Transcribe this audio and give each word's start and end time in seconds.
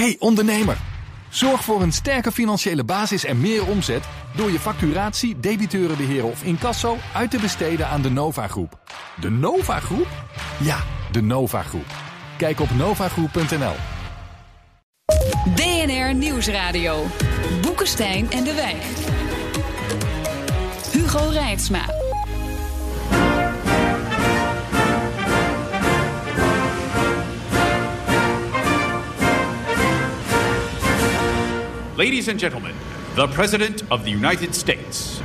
Hey 0.00 0.16
ondernemer, 0.18 0.76
zorg 1.28 1.64
voor 1.64 1.82
een 1.82 1.92
sterke 1.92 2.32
financiële 2.32 2.84
basis 2.84 3.24
en 3.24 3.40
meer 3.40 3.66
omzet 3.66 4.04
door 4.36 4.50
je 4.50 4.58
facturatie, 4.58 5.40
debiteurenbeheer 5.40 6.24
of 6.24 6.42
incasso 6.42 6.96
uit 7.14 7.30
te 7.30 7.38
besteden 7.38 7.88
aan 7.88 8.02
de 8.02 8.10
Nova 8.10 8.48
Groep. 8.48 8.78
De 9.20 9.30
Nova 9.30 9.80
Groep? 9.80 10.06
Ja, 10.60 10.78
de 11.12 11.22
Nova 11.22 11.62
Groep. 11.62 11.86
Kijk 12.36 12.60
op 12.60 12.70
novagroep.nl. 12.70 13.74
BNR 15.54 16.14
Nieuwsradio. 16.14 17.06
Boekenstein 17.60 18.30
en 18.30 18.44
de 18.44 18.54
Wijk. 18.54 18.82
Hugo 20.92 21.28
Reitsma. 21.28 22.03
Ladies 31.96 32.28
and 32.28 32.40
gentlemen, 32.40 32.72
the 33.14 33.28
President 33.28 33.82
of 33.88 34.02
the 34.02 34.10
United 34.10 34.54
States. 34.54 35.20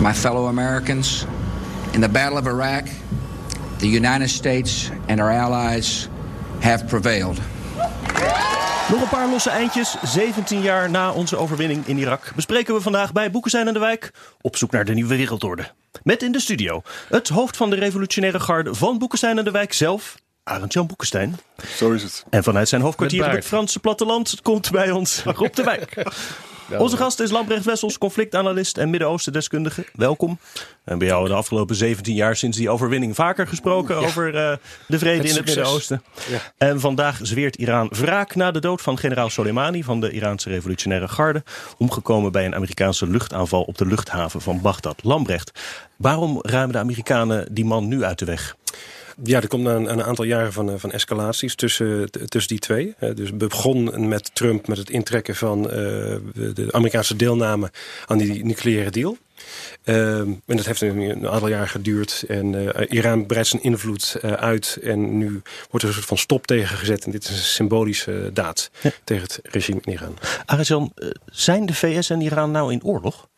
My 0.00 0.12
fellow 0.12 0.46
Americans, 0.46 1.26
in 1.92 2.00
the 2.00 2.08
Battle 2.08 2.38
of 2.38 2.46
Iraq, 2.46 2.88
the 3.78 3.88
United 3.88 4.28
States 4.28 4.90
and 5.08 5.20
our 5.20 5.30
allies 5.30 6.08
have 6.60 6.86
prevailed. 6.86 7.38
Nog 8.90 9.00
een 9.00 9.08
paar 9.08 9.28
losse 9.28 9.50
eindjes, 9.50 9.96
17 10.02 10.60
jaar 10.60 10.90
na 10.90 11.12
onze 11.12 11.36
overwinning 11.36 11.86
in 11.86 11.98
Irak, 11.98 12.32
bespreken 12.34 12.74
we 12.74 12.80
vandaag 12.80 13.12
bij 13.12 13.30
Boekestein 13.30 13.66
en 13.66 13.72
de 13.72 13.78
Wijk 13.78 14.10
op 14.40 14.56
zoek 14.56 14.70
naar 14.70 14.84
de 14.84 14.94
nieuwe 14.94 15.16
wereldorde. 15.16 15.70
Met 16.02 16.22
in 16.22 16.32
de 16.32 16.40
studio 16.40 16.82
het 17.08 17.28
hoofd 17.28 17.56
van 17.56 17.70
de 17.70 17.76
revolutionaire 17.76 18.40
garde 18.40 18.74
van 18.74 18.98
Boekestein 18.98 19.38
en 19.38 19.44
de 19.44 19.50
Wijk 19.50 19.72
zelf, 19.72 20.16
Arend-Jan 20.44 20.86
Boekestein. 20.86 21.38
Zo 21.76 21.92
is 21.92 22.02
het. 22.02 22.24
En 22.30 22.44
vanuit 22.44 22.68
zijn 22.68 22.80
hoofdkwartier 22.80 23.26
op 23.26 23.32
het 23.32 23.44
Franse 23.44 23.80
platteland 23.80 24.38
komt 24.42 24.70
bij 24.70 24.90
ons 24.90 25.22
Rob 25.24 25.54
de 25.54 25.62
Wijk. 25.62 26.04
Onze 26.78 26.96
gast 26.96 27.20
is 27.20 27.30
Lambrecht 27.30 27.64
Wessels, 27.64 27.98
conflictanalist 27.98 28.78
en 28.78 28.90
Midden-Oosten 28.90 29.32
deskundige. 29.32 29.84
Welkom. 29.92 30.38
En 30.84 30.98
bij 30.98 31.06
jou 31.06 31.28
de 31.28 31.34
afgelopen 31.34 31.76
17 31.76 32.14
jaar 32.14 32.36
sinds 32.36 32.56
die 32.56 32.70
overwinning 32.70 33.14
vaker 33.14 33.46
gesproken 33.46 33.96
over 33.96 34.26
uh, 34.26 34.52
de 34.86 34.98
vrede 34.98 35.28
in 35.28 35.34
het 35.34 35.44
Midden-Oosten. 35.44 36.02
Ja. 36.28 36.38
En 36.56 36.80
vandaag 36.80 37.18
zweert 37.22 37.56
Iran 37.56 37.88
wraak 37.90 38.34
na 38.34 38.50
de 38.50 38.60
dood 38.60 38.80
van 38.82 38.98
generaal 38.98 39.30
Soleimani 39.30 39.84
van 39.84 40.00
de 40.00 40.10
Iraanse 40.10 40.48
revolutionaire 40.48 41.08
garde. 41.08 41.42
Omgekomen 41.78 42.32
bij 42.32 42.44
een 42.44 42.54
Amerikaanse 42.54 43.06
luchtaanval 43.06 43.62
op 43.62 43.78
de 43.78 43.86
luchthaven 43.86 44.40
van 44.40 44.60
Bagdad. 44.60 45.02
Lambrecht, 45.02 45.60
waarom 45.96 46.38
ruimen 46.42 46.72
de 46.72 46.78
Amerikanen 46.78 47.54
die 47.54 47.64
man 47.64 47.88
nu 47.88 48.04
uit 48.04 48.18
de 48.18 48.24
weg? 48.24 48.56
Ja, 49.22 49.40
er 49.40 49.48
komt 49.48 49.66
een, 49.66 49.90
een 49.90 50.02
aantal 50.02 50.24
jaren 50.24 50.52
van, 50.52 50.80
van 50.80 50.92
escalaties 50.92 51.54
tussen, 51.54 52.10
tussen 52.10 52.48
die 52.48 52.58
twee. 52.58 52.94
Dus 53.14 53.36
begon 53.36 54.08
met 54.08 54.30
Trump 54.34 54.66
met 54.66 54.78
het 54.78 54.90
intrekken 54.90 55.36
van 55.36 55.62
de 55.62 56.68
Amerikaanse 56.70 57.16
deelname 57.16 57.70
aan 58.06 58.18
die 58.18 58.44
nucleaire 58.44 58.90
deal. 58.90 59.16
en 59.82 60.42
dat 60.46 60.66
heeft 60.66 60.80
een 60.80 61.28
aantal 61.28 61.48
jaar 61.48 61.68
geduurd. 61.68 62.24
En 62.28 62.52
uh, 62.52 62.68
Iran 62.88 63.26
breidt 63.26 63.48
zijn 63.48 63.62
invloed 63.62 64.16
uh, 64.24 64.32
uit. 64.32 64.78
En 64.82 65.18
nu 65.18 65.42
wordt 65.70 65.82
er 65.82 65.88
een 65.88 65.94
soort 65.94 66.06
van 66.06 66.18
stop 66.18 66.46
tegen 66.46 66.76
gezet. 66.76 67.04
En 67.04 67.10
dit 67.10 67.24
is 67.24 67.30
een 67.30 67.36
symbolische 67.36 68.30
daad 68.32 68.70
ja. 68.80 68.90
tegen 69.04 69.22
het 69.22 69.40
regime 69.42 69.80
in 69.84 69.92
Iran. 69.92 70.18
Arjan, 70.46 70.92
zijn 71.26 71.66
de 71.66 71.74
VS 71.74 72.10
en 72.10 72.20
Iran 72.20 72.50
nou 72.50 72.72
in 72.72 72.84
oorlog? 72.84 73.28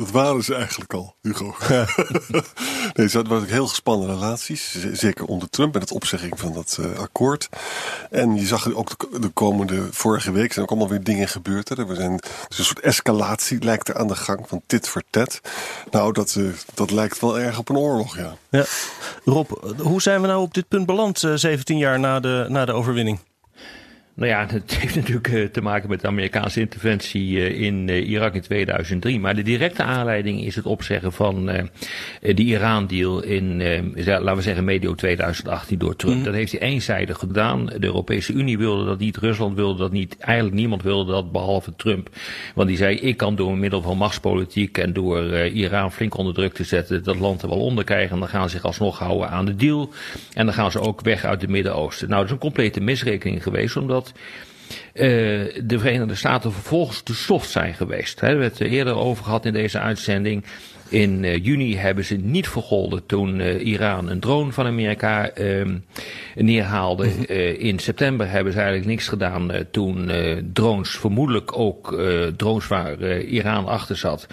Dat 0.00 0.10
waren 0.10 0.44
ze 0.44 0.54
eigenlijk 0.54 0.94
al, 0.94 1.14
Hugo. 1.22 1.54
Ja. 1.68 1.86
nee, 2.94 3.06
het 3.06 3.28
waren 3.28 3.46
heel 3.46 3.66
gespannen 3.66 4.08
relaties. 4.08 4.76
Zeker 4.92 5.24
onder 5.24 5.50
Trump 5.50 5.74
en 5.74 5.80
het 5.80 5.92
opzegging 5.92 6.38
van 6.38 6.52
dat 6.52 6.78
uh, 6.80 6.98
akkoord. 6.98 7.48
En 8.10 8.34
je 8.36 8.46
zag 8.46 8.72
ook 8.72 8.98
de, 8.98 9.18
de, 9.18 9.28
komende 9.28 9.88
vorige 9.90 10.32
week 10.32 10.52
zijn 10.52 10.64
ook 10.64 10.70
allemaal 10.70 10.88
weer 10.88 11.02
dingen 11.02 11.28
gebeurd. 11.28 11.68
Hè. 11.68 11.88
Er 11.88 11.96
zijn 11.96 12.16
dus 12.48 12.58
een 12.58 12.64
soort 12.64 12.80
escalatie 12.80 13.64
lijkt 13.64 13.88
er 13.88 13.98
aan 13.98 14.08
de 14.08 14.16
gang 14.16 14.48
van 14.48 14.62
tit 14.66 14.88
voor 14.88 15.02
tet. 15.10 15.40
Nou, 15.90 16.12
dat, 16.12 16.34
uh, 16.38 16.52
dat 16.74 16.90
lijkt 16.90 17.20
wel 17.20 17.38
erg 17.38 17.58
op 17.58 17.68
een 17.68 17.76
oorlog, 17.76 18.16
ja. 18.16 18.36
ja. 18.50 18.64
Rob, 19.24 19.50
hoe 19.78 20.02
zijn 20.02 20.20
we 20.20 20.26
nou 20.26 20.40
op 20.40 20.54
dit 20.54 20.68
punt 20.68 20.86
beland, 20.86 21.22
uh, 21.22 21.32
17 21.34 21.78
jaar 21.78 22.00
na 22.00 22.20
de, 22.20 22.46
na 22.48 22.64
de 22.64 22.72
overwinning? 22.72 23.18
Nou 24.14 24.28
ja, 24.28 24.46
het 24.52 24.76
heeft 24.76 24.94
natuurlijk 24.94 25.52
te 25.52 25.62
maken 25.62 25.88
met 25.88 26.00
de 26.00 26.06
Amerikaanse 26.06 26.60
interventie 26.60 27.54
in 27.54 27.88
Irak 27.88 28.34
in 28.34 28.40
2003. 28.40 29.20
Maar 29.20 29.34
de 29.34 29.42
directe 29.42 29.82
aanleiding 29.82 30.44
is 30.44 30.56
het 30.56 30.66
opzeggen 30.66 31.12
van 31.12 31.46
de 32.20 32.42
Iran-deal 32.42 33.22
in, 33.22 33.62
laten 33.94 34.36
we 34.36 34.42
zeggen, 34.42 34.64
medio 34.64 34.94
2018 34.94 35.78
door 35.78 35.96
Trump. 35.96 36.16
Mm. 36.16 36.24
Dat 36.24 36.34
heeft 36.34 36.52
hij 36.52 36.60
eenzijdig 36.60 37.18
gedaan. 37.18 37.66
De 37.66 37.86
Europese 37.86 38.32
Unie 38.32 38.58
wilde 38.58 38.84
dat 38.84 38.98
niet, 38.98 39.16
Rusland 39.16 39.56
wilde 39.56 39.78
dat 39.78 39.92
niet. 39.92 40.16
Eigenlijk 40.18 40.56
niemand 40.56 40.82
wilde 40.82 41.12
dat 41.12 41.32
behalve 41.32 41.76
Trump. 41.76 42.08
Want 42.54 42.68
die 42.68 42.76
zei, 42.76 42.96
ik 42.96 43.16
kan 43.16 43.36
door 43.36 43.58
middel 43.58 43.82
van 43.82 43.96
machtspolitiek 43.96 44.78
en 44.78 44.92
door 44.92 45.22
Iran 45.36 45.92
flink 45.92 46.16
onder 46.16 46.34
druk 46.34 46.54
te 46.54 46.64
zetten 46.64 47.04
dat 47.04 47.18
land 47.18 47.42
er 47.42 47.48
wel 47.48 47.60
onder 47.60 47.84
krijgen. 47.84 48.10
En 48.10 48.18
dan 48.18 48.28
gaan 48.28 48.48
ze 48.48 48.56
zich 48.56 48.64
alsnog 48.64 48.98
houden 48.98 49.30
aan 49.30 49.44
de 49.44 49.56
deal. 49.56 49.90
En 50.34 50.44
dan 50.44 50.54
gaan 50.54 50.70
ze 50.70 50.80
ook 50.80 51.00
weg 51.00 51.24
uit 51.24 51.40
het 51.40 51.50
Midden-Oosten. 51.50 52.08
Nou, 52.08 52.20
dat 52.20 52.28
is 52.28 52.34
een 52.34 52.42
complete 52.42 52.80
misrekening 52.80 53.42
geweest, 53.42 53.76
omdat 53.76 53.99
uh, 54.06 54.12
de 55.64 55.78
Verenigde 55.78 56.14
Staten 56.14 56.52
vervolgens 56.52 57.02
te 57.02 57.14
soft 57.14 57.50
zijn 57.50 57.74
geweest. 57.74 58.20
We 58.20 58.26
hebben 58.26 58.44
het 58.44 58.60
eerder 58.60 58.94
over 58.94 59.24
gehad 59.24 59.44
in 59.44 59.52
deze 59.52 59.78
uitzending. 59.78 60.44
In 60.88 61.22
uh, 61.22 61.44
juni 61.44 61.76
hebben 61.76 62.04
ze 62.04 62.14
niet 62.14 62.48
vergolden 62.48 63.06
toen 63.06 63.38
uh, 63.38 63.66
Iran 63.66 64.08
een 64.08 64.20
drone 64.20 64.52
van 64.52 64.66
Amerika 64.66 65.30
neerhaalde. 66.34 67.26
in 67.58 67.78
september 67.78 68.30
hebben 68.30 68.52
ze 68.52 68.58
eigenlijk 68.58 68.88
niks 68.88 69.08
gedaan 69.08 69.50
toen 69.70 70.10
drones, 70.52 70.90
vermoedelijk 70.90 71.58
ook 71.58 72.00
drones 72.36 72.66
waar 72.66 73.20
Iran 73.20 73.66
achter 73.66 73.96
zat. 73.96 74.26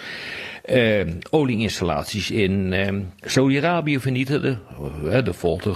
Uh, 0.72 1.06
olieinstallaties 1.30 2.30
in 2.30 2.72
uh, 2.72 2.88
Saudi-Arabië 3.20 4.00
vernietigden. 4.00 4.60
Uh, 5.04 5.26
er 5.26 5.34
volgde 5.34 5.72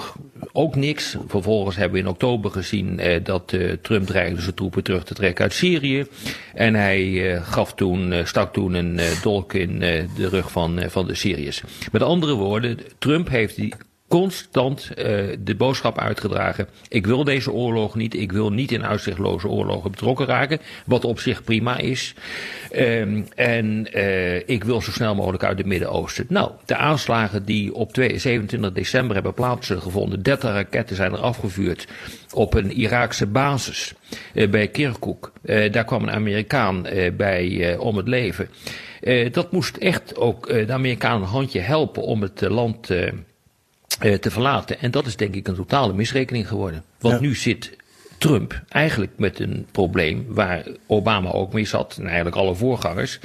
ook 0.53 0.77
niks. 0.77 1.17
Vervolgens 1.27 1.77
hebben 1.77 1.95
we 1.95 2.05
in 2.05 2.13
oktober 2.13 2.51
gezien 2.51 3.01
dat 3.23 3.57
Trump 3.83 4.07
dreigde 4.07 4.41
zijn 4.41 4.55
troepen 4.55 4.83
terug 4.83 5.05
te 5.05 5.15
trekken 5.15 5.45
uit 5.45 5.53
Syrië. 5.53 6.07
En 6.55 6.75
hij 6.75 7.41
gaf 7.43 7.75
toen, 7.75 8.15
stak 8.25 8.53
toen 8.53 8.75
een 8.75 9.01
dolk 9.23 9.53
in 9.55 9.79
de 9.79 10.29
rug 10.29 10.51
van, 10.51 10.81
van 10.89 11.07
de 11.07 11.15
Syriërs. 11.15 11.63
Met 11.93 12.03
andere 12.03 12.35
woorden, 12.35 12.79
Trump 12.99 13.29
heeft 13.29 13.57
die 13.57 13.75
constant 14.13 14.91
uh, 14.91 15.05
de 15.39 15.55
boodschap 15.57 15.99
uitgedragen. 15.99 16.69
Ik 16.89 17.07
wil 17.07 17.25
deze 17.25 17.53
oorlog 17.53 17.95
niet. 17.95 18.15
Ik 18.15 18.33
wil 18.33 18.51
niet 18.51 18.73
in 18.73 18.85
uitzichtloze 18.85 19.49
oorlogen 19.49 19.91
betrokken 19.91 20.27
raken. 20.27 20.59
Wat 20.87 21.05
op 21.05 21.21
zich 21.21 21.45
prima 21.45 21.79
is. 21.79 22.15
Um, 22.77 23.27
en 23.35 23.89
uh, 23.95 24.49
ik 24.49 24.65
wil 24.65 24.81
zo 24.81 24.91
snel 24.91 25.15
mogelijk 25.15 25.45
uit 25.45 25.59
het 25.59 25.67
Midden-Oosten. 25.67 26.27
Nou, 26.29 26.51
de 26.65 26.77
aanslagen 26.77 27.45
die 27.45 27.75
op 27.75 27.91
27 27.95 28.73
december 28.73 29.15
hebben 29.15 29.35
plaatsgevonden. 29.35 30.23
30 30.23 30.51
raketten 30.51 30.97
zijn 30.97 31.13
er 31.13 31.19
afgevuurd 31.19 31.87
op 32.33 32.55
een 32.55 32.73
Iraakse 32.73 33.27
basis 33.27 33.95
uh, 34.35 34.51
bij 34.51 34.69
Kirkuk. 34.69 35.31
daar 35.43 35.85
kwam 35.85 36.03
een 36.03 36.11
Amerikaan 36.11 36.87
bij 37.17 37.77
om 37.77 37.97
het 37.97 38.09
leven. 38.09 38.49
dat 39.33 39.53
moest 39.53 39.77
echt 39.77 40.17
ook 40.17 40.47
de 40.49 40.73
Amerikanen 40.73 41.23
een 41.23 41.29
handje 41.29 41.61
helpen 41.61 42.03
om 42.03 42.23
het 42.23 42.41
land 42.41 42.91
te 44.21 44.31
verlaten. 44.31 44.81
En 44.81 44.91
dat 44.91 45.07
is 45.07 45.17
denk 45.17 45.35
ik 45.35 45.49
een 45.49 45.55
totale 45.55 45.93
misrekening 45.93 46.49
geworden. 46.49 46.85
Want 46.99 47.15
ja. 47.15 47.21
nu 47.21 47.35
zit 47.35 47.77
Trump 48.23 48.63
eigenlijk 48.69 49.13
met 49.17 49.41
een 49.41 49.67
probleem 49.71 50.27
waar 50.29 50.67
Obama 50.87 51.31
ook 51.31 51.53
mee 51.53 51.65
zat, 51.65 51.97
en 51.99 52.07
eigenlijk 52.07 52.37
alle 52.37 52.55
voorgangers. 52.55 53.19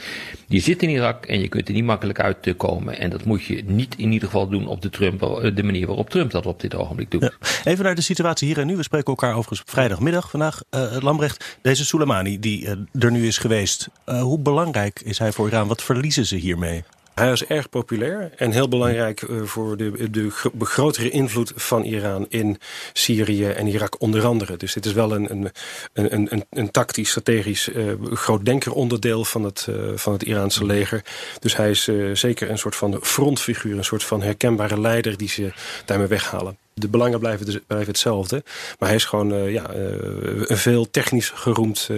Je 0.47 0.59
zit 0.59 0.83
in 0.83 0.89
Irak 0.89 1.25
en 1.25 1.39
je 1.39 1.47
kunt 1.47 1.67
er 1.67 1.73
niet 1.73 1.83
makkelijk 1.83 2.19
uit 2.19 2.53
komen. 2.57 2.99
En 2.99 3.09
dat 3.09 3.25
moet 3.25 3.43
je 3.43 3.63
niet 3.65 3.95
in 3.97 4.11
ieder 4.11 4.27
geval 4.27 4.47
doen 4.47 4.67
op 4.67 4.81
de, 4.81 4.89
Trump, 4.89 5.19
de 5.55 5.63
manier 5.63 5.87
waarop 5.87 6.09
Trump 6.09 6.31
dat 6.31 6.45
op 6.45 6.61
dit 6.61 6.75
ogenblik 6.75 7.11
doet. 7.11 7.21
Ja. 7.21 7.31
Even 7.63 7.83
naar 7.83 7.95
de 7.95 8.01
situatie 8.01 8.47
hier 8.47 8.59
en 8.59 8.67
nu. 8.67 8.75
We 8.75 8.83
spreken 8.83 9.07
elkaar 9.07 9.35
overigens 9.35 9.63
vrijdagmiddag 9.65 10.29
vandaag. 10.29 10.61
Uh, 10.71 10.97
Lambrecht, 10.99 11.57
deze 11.61 11.85
Soleimani 11.85 12.39
die 12.39 12.63
uh, 12.63 12.71
er 13.03 13.11
nu 13.11 13.27
is 13.27 13.37
geweest. 13.37 13.87
Uh, 14.05 14.21
hoe 14.21 14.39
belangrijk 14.39 15.01
is 15.03 15.19
hij 15.19 15.31
voor 15.31 15.47
Iran? 15.47 15.67
Wat 15.67 15.83
verliezen 15.83 16.25
ze 16.25 16.35
hiermee? 16.35 16.83
Hij 17.17 17.29
was 17.29 17.45
erg 17.45 17.69
populair 17.69 18.31
en 18.35 18.51
heel 18.51 18.67
belangrijk 18.67 19.21
uh, 19.21 19.43
voor 19.43 19.77
de, 19.77 20.09
de 20.11 20.29
grotere 20.59 21.09
invloed 21.09 21.51
van 21.55 21.83
Iran 21.83 22.25
in 22.29 22.59
Syrië 22.93 23.49
en 23.49 23.67
Irak 23.67 24.01
onder 24.01 24.25
andere. 24.25 24.57
Dus 24.57 24.73
dit 24.73 24.85
is 24.85 24.93
wel 24.93 25.11
een, 25.15 25.31
een, 25.31 25.51
een, 25.93 26.27
een, 26.31 26.45
een 26.49 26.71
tactisch, 26.71 27.09
strategisch 27.09 27.67
uh, 27.67 27.93
groot 28.13 28.45
denker 28.45 28.71
onderdeel 28.71 29.25
van 29.25 29.43
het, 29.43 29.67
uh, 29.69 29.75
van 29.95 30.13
het 30.13 30.23
Iraanse 30.23 30.65
leger. 30.65 31.03
Dus 31.39 31.55
hij 31.55 31.69
is 31.69 31.89
zeker 32.13 32.49
een 32.49 32.57
soort 32.57 32.75
van 32.75 32.97
frontfiguur, 33.01 33.77
een 33.77 33.83
soort 33.83 34.03
van 34.03 34.21
herkenbare 34.21 34.79
leider 34.79 35.17
die 35.17 35.29
ze 35.29 35.51
daarmee 35.85 36.07
weghalen. 36.07 36.57
De 36.73 36.87
belangen 36.87 37.19
blijven, 37.19 37.63
blijven 37.67 37.87
hetzelfde. 37.87 38.43
Maar 38.79 38.87
hij 38.87 38.97
is 38.97 39.05
gewoon 39.05 39.51
ja, 39.51 39.73
een 39.73 40.57
veel 40.57 40.89
technisch 40.89 41.29
geroemd 41.29 41.89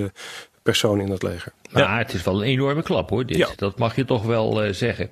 persoon 0.70 1.02
in 1.02 1.10
het 1.10 1.24
leger. 1.24 1.52
Maar 1.72 1.84
ja. 1.84 1.98
het 1.98 2.14
is 2.14 2.24
wel 2.24 2.36
een 2.36 2.48
enorme 2.48 2.82
klap 2.82 3.10
hoor, 3.10 3.26
dit. 3.26 3.38
Ja. 3.38 3.48
Dat 3.56 3.78
mag 3.78 3.96
je 3.96 4.06
toch 4.06 4.24
wel 4.24 4.66
uh, 4.66 4.74
zeggen. 4.74 5.10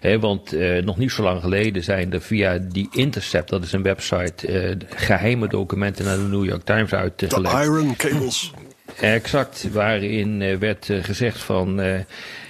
He, 0.00 0.18
want 0.18 0.54
uh, 0.54 0.82
nog 0.82 0.96
niet 0.96 1.12
zo 1.12 1.22
lang 1.22 1.40
geleden 1.40 1.82
zijn 1.82 2.12
er 2.12 2.20
via 2.20 2.58
die 2.58 2.88
Intercept, 2.90 3.48
dat 3.48 3.64
is 3.64 3.72
een 3.72 3.82
website, 3.82 4.48
uh, 4.48 4.76
geheime 4.88 5.48
documenten 5.48 6.04
naar 6.04 6.16
de 6.16 6.22
New 6.22 6.44
York 6.44 6.64
Times 6.64 6.92
uitgelegd. 6.92 7.50
De 7.50 7.62
Iron 7.64 7.96
Cables. 7.96 8.52
Exact, 9.00 9.68
waarin 9.72 10.42
eh, 10.42 10.56
werd 10.56 10.90
eh, 10.90 11.04
gezegd 11.04 11.38
van 11.38 11.80
uh, 11.80 11.98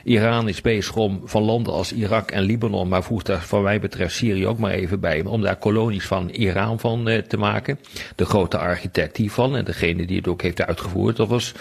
Iran 0.05 0.49
is 0.49 0.61
bezig 0.61 0.97
om 0.97 1.21
van 1.25 1.43
landen 1.43 1.73
als 1.73 1.93
Irak 1.93 2.31
en 2.31 2.43
Libanon, 2.43 2.89
maar 2.89 3.03
voegt 3.03 3.27
daar 3.27 3.43
van 3.43 3.63
mij 3.63 3.81
betreft 3.81 4.15
Syrië 4.15 4.47
ook 4.47 4.59
maar 4.59 4.73
even 4.73 5.01
bij, 5.01 5.25
om 5.25 5.43
daar 5.43 5.57
kolonies 5.57 6.07
van 6.07 6.29
Iran 6.29 6.81
van 6.81 7.09
uh, 7.09 7.19
te 7.19 7.37
maken. 7.37 7.79
De 8.17 8.25
grote 8.25 8.59
architect 8.59 9.17
hiervan 9.17 9.57
en 9.57 9.65
degene 9.65 10.07
die 10.07 10.17
het 10.17 10.29
ook 10.29 10.43
heeft 10.43 10.67
uitgevoerd, 10.67 11.17
dat 11.17 11.29
was 11.29 11.53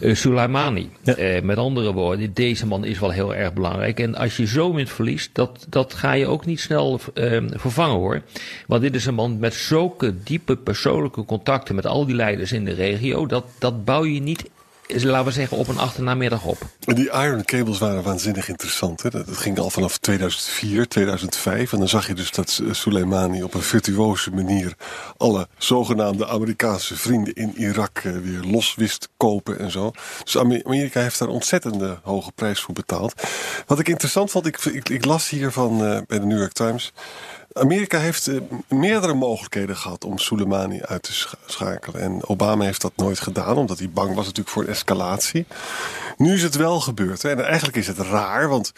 uh, 0.00 0.14
Soleimani. 0.14 0.90
Ja. 1.02 1.40
met 1.42 1.56
andere 1.56 1.92
woorden, 1.92 2.34
deze 2.34 2.66
man 2.66 2.84
is 2.84 2.98
wel 2.98 3.10
heel 3.10 3.34
erg 3.34 3.52
belangrijk 3.52 4.00
en 4.00 4.14
als 4.14 4.36
je 4.36 4.46
zo 4.46 4.74
wint 4.74 4.90
verliest, 4.90 5.30
dat, 5.32 5.66
dat 5.68 5.94
ga 5.94 6.12
je 6.12 6.26
ook 6.26 6.46
niet 6.46 6.60
snel 6.60 7.00
vervangen 7.54 7.96
hoor. 7.96 8.22
Want 8.66 8.82
dit 8.82 8.94
is 8.94 9.06
een 9.06 9.14
man 9.14 9.38
met 9.38 9.54
zulke 9.54 10.14
diepe 10.22 10.56
persoonlijke 10.56 11.24
contacten 11.24 11.74
met 11.74 11.86
al 11.86 12.06
die 12.06 12.14
leiders 12.14 12.52
in 12.52 12.64
de 12.64 12.74
regio, 12.74 13.26
dat, 13.26 13.44
dat 13.58 13.84
bouw 13.84 14.04
je 14.04 14.20
niet 14.20 14.44
laten 14.88 15.26
we 15.26 15.32
zeggen, 15.32 15.56
op 15.56 15.68
een 15.68 15.78
achternamiddag 15.78 16.44
op. 16.44 16.58
Die 16.78 17.10
iron 17.10 17.44
cables 17.44 17.78
waren 17.78 18.02
waanzinnig 18.02 18.48
interessant. 18.48 19.02
Hè? 19.02 19.10
Dat 19.10 19.24
ging 19.36 19.58
al 19.58 19.70
vanaf 19.70 19.98
2004, 19.98 20.88
2005. 20.88 21.72
En 21.72 21.78
dan 21.78 21.88
zag 21.88 22.06
je 22.06 22.14
dus 22.14 22.30
dat 22.30 22.62
Soleimani 22.70 23.42
op 23.42 23.54
een 23.54 23.62
virtuoze 23.62 24.30
manier 24.30 24.74
alle 25.16 25.48
zogenaamde 25.58 26.26
Amerikaanse 26.26 26.96
vrienden 26.96 27.34
in 27.34 27.52
Irak 27.56 27.98
eh, 27.98 28.12
weer 28.12 28.40
los 28.42 28.74
wist 28.74 29.08
kopen 29.16 29.58
en 29.58 29.70
zo. 29.70 29.92
Dus 30.24 30.38
Amerika 30.38 31.00
heeft 31.00 31.18
daar 31.18 31.28
ontzettende 31.28 31.98
hoge 32.02 32.32
prijs 32.32 32.60
voor 32.60 32.74
betaald. 32.74 33.22
Wat 33.66 33.78
ik 33.78 33.88
interessant 33.88 34.30
vond, 34.30 34.46
ik, 34.46 34.64
ik, 34.64 35.04
las 35.04 35.28
hier 35.28 35.52
van 35.52 35.72
uh, 35.72 35.98
bij 36.06 36.18
de 36.18 36.26
New 36.26 36.38
York 36.38 36.52
Times. 36.52 36.92
Amerika 37.58 37.98
heeft 37.98 38.26
uh, 38.26 38.40
meerdere 38.68 39.14
mogelijkheden 39.14 39.76
gehad 39.76 40.04
om 40.04 40.18
Soleimani 40.18 40.82
uit 40.82 41.02
te 41.02 41.12
schakelen. 41.46 42.00
En 42.00 42.28
Obama 42.28 42.64
heeft 42.64 42.80
dat 42.80 42.92
nooit 42.96 43.20
gedaan, 43.20 43.56
omdat 43.56 43.78
hij 43.78 43.90
bang 43.90 44.14
was 44.14 44.24
natuurlijk 44.24 44.48
voor 44.48 44.62
een 44.62 44.68
escalatie. 44.68 45.46
Nu 46.16 46.34
is 46.34 46.42
het 46.42 46.54
wel 46.54 46.80
gebeurd. 46.80 47.22
Hè? 47.22 47.30
En 47.30 47.44
eigenlijk 47.44 47.76
is 47.76 47.86
het 47.86 47.98
raar, 47.98 48.48
want 48.48 48.72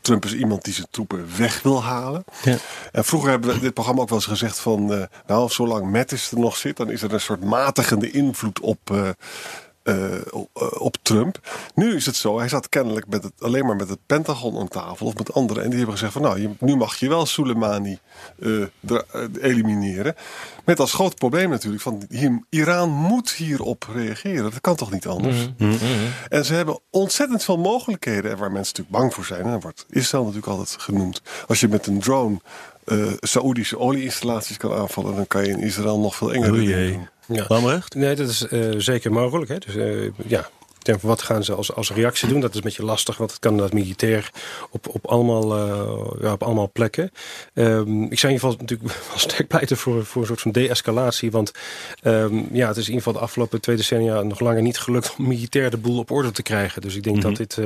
Trump 0.00 0.24
is 0.24 0.34
iemand 0.34 0.64
die 0.64 0.74
zijn 0.74 0.86
troepen 0.90 1.26
weg 1.36 1.62
wil 1.62 1.82
halen. 1.82 2.24
Ja. 2.42 2.56
En 2.92 3.04
vroeger 3.04 3.30
hebben 3.30 3.54
we 3.54 3.60
dit 3.60 3.74
programma 3.74 4.02
ook 4.02 4.08
wel 4.08 4.18
eens 4.18 4.26
gezegd 4.26 4.58
van... 4.58 4.92
Uh, 4.92 5.02
nou, 5.26 5.50
zolang 5.50 5.90
Mattis 5.90 6.30
er 6.30 6.38
nog 6.38 6.56
zit, 6.56 6.76
dan 6.76 6.90
is 6.90 7.02
er 7.02 7.12
een 7.12 7.20
soort 7.20 7.44
matigende 7.44 8.10
invloed 8.10 8.60
op... 8.60 8.78
Uh, 8.92 9.08
uh, 9.84 10.14
op 10.78 10.96
Trump. 11.02 11.38
Nu 11.74 11.96
is 11.96 12.06
het 12.06 12.16
zo, 12.16 12.38
hij 12.38 12.48
zat 12.48 12.68
kennelijk 12.68 13.06
met 13.08 13.22
het, 13.22 13.32
alleen 13.38 13.66
maar 13.66 13.76
met 13.76 13.88
het 13.88 13.98
Pentagon 14.06 14.58
aan 14.58 14.68
tafel 14.68 15.06
of 15.06 15.14
met 15.16 15.32
anderen. 15.32 15.62
En 15.62 15.68
die 15.68 15.78
hebben 15.78 15.96
gezegd 15.96 16.12
van 16.12 16.22
nou, 16.22 16.40
je, 16.40 16.50
nu 16.58 16.76
mag 16.76 16.96
je 16.96 17.08
wel 17.08 17.26
Soleimani 17.26 17.98
uh, 18.38 18.66
elimineren. 19.40 20.14
Met 20.64 20.80
als 20.80 20.92
groot 20.92 21.14
probleem 21.14 21.50
natuurlijk 21.50 21.82
van 21.82 22.02
hier, 22.08 22.44
Iran 22.48 22.90
moet 22.90 23.30
hierop 23.30 23.88
reageren. 23.92 24.42
Dat 24.42 24.60
kan 24.60 24.76
toch 24.76 24.90
niet 24.90 25.06
anders? 25.06 25.36
Mm 25.36 25.54
-hmm. 25.70 25.78
En 26.28 26.44
ze 26.44 26.54
hebben 26.54 26.80
ontzettend 26.90 27.44
veel 27.44 27.58
mogelijkheden. 27.58 28.30
En 28.30 28.36
waar 28.36 28.52
mensen 28.52 28.74
natuurlijk 28.76 28.96
bang 28.96 29.14
voor 29.14 29.24
zijn. 29.24 29.46
En 29.46 29.60
wordt 29.60 29.86
Israël 29.90 30.24
natuurlijk 30.24 30.52
altijd 30.52 30.82
genoemd. 30.82 31.22
Als 31.46 31.60
je 31.60 31.68
met 31.68 31.86
een 31.86 32.00
drone 32.00 32.40
uh, 32.92 33.12
Saoedische 33.20 33.78
olieinstallaties 33.78 34.56
kan 34.56 34.72
aanvallen, 34.72 35.16
dan 35.16 35.26
kan 35.26 35.42
je 35.42 35.48
in 35.48 35.60
Israël 35.60 35.98
nog 35.98 36.16
veel 36.16 36.32
enger 36.32 36.52
doen. 36.52 37.08
Ja. 37.26 37.44
Lamrecht? 37.48 37.94
Nee, 37.94 38.14
dat 38.14 38.28
is 38.28 38.46
uh, 38.50 38.74
zeker 38.76 39.12
mogelijk. 39.12 39.50
Hè. 39.50 39.58
Dus, 39.58 39.76
uh, 39.76 40.10
ja, 40.26 40.48
denk, 40.84 41.02
wat 41.02 41.22
gaan 41.22 41.44
ze 41.44 41.54
als, 41.54 41.74
als 41.74 41.92
reactie 41.92 42.28
doen? 42.28 42.40
Dat 42.40 42.50
is 42.50 42.56
een 42.56 42.62
beetje 42.62 42.84
lastig, 42.84 43.16
want 43.16 43.30
het 43.30 43.40
kan 43.40 43.56
dat 43.56 43.72
militair 43.72 44.30
op, 44.70 44.88
op, 44.88 45.06
allemaal, 45.06 45.56
uh, 45.56 46.22
ja, 46.22 46.32
op 46.32 46.42
allemaal 46.42 46.70
plekken. 46.72 47.10
Um, 47.54 48.04
ik 48.10 48.18
zou 48.18 48.32
in 48.32 48.38
ieder 48.38 48.50
geval 48.50 48.56
natuurlijk 48.58 48.92
wel 49.08 49.18
sterk 49.18 49.48
pleiten 49.48 49.76
voor, 49.76 50.04
voor 50.04 50.20
een 50.20 50.26
soort 50.26 50.40
van 50.40 50.52
de-escalatie. 50.52 51.30
Want 51.30 51.52
um, 52.02 52.48
ja, 52.52 52.68
het 52.68 52.76
is 52.76 52.88
in 52.88 52.92
ieder 52.92 53.02
geval 53.02 53.12
de 53.12 53.18
afgelopen 53.18 53.60
twee 53.60 53.76
decennia 53.76 54.22
nog 54.22 54.40
langer 54.40 54.62
niet 54.62 54.78
gelukt 54.78 55.14
om 55.18 55.28
militair 55.28 55.70
de 55.70 55.76
boel 55.76 55.98
op 55.98 56.10
orde 56.10 56.30
te 56.30 56.42
krijgen. 56.42 56.82
Dus 56.82 56.94
ik 56.94 57.02
denk 57.02 57.16
mm 57.16 57.22
-hmm. 57.22 57.34
dat 57.34 57.48
dit 57.48 57.56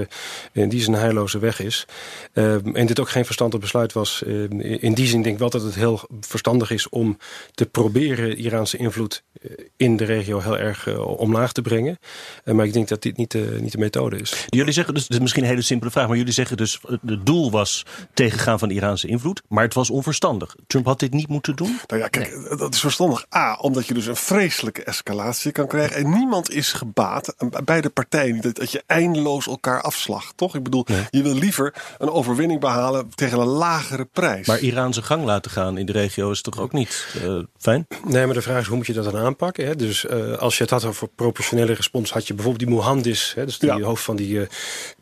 uh, 0.53 0.63
in 0.63 0.69
die 0.69 0.83
zin 0.83 0.93
een 0.93 1.01
heilloze 1.01 1.39
weg 1.39 1.61
is. 1.61 1.87
Um, 2.33 2.77
en 2.77 2.87
dit 2.87 3.01
ook 3.01 3.11
geen 3.11 3.25
verstandig 3.25 3.61
besluit 3.61 3.93
was. 3.93 4.23
In 4.59 4.95
die 4.95 5.07
zin 5.07 5.23
denk 5.23 5.35
ik 5.35 5.41
wel 5.41 5.51
dat 5.51 5.63
het 5.63 5.75
heel 5.75 6.01
verstandig 6.21 6.71
is 6.71 6.89
om 6.89 7.19
te 7.55 7.67
proberen 7.67 8.37
Iraanse 8.37 8.77
invloed 8.77 9.23
in 9.77 9.97
de 9.97 10.05
regio 10.05 10.41
heel 10.41 10.59
erg 10.59 10.99
omlaag 10.99 11.53
te 11.53 11.63
brengen. 11.63 11.99
maar 12.45 12.67
ik 12.67 12.73
denk 12.73 12.89
dat 12.89 13.04
dit 13.05 13.17
niet 13.17 13.31
de, 13.31 13.59
niet 13.61 13.73
de 13.73 13.79
methode 13.79 14.17
is. 14.17 14.47
Jullie 14.49 14.73
zeggen 14.73 14.95
dus, 14.95 15.09
misschien 15.09 15.43
een 15.43 15.49
hele 15.49 15.63
simpele 15.63 15.91
vraag, 15.91 16.09
maar 16.09 16.17
jullie 16.17 16.33
zeggen 16.33 16.57
dus 16.57 16.81
het 17.07 17.27
doel 17.27 17.51
was 17.51 17.87
tegengaan 18.15 18.59
van 18.59 18.69
de 18.69 18.75
Iraanse 18.75 19.07
invloed, 19.07 19.43
maar 19.49 19.65
het 19.65 19.75
was 19.75 19.91
onverstandig. 19.91 20.57
Trump 20.67 20.87
had 20.87 20.99
dit 20.99 21.13
niet 21.13 21.29
moeten 21.29 21.57
doen? 21.57 21.81
Nou 21.87 22.01
ja, 22.01 22.09
kijk, 22.09 22.37
nee. 22.37 22.57
dat 22.57 22.75
is 22.75 22.81
verstandig. 22.81 23.27
A, 23.35 23.55
omdat 23.55 23.87
je 23.87 23.95
dus 23.95 24.07
een 24.07 24.17
vreselijke 24.17 24.85
escalatie 24.85 25.53
kan 25.53 25.67
krijgen 25.67 25.97
en 25.97 26.11
niemand 26.11 26.51
is 26.51 26.73
gebaat, 26.73 27.35
beide 27.65 27.91
partijen, 27.91 28.41
dat, 28.41 28.57
dat 28.57 28.71
je 28.71 28.83
eindeloos 28.87 29.47
elkaar 29.47 29.83
afslacht, 29.83 30.37
toch? 30.37 30.55
Ik 30.55 30.63
bedoel, 30.63 30.87
nee. 30.89 31.05
je 31.11 31.23
wil 31.23 31.35
liever 31.35 31.75
een 31.99 32.11
overwinning 32.11 32.61
behalen 32.61 33.11
tegen 33.15 33.39
een 33.39 33.47
lagere 33.47 34.05
prijs. 34.13 34.47
Maar 34.47 34.59
zijn 34.93 35.05
gang 35.05 35.25
laten 35.25 35.51
gaan 35.51 35.79
in 35.79 35.87
de 35.87 35.93
regio 35.93 36.31
is 36.31 36.43
toch 36.43 36.59
ook 36.59 36.73
niet 36.73 37.07
uh, 37.25 37.43
fijn? 37.59 37.87
Nee, 38.05 38.25
maar 38.25 38.35
de 38.35 38.43
vraag 38.43 38.61
is 38.61 38.67
hoe 38.67 38.77
moet 38.77 38.87
je 38.87 38.93
dat 38.93 39.05
dan 39.05 39.17
aanpakken? 39.17 39.67
Hè? 39.67 39.77
Dus 39.77 40.05
uh, 40.05 40.33
als 40.33 40.57
je 40.57 40.63
het 40.63 40.73
had 40.73 40.85
over 40.85 41.09
proportionele 41.09 41.73
respons, 41.73 42.13
had 42.13 42.27
je 42.27 42.35
bijvoorbeeld 42.35 42.65
die 42.65 42.75
Mohandis, 42.95 43.35
hè, 43.35 43.45
dus 43.45 43.59
die 43.59 43.69
ja. 43.69 43.81
hoofd 43.81 44.05
van 44.05 44.17
die 44.17 44.35
uh, 44.35 44.47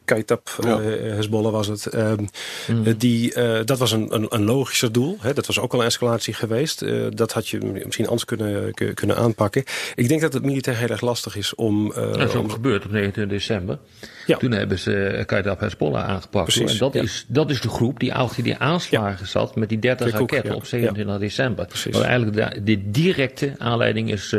Kaitab 0.04 0.50
ja. 0.62 0.80
uh, 0.80 1.14
Hezbollah 1.14 1.52
was 1.52 1.66
het. 1.66 1.94
Um, 1.94 2.28
mm. 2.68 2.98
die, 2.98 3.34
uh, 3.34 3.58
dat 3.64 3.78
was 3.78 3.92
een, 3.92 4.14
een, 4.14 4.26
een 4.28 4.44
logischer 4.44 4.92
doel. 4.92 5.16
Hè. 5.20 5.32
Dat 5.32 5.46
was 5.46 5.58
ook 5.58 5.72
al 5.72 5.80
een 5.80 5.86
escalatie 5.86 6.34
geweest. 6.34 6.82
Uh, 6.82 7.06
dat 7.10 7.32
had 7.32 7.48
je 7.48 7.58
misschien 7.84 8.06
anders 8.06 8.24
kunnen, 8.24 8.74
kunnen 8.94 9.16
aanpakken. 9.16 9.64
Ik 9.94 10.08
denk 10.08 10.20
dat 10.20 10.32
het 10.32 10.44
militair 10.44 10.76
heel 10.76 10.88
erg 10.88 11.00
lastig 11.00 11.36
is 11.36 11.54
om... 11.54 11.92
dat 11.94 12.28
is 12.28 12.34
ook 12.34 12.42
om... 12.42 12.50
gebeurd 12.50 12.84
op 12.84 12.90
29 12.90 13.38
december. 13.38 13.78
Ja. 14.26 14.36
Toen 14.36 14.52
hebben 14.52 14.78
ze 14.78 15.22
Kaitab 15.26 15.60
Hezbollah 15.60 16.08
aangepakt. 16.08 16.44
Precies, 16.44 16.72
en 16.72 16.78
dat, 16.78 16.92
ja. 16.92 17.02
is, 17.02 17.24
dat 17.28 17.50
is 17.50 17.60
de 17.60 17.68
groep 17.68 18.00
die 18.00 18.14
achter 18.14 18.42
die 18.42 18.56
aanslagen 18.56 19.24
ja. 19.24 19.26
zat 19.26 19.56
met 19.56 19.68
die 19.68 19.78
30 19.78 20.06
Kijk 20.06 20.18
raketten 20.18 20.50
ook, 20.50 20.56
op 20.56 20.66
27 20.66 21.18
december. 21.18 21.66
Precies. 21.66 21.92
Wat 21.92 22.02
eigenlijk 22.02 22.54
de, 22.54 22.62
de 22.62 22.90
directe 22.90 23.54
aanleiding 23.58 24.10
is 24.10 24.34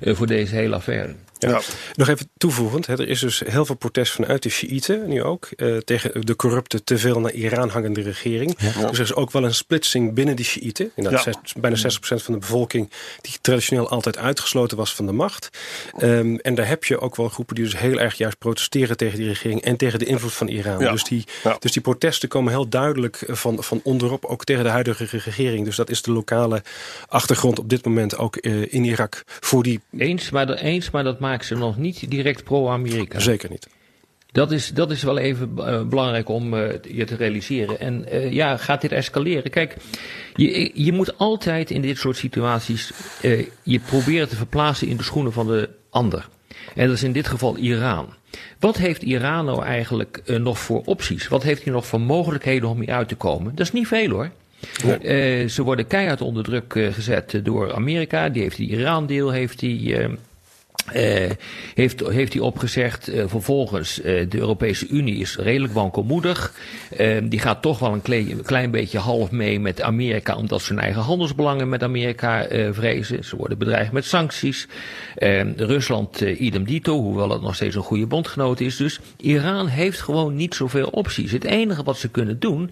voor 0.00 0.26
deze 0.26 0.54
hele 0.54 0.74
affaire. 0.74 1.14
Ja. 1.48 1.60
Nog 1.94 2.08
even 2.08 2.30
toevoegend, 2.36 2.86
hè, 2.86 2.92
er 2.92 3.08
is 3.08 3.20
dus 3.20 3.42
heel 3.46 3.64
veel 3.64 3.74
protest 3.74 4.12
vanuit 4.12 4.42
de 4.42 4.48
Shiiten 4.48 5.08
nu 5.08 5.22
ook 5.22 5.48
uh, 5.56 5.76
tegen 5.76 6.26
de 6.26 6.36
corrupte, 6.36 6.84
te 6.84 6.98
veel 6.98 7.20
naar 7.20 7.32
Iran 7.32 7.68
hangende 7.68 8.00
regering. 8.00 8.54
Ja. 8.58 8.88
Dus 8.88 8.98
er 8.98 9.04
is 9.04 9.14
ook 9.14 9.30
wel 9.30 9.44
een 9.44 9.54
splitsing 9.54 10.14
binnen 10.14 10.36
de 10.36 10.42
Shiiten. 10.42 10.90
Ja. 10.96 11.24
Bijna 11.56 11.76
60% 11.76 11.80
van 12.00 12.34
de 12.34 12.38
bevolking 12.38 12.90
die 13.20 13.38
traditioneel 13.40 13.88
altijd 13.88 14.18
uitgesloten 14.18 14.76
was 14.76 14.94
van 14.94 15.06
de 15.06 15.12
macht. 15.12 15.48
Um, 16.02 16.38
en 16.38 16.54
daar 16.54 16.68
heb 16.68 16.84
je 16.84 17.00
ook 17.00 17.16
wel 17.16 17.28
groepen 17.28 17.54
die 17.54 17.64
dus 17.64 17.78
heel 17.78 18.00
erg 18.00 18.14
juist 18.14 18.38
protesteren 18.38 18.96
tegen 18.96 19.18
die 19.18 19.28
regering 19.28 19.62
en 19.62 19.76
tegen 19.76 19.98
de 19.98 20.04
invloed 20.04 20.32
van 20.32 20.48
Iran. 20.48 20.78
Dus, 20.78 21.04
die, 21.04 21.24
dus 21.58 21.72
die 21.72 21.82
protesten 21.82 22.28
komen 22.28 22.52
heel 22.52 22.68
duidelijk 22.68 23.24
van, 23.26 23.62
van 23.62 23.80
onderop, 23.82 24.24
ook 24.24 24.44
tegen 24.44 24.64
de 24.64 24.70
huidige 24.70 25.04
regering. 25.10 25.64
Dus 25.64 25.76
dat 25.76 25.90
is 25.90 26.02
de 26.02 26.12
lokale 26.12 26.62
achtergrond 27.08 27.58
op 27.58 27.68
dit 27.68 27.84
moment 27.84 28.16
ook 28.16 28.38
uh, 28.40 28.72
in 28.72 28.84
Irak 28.84 29.22
voor 29.26 29.62
die... 29.62 29.80
Eens, 29.98 30.30
maar, 30.30 30.48
eens, 30.48 30.90
maar 30.90 31.04
dat 31.04 31.20
maakt 31.20 31.29
maakt 31.30 31.46
ze 31.46 31.54
nog 31.54 31.76
niet 31.76 32.10
direct 32.10 32.44
pro-Amerika. 32.44 33.18
Zeker 33.18 33.50
niet. 33.50 33.68
Dat 34.32 34.52
is, 34.52 34.68
dat 34.68 34.90
is 34.90 35.02
wel 35.02 35.18
even 35.18 35.50
uh, 35.56 35.82
belangrijk 35.82 36.28
om 36.28 36.54
uh, 36.54 36.68
je 36.88 37.04
te 37.04 37.16
realiseren. 37.16 37.80
En 37.80 38.04
uh, 38.12 38.32
ja, 38.32 38.56
gaat 38.56 38.80
dit 38.80 38.92
escaleren? 38.92 39.50
Kijk, 39.50 39.76
je, 40.34 40.70
je 40.74 40.92
moet 40.92 41.18
altijd 41.18 41.70
in 41.70 41.80
dit 41.80 41.98
soort 41.98 42.16
situaties 42.16 42.92
je 43.62 43.78
proberen 43.78 44.28
te 44.28 44.36
verplaatsen 44.36 44.88
in 44.88 44.96
de 44.96 45.02
schoenen 45.02 45.32
van 45.32 45.46
de 45.46 45.68
ander. 45.90 46.28
En 46.74 46.86
dat 46.86 46.96
is 46.96 47.02
in 47.02 47.12
dit 47.12 47.26
geval 47.26 47.56
Iran. 47.56 48.14
Wat 48.58 48.76
heeft 48.76 49.02
Iran 49.02 49.44
nou 49.44 49.64
eigenlijk 49.64 50.22
nog 50.38 50.58
voor 50.58 50.82
opties? 50.84 51.28
Wat 51.28 51.42
heeft 51.42 51.64
hij 51.64 51.72
nog 51.72 51.86
voor 51.86 52.00
mogelijkheden 52.00 52.68
om 52.68 52.80
hier 52.80 52.92
uit 52.92 53.08
te 53.08 53.14
komen? 53.14 53.54
Dat 53.54 53.66
is 53.66 53.72
niet 53.72 53.86
veel 53.86 54.10
hoor. 54.10 54.30
Ja. 54.84 55.48
ze 55.48 55.62
worden 55.62 55.86
keihard 55.86 56.20
onder 56.20 56.44
druk 56.44 56.72
gezet 56.92 57.40
door 57.42 57.74
Amerika. 57.74 58.28
Die 58.28 58.42
heeft 58.42 58.56
die 58.56 58.68
Iran-deal, 58.68 59.30
heeft 59.30 59.58
die 59.58 59.98
uh, 59.98 60.08
heeft, 61.74 62.00
heeft 62.00 62.32
hij 62.32 62.42
opgezegd. 62.42 63.08
Uh, 63.08 63.24
vervolgens, 63.26 63.98
uh, 63.98 64.04
de 64.04 64.38
Europese 64.38 64.88
Unie 64.88 65.16
is 65.16 65.36
redelijk 65.36 65.72
wankelmoedig. 65.72 66.54
die 67.22 67.38
gaat 67.38 67.62
toch 67.62 67.78
wel 67.78 67.92
een 67.92 68.02
klein, 68.02 68.42
klein, 68.42 68.70
beetje 68.70 68.98
half 68.98 69.30
mee 69.30 69.60
met 69.60 69.82
Amerika, 69.82 70.36
omdat 70.36 70.62
ze 70.62 70.72
hun 70.72 70.82
eigen 70.82 71.02
handelsbelangen 71.02 71.68
met 71.68 71.82
Amerika 71.82 72.46
vrezen. 72.70 73.24
Ze 73.24 73.36
worden 73.36 73.58
bedreigd 73.58 73.92
met 73.92 74.04
sancties. 74.04 74.68
Rusland 75.56 76.20
idem 76.20 76.64
dito, 76.64 77.00
hoewel 77.00 77.30
het 77.30 77.42
nog 77.42 77.54
steeds 77.54 77.74
een 77.74 77.82
goede 77.82 78.06
bondgenoot 78.06 78.60
is. 78.60 78.76
Dus 78.76 79.00
Iran 79.16 79.66
heeft 79.66 80.00
gewoon 80.00 80.34
niet 80.34 80.54
zoveel 80.54 80.88
opties. 80.88 81.32
Het 81.32 81.44
enige 81.44 81.82
wat 81.82 81.96
ze 81.96 82.08
kunnen 82.08 82.38
doen, 82.38 82.70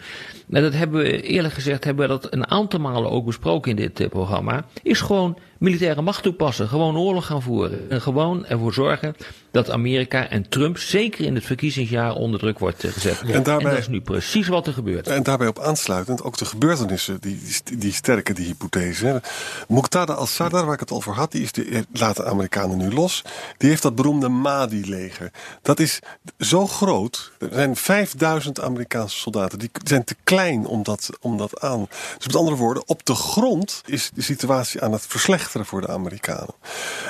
en 0.50 0.62
dat 0.62 0.72
hebben 0.72 1.02
we 1.02 1.22
eerlijk 1.22 1.54
gezegd, 1.54 1.84
hebben 1.84 2.08
we 2.08 2.20
dat 2.20 2.32
een 2.32 2.50
aantal 2.50 2.80
malen 2.80 3.10
ook 3.10 3.26
besproken 3.26 3.70
in 3.70 3.76
dit 3.76 4.08
programma, 4.08 4.64
is 4.82 5.00
gewoon 5.00 5.38
militaire 5.58 6.02
macht 6.02 6.22
toepassen. 6.22 6.68
Gewoon 6.68 6.96
oorlog 6.96 7.26
gaan 7.26 7.42
voeren. 7.42 7.90
En 7.90 8.00
gewoon 8.00 8.46
ervoor 8.46 8.72
zorgen 8.72 9.14
dat 9.50 9.70
Amerika 9.70 10.28
en 10.28 10.48
Trump 10.48 10.78
zeker 10.78 11.24
in 11.24 11.34
het 11.34 11.44
verkiezingsjaar 11.44 12.14
onder 12.14 12.40
druk 12.40 12.58
wordt 12.58 12.84
eh, 12.84 12.92
gezet. 12.92 13.20
En, 13.20 13.42
daarbij, 13.42 13.66
en 13.66 13.70
dat 13.70 13.78
is 13.78 13.88
nu 13.88 14.00
precies 14.00 14.48
wat 14.48 14.66
er 14.66 14.72
gebeurt. 14.72 15.06
En 15.06 15.22
daarbij 15.22 15.46
op 15.46 15.58
aansluitend 15.58 16.22
ook 16.22 16.36
de 16.36 16.44
gebeurtenissen 16.44 17.20
die, 17.20 17.40
die, 17.64 17.78
die 17.78 17.92
sterke 17.92 18.32
die 18.32 18.46
hypothese. 18.46 19.22
Muqtada 19.68 20.12
al-Sadr, 20.12 20.64
waar 20.64 20.72
ik 20.72 20.80
het 20.80 20.92
over 20.92 21.14
had, 21.14 21.32
die 21.32 21.42
is 21.42 21.52
de, 21.52 21.84
laat 21.92 22.16
de 22.16 22.24
Amerikanen 22.24 22.76
nu 22.76 22.92
los. 22.92 23.24
Die 23.56 23.68
heeft 23.68 23.82
dat 23.82 23.94
beroemde 23.94 24.28
Mahdi-leger. 24.28 25.30
Dat 25.62 25.80
is 25.80 25.98
zo 26.38 26.66
groot. 26.66 27.32
Er 27.38 27.48
zijn 27.52 27.76
5000 27.76 28.60
Amerikaanse 28.60 29.16
soldaten. 29.16 29.58
Die 29.58 29.70
zijn 29.84 30.04
te 30.04 30.16
klein 30.24 30.66
om 30.66 30.82
dat, 30.82 31.10
om 31.20 31.36
dat 31.36 31.60
aan. 31.60 31.88
Dus 32.16 32.26
met 32.26 32.36
andere 32.36 32.56
woorden, 32.56 32.82
op 32.86 33.06
de 33.06 33.14
grond 33.14 33.82
is 33.86 34.10
de 34.14 34.22
situatie 34.22 34.82
aan 34.82 34.92
het 34.92 35.06
verslechteren 35.06 35.66
voor 35.66 35.80
de 35.80 35.88
Amerikanen. 35.88 36.54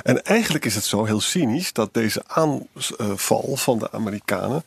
En 0.02 0.22
eigenlijk 0.24 0.64
is 0.64 0.74
het 0.74 0.84
zo 0.84 1.04
heel 1.04 1.20
cynisch 1.20 1.72
dat 1.72 1.94
deze 1.94 2.22
aanval 2.28 3.56
van 3.56 3.78
de 3.78 3.92
Amerikanen 3.92 4.64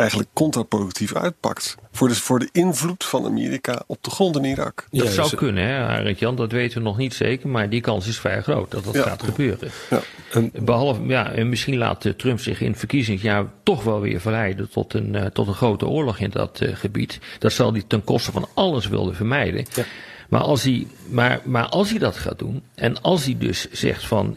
eigenlijk 0.00 0.28
contraproductief 0.32 1.14
uitpakt. 1.14 1.76
Voor 1.92 2.08
de, 2.08 2.14
voor 2.14 2.38
de 2.38 2.48
invloed 2.52 3.04
van 3.04 3.24
Amerika 3.24 3.82
op 3.86 4.04
de 4.04 4.10
grond 4.10 4.36
in 4.36 4.44
Irak. 4.44 4.86
Dat 4.90 5.08
zou 5.08 5.36
kunnen, 5.36 5.64
hè, 5.64 5.86
Arend 5.86 6.18
Jan, 6.18 6.36
dat 6.36 6.52
weten 6.52 6.78
we 6.78 6.84
nog 6.84 6.96
niet 6.96 7.14
zeker. 7.14 7.48
Maar 7.48 7.68
die 7.68 7.80
kans 7.80 8.06
is 8.06 8.18
vrij 8.18 8.42
groot 8.42 8.70
dat 8.70 8.84
dat 8.84 8.98
gaat 8.98 9.22
gebeuren. 9.22 9.70
Ja. 9.90 10.00
Behalve, 10.52 11.02
ja, 11.06 11.32
en 11.32 11.48
misschien 11.48 11.76
laat 11.76 12.04
eh, 12.04 12.12
Trump 12.12 12.40
zich 12.40 12.60
in 12.60 12.70
het 12.70 12.78
verkiezingsjaar 12.78 13.46
toch 13.62 13.82
wel 13.82 14.00
weer 14.00 14.20
verleiden 14.20 14.70
tot 14.70 14.94
een, 14.94 15.14
uh, 15.14 15.24
tot 15.24 15.46
een 15.46 15.54
grote 15.54 15.86
oorlog 15.86 16.18
in 16.18 16.30
dat 16.30 16.60
uh, 16.60 16.76
gebied. 16.76 17.18
Dat 17.38 17.52
zal 17.52 17.72
hij 17.72 17.84
ten 17.86 18.04
koste 18.04 18.32
van 18.32 18.48
alles 18.54 18.88
willen 18.88 19.14
vermijden. 19.14 19.66
Ja. 19.74 19.84
Maar 20.28 20.40
als, 20.40 20.62
hij, 20.62 20.86
maar, 21.08 21.40
maar 21.44 21.66
als 21.66 21.90
hij 21.90 21.98
dat 21.98 22.16
gaat 22.16 22.38
doen, 22.38 22.62
en 22.74 23.02
als 23.02 23.24
hij 23.24 23.36
dus 23.38 23.70
zegt 23.70 24.06
van 24.06 24.36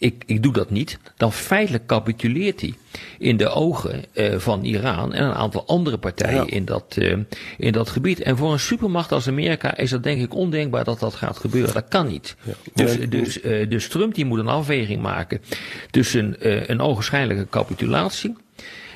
ik, 0.00 0.22
ik 0.26 0.42
doe 0.42 0.52
dat 0.52 0.70
niet, 0.70 0.98
dan 1.16 1.32
feitelijk 1.32 1.86
capituleert 1.86 2.60
hij 2.60 2.74
in 3.18 3.36
de 3.36 3.48
ogen 3.48 4.04
uh, 4.14 4.38
van 4.38 4.64
Iran 4.64 5.12
en 5.12 5.24
een 5.24 5.34
aantal 5.34 5.66
andere 5.66 5.98
partijen 5.98 6.48
in, 6.48 6.64
dat, 6.64 6.96
uh, 6.98 7.16
in 7.58 7.72
dat 7.72 7.90
gebied. 7.90 8.20
En 8.20 8.36
voor 8.36 8.52
een 8.52 8.60
supermacht 8.60 9.12
als 9.12 9.28
Amerika 9.28 9.76
is 9.76 9.90
dat 9.90 10.02
denk 10.02 10.22
ik 10.22 10.34
ondenkbaar 10.34 10.84
dat 10.84 11.00
dat 11.00 11.14
gaat 11.14 11.36
gebeuren. 11.36 11.74
Dat 11.74 11.88
kan 11.88 12.06
niet. 12.06 12.36
Ja. 12.42 12.52
Dus, 12.74 12.98
dus, 13.08 13.42
uh, 13.42 13.70
dus 13.70 13.88
Trump 13.88 14.14
die 14.14 14.24
moet 14.24 14.38
een 14.38 14.48
afweging 14.48 15.02
maken 15.02 15.40
tussen 15.90 16.36
een 16.70 16.80
ogenschijnlijke 16.80 17.46
capitulatie 17.50 18.36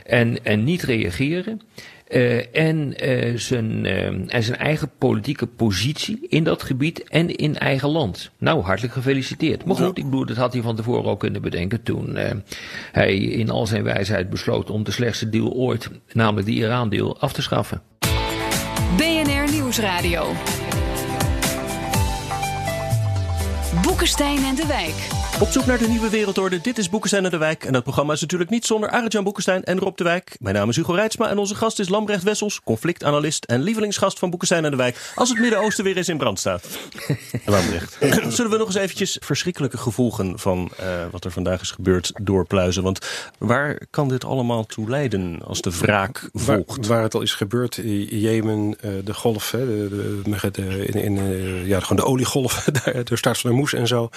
en, 0.05 0.45
en 0.45 0.65
niet 0.65 0.83
reageren. 0.83 1.61
Uh, 2.09 2.57
en, 2.57 3.09
uh, 3.09 3.39
zijn, 3.39 3.85
uh, 3.85 4.35
en 4.35 4.43
zijn 4.43 4.59
eigen 4.59 4.91
politieke 4.99 5.47
positie 5.47 6.27
in 6.29 6.45
dat 6.45 6.63
gebied 6.63 7.09
en 7.09 7.37
in 7.37 7.59
eigen 7.59 7.89
land. 7.89 8.31
Nou, 8.39 8.63
hartelijk 8.63 8.95
gefeliciteerd. 8.95 9.65
Maar 9.65 9.77
goed, 9.77 9.99
ik 9.99 10.05
bedoel, 10.05 10.27
dat 10.27 10.37
had 10.37 10.53
hij 10.53 10.63
van 10.63 10.77
tevoren 10.77 11.11
ook 11.11 11.21
kunnen 11.21 11.43
bedenken 11.43 11.83
toen 11.83 12.19
hij 12.93 13.17
in 13.17 13.51
al 13.51 13.67
zijn 13.67 13.83
wijsheid 13.83 14.31
besloot 14.31 14.71
om 14.71 14.85
de 14.85 14.91
slechtste 14.91 15.29
deal 15.29 15.53
ooit, 15.53 15.91
namelijk 16.13 16.47
de 16.47 16.53
Iran-deal, 16.53 17.21
af 17.21 17.33
te 17.33 17.43
schaffen. 17.43 17.83
BNR 18.97 19.51
Nieuwsradio. 19.53 20.33
Boekenstein 23.83 24.45
en 24.45 24.55
de 24.55 24.67
Wijk. 24.67 25.24
Op 25.41 25.49
zoek 25.49 25.67
naar 25.67 25.79
de 25.79 25.89
nieuwe 25.89 26.11
wereldorde. 26.11 26.61
Dit 26.61 26.79
is 26.79 26.91
Boekenstein 26.91 27.25
en 27.25 27.31
de 27.31 27.37
Wijk. 27.37 27.65
En 27.65 27.73
dat 27.73 27.83
programma 27.83 28.13
is 28.13 28.21
natuurlijk 28.21 28.51
niet 28.51 28.67
zonder 28.67 28.91
Arjan 28.91 29.25
Boekenstein 29.25 29.65
en 29.65 29.79
Rob 29.79 29.97
de 29.97 30.05
Wijk. 30.05 30.37
Mijn 30.41 30.55
naam 30.55 30.69
is 30.69 30.77
Hugo 30.77 30.93
Reitsma 30.93 31.29
en 31.29 31.39
onze 31.39 31.55
gast 31.55 31.79
is 31.79 31.89
Lambrecht 31.89 32.23
Wessels, 32.23 32.61
conflictanalist 32.65 33.45
en 33.45 33.63
lievelingsgast 33.63 34.19
van 34.19 34.31
Boekenstein 34.31 34.65
en 34.65 34.71
de 34.71 34.77
Wijk. 34.77 35.13
Als 35.15 35.29
het 35.29 35.39
Midden-Oosten 35.39 35.85
weer 35.85 35.97
eens 35.97 36.09
in 36.09 36.17
brand 36.17 36.39
staat. 36.39 36.67
Lambrecht. 37.45 37.97
Zullen 38.35 38.51
we 38.51 38.57
nog 38.57 38.67
eens 38.67 38.77
eventjes 38.77 39.17
verschrikkelijke 39.21 39.79
gevolgen 39.79 40.39
van 40.39 40.71
uh, 40.81 40.87
wat 41.11 41.25
er 41.25 41.31
vandaag 41.31 41.61
is 41.61 41.71
gebeurd 41.71 42.13
doorpluizen? 42.23 42.83
Want 42.83 43.07
waar 43.39 43.79
kan 43.91 44.09
dit 44.09 44.25
allemaal 44.25 44.67
toe 44.67 44.91
leiden 44.91 45.41
als 45.45 45.61
de 45.61 45.79
wraak 45.79 46.29
volgt? 46.33 46.77
Waar, 46.77 46.87
waar 46.87 47.03
het 47.03 47.15
al 47.15 47.23
is 47.23 47.35
gebeurd, 47.35 47.81
Jemen, 48.09 48.77
uh, 48.85 48.91
de 49.05 49.15
golf, 49.15 49.51
hè, 49.51 49.67
de, 49.67 50.21
de, 50.25 50.51
de, 50.51 50.87
in, 50.87 51.03
in, 51.03 51.17
uh, 51.17 51.67
ja, 51.67 51.81
gewoon 51.81 51.97
de 51.97 52.11
oliegolf, 52.11 52.65
de 53.05 53.17
staat 53.17 53.39
van 53.39 53.51
de 53.51 53.57
moes 53.57 53.73
en 53.73 53.87
zo 53.87 54.11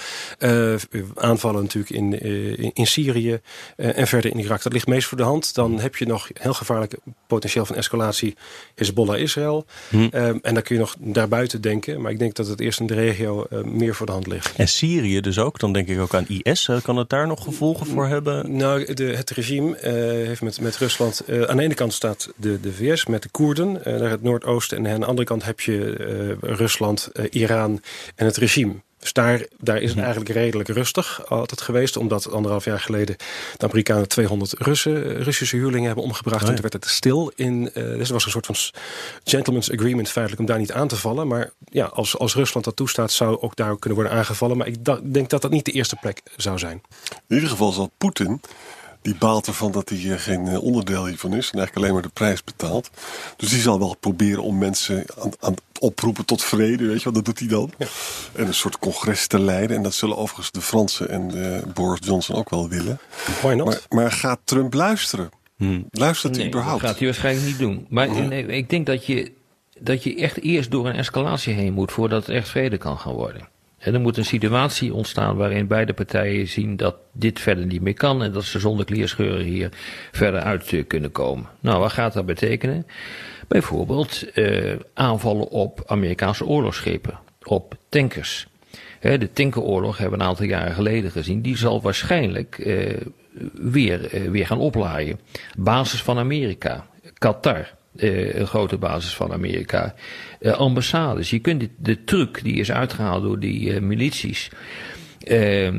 aanvallen 1.14 1.62
natuurlijk 1.62 1.94
in, 1.94 2.20
in, 2.58 2.70
in 2.74 2.86
Syrië 2.86 3.40
en 3.76 4.06
verder 4.06 4.30
in 4.30 4.38
Irak. 4.38 4.62
Dat 4.62 4.72
ligt 4.72 4.86
meest 4.86 5.08
voor 5.08 5.18
de 5.18 5.24
hand. 5.24 5.54
Dan 5.54 5.80
heb 5.80 5.96
je 5.96 6.06
nog 6.06 6.28
heel 6.32 6.54
gevaarlijk 6.54 6.96
potentieel 7.26 7.66
van 7.66 7.76
escalatie 7.76 8.36
Hezbollah-Israël. 8.74 9.66
Hm. 9.88 10.08
en 10.42 10.54
dan 10.54 10.62
kun 10.62 10.74
je 10.74 10.80
nog 10.80 10.94
daarbuiten 10.98 11.60
denken. 11.60 12.00
Maar 12.00 12.10
ik 12.10 12.18
denk 12.18 12.34
dat 12.34 12.46
het 12.46 12.60
eerst 12.60 12.80
in 12.80 12.86
de 12.86 12.94
regio 12.94 13.46
meer 13.64 13.94
voor 13.94 14.06
de 14.06 14.12
hand 14.12 14.26
ligt. 14.26 14.52
En 14.56 14.68
Syrië 14.68 15.20
dus 15.20 15.38
ook? 15.38 15.58
Dan 15.58 15.72
denk 15.72 15.88
ik 15.88 16.00
ook 16.00 16.14
aan 16.14 16.26
IS. 16.28 16.70
kan 16.82 16.96
het 16.96 17.08
daar 17.08 17.26
nog 17.26 17.44
gevolgen 17.44 17.86
voor 17.86 18.06
hebben? 18.06 18.56
Nou, 18.56 18.94
de, 18.94 19.04
het 19.04 19.30
regime 19.30 19.76
heeft 20.26 20.42
met, 20.42 20.60
met 20.60 20.76
Rusland... 20.76 21.22
aan 21.46 21.56
de 21.56 21.62
ene 21.62 21.74
kant 21.74 21.92
staat 21.92 22.32
de, 22.36 22.60
de 22.60 22.72
VS 22.72 23.06
met 23.06 23.22
de 23.22 23.28
Koerden. 23.28 23.72
naar 23.84 24.10
het 24.10 24.22
noordoosten. 24.22 24.86
En 24.86 24.92
aan 24.92 25.00
de 25.00 25.06
andere 25.06 25.26
kant 25.26 25.44
heb 25.44 25.60
je 25.60 26.36
Rusland, 26.40 27.10
Iran 27.30 27.80
en 28.14 28.26
het 28.26 28.36
regime. 28.36 28.74
Dus 28.98 29.12
daar, 29.12 29.46
daar 29.58 29.76
is 29.76 29.82
het 29.82 29.94
mhm. 29.94 30.04
eigenlijk 30.04 30.34
redelijk 30.34 30.68
rustig 30.68 31.28
altijd 31.28 31.60
geweest. 31.60 31.96
Omdat 31.96 32.32
anderhalf 32.32 32.64
jaar 32.64 32.80
geleden 32.80 33.16
de 33.56 33.66
Amerikanen 33.66 34.08
200 34.08 34.54
Russen, 34.58 35.22
Russische 35.22 35.56
huurlingen 35.56 35.86
hebben 35.86 36.04
omgebracht. 36.04 36.42
Oh 36.42 36.48
En 36.48 36.54
toen 36.54 36.62
werd 36.70 36.84
het 36.84 36.86
stil. 36.86 37.32
In, 37.34 37.62
uh, 37.62 37.72
dus 37.74 38.06
er 38.06 38.12
was 38.12 38.24
een 38.24 38.30
soort 38.30 38.46
van 38.46 38.56
gentleman's 39.24 39.70
agreement 39.70 40.08
feitelijk 40.08 40.40
om 40.40 40.46
daar 40.46 40.58
niet 40.58 40.72
aan 40.72 40.88
te 40.88 40.96
vallen. 40.96 41.28
Maar 41.28 41.50
ja, 41.64 41.84
als, 41.84 42.18
als 42.18 42.34
Rusland 42.34 42.64
dat 42.64 42.76
toestaat 42.76 43.12
zou 43.12 43.40
ook 43.40 43.56
daar 43.56 43.78
kunnen 43.78 43.98
worden 43.98 44.18
aangevallen. 44.18 44.56
Maar 44.56 44.66
ik 44.66 44.84
denk 45.12 45.30
dat 45.30 45.42
dat 45.42 45.50
niet 45.50 45.64
de 45.64 45.72
eerste 45.72 45.96
plek 46.00 46.22
zou 46.36 46.58
zijn. 46.58 46.82
In 47.28 47.34
ieder 47.34 47.48
geval 47.48 47.72
zal 47.72 47.90
Poetin 47.98 48.40
die 49.08 49.18
baalt 49.18 49.46
ervan 49.46 49.72
dat 49.72 49.88
hij 49.88 50.12
eh, 50.12 50.18
geen 50.18 50.46
eh, 50.46 50.62
onderdeel 50.62 51.06
hiervan 51.06 51.34
is. 51.34 51.50
En 51.50 51.58
eigenlijk 51.58 51.76
alleen 51.76 51.92
maar 51.92 52.02
de 52.02 52.08
prijs 52.08 52.44
betaalt. 52.44 52.90
Dus 53.36 53.48
die 53.48 53.60
zal 53.60 53.78
wel 53.78 53.96
proberen 54.00 54.42
om 54.42 54.58
mensen 54.58 55.04
aan, 55.22 55.30
aan 55.40 55.54
oproepen 55.78 56.24
tot 56.24 56.44
vrede. 56.44 56.86
Weet 56.86 56.98
je 56.98 57.04
wat, 57.04 57.14
dat 57.14 57.24
doet 57.24 57.38
hij 57.38 57.48
dan. 57.48 57.72
Ja. 57.78 57.86
En 58.32 58.46
een 58.46 58.54
soort 58.54 58.78
congres 58.78 59.26
te 59.26 59.38
leiden. 59.38 59.76
En 59.76 59.82
dat 59.82 59.94
zullen 59.94 60.16
overigens 60.16 60.50
de 60.50 60.60
Fransen 60.60 61.08
en 61.08 61.28
de 61.28 61.62
Boris 61.74 61.98
Johnson 62.02 62.36
ook 62.36 62.50
wel 62.50 62.68
willen. 62.68 62.98
Why 63.42 63.54
not? 63.54 63.66
Maar, 63.66 63.80
maar 63.88 64.12
gaat 64.12 64.40
Trump 64.44 64.74
luisteren? 64.74 65.30
Hmm. 65.56 65.86
Luistert 65.90 66.36
hij 66.36 66.46
überhaupt? 66.46 66.80
dat 66.80 66.90
gaat 66.90 66.98
hij 66.98 67.06
waarschijnlijk 67.06 67.46
niet 67.46 67.58
doen. 67.58 67.86
Maar 67.88 68.08
nee, 68.08 68.46
ik 68.46 68.70
denk 68.70 68.86
dat 68.86 69.06
je, 69.06 69.32
dat 69.78 70.02
je 70.02 70.16
echt 70.16 70.40
eerst 70.40 70.70
door 70.70 70.88
een 70.88 70.96
escalatie 70.96 71.54
heen 71.54 71.72
moet... 71.72 71.92
voordat 71.92 72.26
het 72.26 72.36
echt 72.36 72.48
vrede 72.48 72.76
kan 72.76 72.98
gaan 72.98 73.14
worden. 73.14 73.48
En 73.78 73.94
er 73.94 74.00
moet 74.00 74.16
een 74.16 74.24
situatie 74.24 74.94
ontstaan 74.94 75.36
waarin 75.36 75.66
beide 75.66 75.92
partijen 75.92 76.48
zien 76.48 76.76
dat 76.76 76.96
dit 77.12 77.40
verder 77.40 77.66
niet 77.66 77.82
meer 77.82 77.94
kan 77.94 78.22
en 78.22 78.32
dat 78.32 78.44
ze 78.44 78.58
zonder 78.58 78.84
klierscheuren 78.84 79.44
hier 79.44 79.70
verder 80.12 80.40
uit 80.40 80.72
eh, 80.72 80.86
kunnen 80.86 81.12
komen. 81.12 81.46
Nou, 81.60 81.80
wat 81.80 81.92
gaat 81.92 82.12
dat 82.12 82.26
betekenen? 82.26 82.86
Bijvoorbeeld 83.48 84.24
uh, 84.34 84.76
aanvallen 84.94 85.48
op 85.48 85.82
Amerikaanse 85.86 86.46
oorlogsschepen, 86.46 87.18
op 87.42 87.74
tankers. 87.88 88.46
de 89.00 89.32
tankeroorlog 89.32 89.98
hebben 89.98 90.18
we 90.18 90.24
een 90.24 90.30
aantal 90.30 90.46
jaren 90.46 90.74
geleden 90.74 91.10
gezien. 91.10 91.42
Die 91.42 91.56
zal 91.56 91.80
waarschijnlijk 91.80 92.58
uh, 92.58 92.96
weer, 93.52 94.14
uh, 94.14 94.30
weer 94.30 94.46
gaan 94.46 94.58
oplaaien. 94.58 95.20
Basis 95.56 96.02
van 96.02 96.18
Amerika, 96.18 96.86
Qatar, 97.18 97.74
een 97.98 98.46
grote 98.46 98.76
basis 98.76 99.14
van 99.14 99.32
Amerika 99.32 99.94
uh, 100.40 100.52
ambassades. 100.52 101.30
Je 101.30 101.38
kunt 101.38 101.60
de, 101.60 101.70
de 101.76 102.04
truc 102.04 102.42
die 102.42 102.54
is 102.54 102.72
uitgehaald 102.72 103.22
door 103.22 103.38
die 103.38 103.60
uh, 103.60 103.80
milities. 103.80 104.50
Uh, 105.24 105.70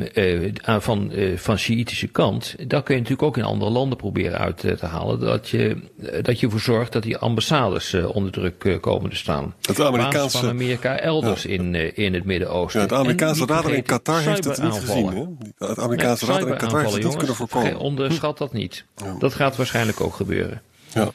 van, 0.64 1.12
van 1.36 1.58
Shiïtische 1.58 2.08
kant, 2.08 2.56
dat 2.68 2.84
kun 2.84 2.96
je 2.96 3.02
natuurlijk 3.02 3.28
ook 3.28 3.38
in 3.38 3.44
andere 3.44 3.72
landen 3.72 3.98
proberen 3.98 4.40
uit 4.40 4.58
te 4.58 4.86
halen. 4.86 5.20
Dat 5.20 5.50
je, 5.50 5.78
dat 6.22 6.40
je 6.40 6.46
ervoor 6.46 6.62
zorgt 6.62 6.92
dat 6.92 7.04
die 7.04 7.18
ambassades 7.18 7.94
onder 7.94 8.32
druk 8.32 8.78
komen 8.82 9.10
te 9.10 9.16
staan. 9.16 9.56
Het 9.62 9.82
Amerikaanse 9.82 10.38
van 10.38 10.50
Amerika 10.50 11.00
elders 11.00 11.46
in, 11.46 11.96
in 11.96 12.14
het 12.14 12.24
Midden-Oosten. 12.26 12.82
Ja, 12.82 12.86
het 12.88 12.96
Amerikaanse 12.96 13.46
radar 13.46 13.74
in 13.74 13.84
Qatar 13.84 14.22
heeft 14.22 14.44
het 14.44 14.62
niet 14.62 14.74
gezien. 14.74 15.08
Hè? 15.08 15.24
Het 15.68 15.80
Amerikaanse 15.80 16.26
nee, 16.26 16.34
radar 16.34 16.52
in 16.52 16.58
Qatar 16.58 16.82
heeft 16.82 16.94
het 16.94 17.04
niet 17.04 17.16
kunnen 17.16 17.36
voorkomen. 17.36 17.78
Onderschat 17.78 18.38
dat 18.38 18.54
niet. 18.54 18.86
Ja. 18.96 19.16
Dat 19.20 19.34
gaat 19.34 19.56
waarschijnlijk 19.56 20.02
ook 20.02 20.16
gebeuren. 20.16 20.62
Ja. 20.94 21.12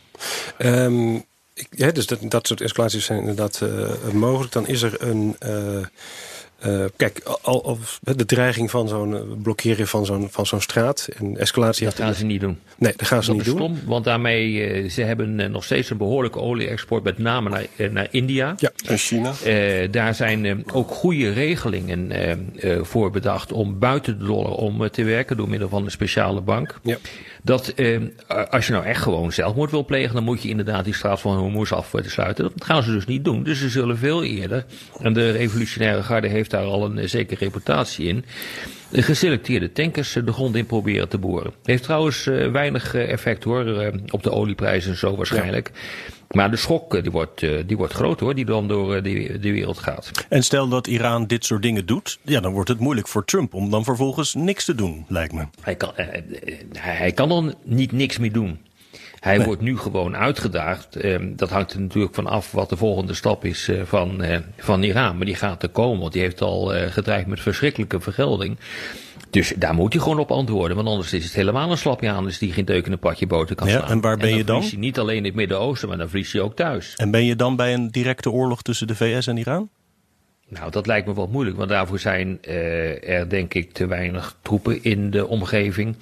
Ja, 1.71 1.90
dus 1.90 2.07
dat, 2.07 2.19
dat 2.23 2.47
soort 2.47 2.61
escalaties 2.61 3.04
zijn 3.04 3.19
inderdaad 3.19 3.61
uh, 3.62 4.12
mogelijk. 4.12 4.52
Dan 4.52 4.66
is 4.66 4.83
er 4.83 5.02
een... 5.02 5.37
Uh, 6.66 6.73
uh, 6.80 6.85
kijk, 6.97 7.21
al, 7.42 7.64
al, 7.64 7.78
de 8.00 8.25
dreiging 8.25 8.71
van 8.71 8.88
zo'n 8.88 9.38
blokkeren 9.42 9.88
van 9.88 10.06
zo'n 10.06 10.28
van 10.30 10.47
zo'n 10.47 10.61
straat 10.61 11.09
en 11.18 11.37
escalatie. 11.37 11.85
Dat 11.85 11.94
gaan 11.94 12.14
ze 12.14 12.25
niet 12.25 12.40
doen. 12.40 12.59
Nee, 12.78 12.92
dat 12.97 13.06
gaan 13.06 13.23
ze 13.23 13.28
dat 13.28 13.37
niet 13.37 13.47
is 13.47 13.52
doen. 13.52 13.76
Stom, 13.76 13.88
want 13.88 14.04
daarmee 14.04 14.83
uh, 14.83 14.90
ze 14.90 15.02
hebben 15.02 15.50
nog 15.50 15.64
steeds 15.64 15.90
een 15.90 15.97
behoorlijke 15.97 16.40
olie-export, 16.40 17.02
met 17.02 17.18
name 17.18 17.49
naar, 17.49 17.92
naar 17.92 18.09
India. 18.11 18.54
Ja, 18.56 18.73
en 18.87 18.99
China. 18.99 19.33
daar 19.90 20.14
zijn 20.14 20.64
ook 20.73 20.90
goede 20.90 21.33
regelingen 21.33 22.12
voor 22.83 23.11
bedacht 23.11 23.52
om 23.52 23.78
buiten 23.78 24.18
de 24.18 24.25
dollar 24.25 24.52
om 24.52 24.90
te 24.90 25.04
werken 25.04 25.37
door 25.37 25.49
middel 25.49 25.68
van 25.68 25.85
een 25.85 25.90
speciale 25.90 26.40
bank. 26.40 26.80
Ja. 26.83 26.97
Dat 27.44 27.68
eh, 27.68 28.00
als 28.50 28.66
je 28.66 28.73
nou 28.73 28.85
echt 28.85 29.02
gewoon 29.02 29.33
zelfmoord 29.33 29.71
wil 29.71 29.85
plegen, 29.85 30.14
dan 30.14 30.25
moet 30.25 30.42
je 30.42 30.49
inderdaad 30.49 30.85
die 30.85 30.94
straat 30.94 31.21
van 31.21 31.37
Hormuz 31.37 31.73
af 31.73 31.90
te 31.90 32.11
sluiten. 32.11 32.44
Dat 32.44 32.64
gaan 32.64 32.83
ze 32.83 32.92
dus 32.92 33.06
niet 33.06 33.25
doen. 33.25 33.42
Dus 33.42 33.59
ze 33.59 33.68
zullen 33.68 33.99
veel 33.99 34.25
eerder, 34.25 34.64
en 35.00 35.12
de 35.12 35.30
revolutionaire 35.30 36.02
garde 36.02 36.28
heeft 36.28 36.53
daar 36.54 36.64
al 36.64 36.84
een 36.84 37.08
zekere 37.08 37.44
reputatie 37.44 38.06
in. 38.06 38.25
Geselecteerde 38.92 39.73
tankers 39.73 40.12
de 40.12 40.32
grond 40.32 40.56
in 40.56 40.66
proberen 40.66 41.08
te 41.08 41.18
boren. 41.18 41.52
Heeft 41.62 41.82
trouwens 41.82 42.25
weinig 42.52 42.94
effect 42.94 43.44
hoor, 43.44 43.92
op 44.11 44.23
de 44.23 44.30
olieprijzen 44.30 44.90
en 44.90 44.96
zo 44.96 45.16
waarschijnlijk. 45.16 45.70
Maar 46.30 46.50
de 46.50 46.56
schok 46.56 47.02
die 47.02 47.11
wordt, 47.11 47.40
die 47.66 47.76
wordt 47.76 47.92
groot 47.92 48.20
hoor, 48.20 48.34
die 48.34 48.44
dan 48.44 48.68
door 48.68 49.02
de, 49.02 49.38
de 49.40 49.52
wereld 49.52 49.78
gaat. 49.78 50.11
En 50.28 50.42
stel 50.42 50.68
dat 50.68 50.87
Iran 50.87 51.26
dit 51.26 51.44
soort 51.44 51.62
dingen 51.62 51.87
doet, 51.87 52.18
ja, 52.23 52.40
dan 52.40 52.52
wordt 52.52 52.68
het 52.68 52.78
moeilijk 52.78 53.08
voor 53.08 53.25
Trump 53.25 53.54
om 53.54 53.70
dan 53.70 53.84
vervolgens 53.84 54.34
niks 54.34 54.64
te 54.64 54.75
doen, 54.75 55.04
lijkt 55.08 55.32
me. 55.32 55.44
Hij 55.61 55.75
kan, 55.75 55.92
hij 56.73 57.12
kan 57.12 57.28
dan 57.28 57.54
niet 57.64 57.92
niks 57.92 58.18
meer 58.18 58.32
doen. 58.32 58.58
Hij 59.25 59.45
wordt 59.45 59.61
nu 59.61 59.78
gewoon 59.78 60.16
uitgedaagd. 60.16 60.97
Ehm, 60.97 61.37
dat 61.37 61.50
hangt 61.50 61.73
er 61.73 61.81
natuurlijk 61.81 62.14
van 62.14 62.26
af 62.26 62.52
wat 62.52 62.69
de 62.69 62.76
volgende 62.76 63.14
stap 63.14 63.45
is 63.45 63.69
uh, 63.69 63.83
van, 63.85 64.25
uh, 64.25 64.38
van 64.57 64.83
Iran. 64.83 65.16
Maar 65.16 65.26
die 65.26 65.35
gaat 65.35 65.62
er 65.62 65.69
komen, 65.69 66.00
want 66.00 66.12
die 66.12 66.23
heeft 66.23 66.40
al 66.40 66.76
uh, 66.76 66.83
gedreigd 66.87 67.26
met 67.26 67.40
verschrikkelijke 67.40 68.00
vergelding. 68.00 68.59
Dus 69.31 69.52
daar 69.57 69.75
moet 69.75 69.93
hij 69.93 70.02
gewoon 70.02 70.19
op 70.19 70.31
antwoorden. 70.31 70.76
Want 70.76 70.88
anders 70.88 71.12
is 71.12 71.25
het 71.25 71.35
helemaal 71.35 71.71
een 71.71 71.78
slapje 71.78 72.11
aan 72.11 72.25
dus 72.25 72.38
die 72.38 72.52
geen 72.52 72.64
deuk 72.64 72.87
in 72.87 72.93
een 72.93 72.99
patje 72.99 73.26
boter 73.26 73.57
kan 73.57 73.69
ja, 73.69 73.76
slaan. 73.76 73.90
En 73.90 74.00
waar 74.00 74.16
ben 74.16 74.25
en 74.25 74.31
dan 74.31 74.38
je 74.38 74.45
dan? 74.45 74.54
Verlies 74.54 74.73
je 74.73 74.78
niet 74.78 74.99
alleen 74.99 75.16
in 75.16 75.25
het 75.25 75.35
Midden-Oosten, 75.35 75.88
maar 75.88 75.99
dan 75.99 76.09
verlies 76.09 76.33
je 76.33 76.43
ook 76.43 76.57
thuis. 76.57 76.95
En 76.97 77.11
ben 77.11 77.25
je 77.25 77.37
dan 77.37 77.57
bij 77.57 77.75
een 77.75 77.90
directe 77.90 78.31
oorlog 78.31 78.62
tussen 78.62 78.87
de 78.87 78.95
VS 78.95 79.26
en 79.26 79.37
Iran? 79.37 79.71
Nou, 80.48 80.70
dat 80.70 80.86
lijkt 80.86 81.06
me 81.06 81.14
wel 81.14 81.28
moeilijk, 81.32 81.56
want 81.56 81.68
daarvoor 81.68 81.98
zijn 81.98 82.38
uh, 82.48 83.08
er 83.08 83.28
denk 83.28 83.54
ik 83.54 83.72
te 83.72 83.86
weinig 83.86 84.36
troepen 84.42 84.84
in 84.84 85.10
de 85.10 85.26
omgeving. 85.26 85.96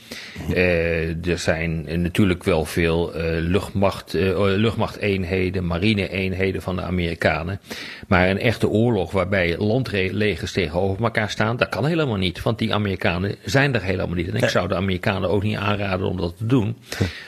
Uh, 0.50 1.26
er 1.26 1.38
zijn 1.38 2.02
natuurlijk 2.02 2.44
wel 2.44 2.64
veel 2.64 3.16
uh, 3.16 3.22
luchtmacht, 3.24 4.12
luchtmachteenheden, 4.36 5.66
marine-eenheden 5.66 6.62
van 6.62 6.76
de 6.76 6.82
Amerikanen. 6.82 7.60
Maar 8.08 8.30
een 8.30 8.38
echte 8.38 8.68
oorlog 8.68 9.12
waarbij 9.12 9.56
landlegers 9.58 10.52
tegenover 10.52 11.04
elkaar 11.04 11.30
staan, 11.30 11.56
dat 11.56 11.68
kan 11.68 11.86
helemaal 11.86 12.16
niet. 12.16 12.42
Want 12.42 12.58
die 12.58 12.74
Amerikanen 12.74 13.36
zijn 13.44 13.74
er 13.74 13.82
helemaal 13.82 14.16
niet. 14.16 14.28
En 14.28 14.42
ik 14.42 14.48
zou 14.48 14.68
de 14.68 14.74
Amerikanen 14.74 15.30
ook 15.30 15.42
niet 15.42 15.56
aanraden 15.56 16.06
om 16.06 16.16
dat 16.16 16.36
te 16.36 16.46
doen. 16.46 16.76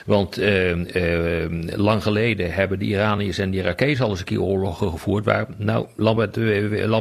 Want 0.05 0.41
lang 1.75 2.03
geleden 2.03 2.53
hebben 2.53 2.79
de 2.79 2.85
Iraniërs 2.85 3.37
en 3.37 3.51
de 3.51 3.57
Irakezen 3.57 4.05
al 4.05 4.11
eens 4.11 4.19
een 4.19 4.25
keer 4.25 4.41
oorlogen 4.41 4.89
gevoerd. 4.89 5.25
Waar, 5.25 5.45
nou, 5.57 5.87
Lambert, 5.95 6.37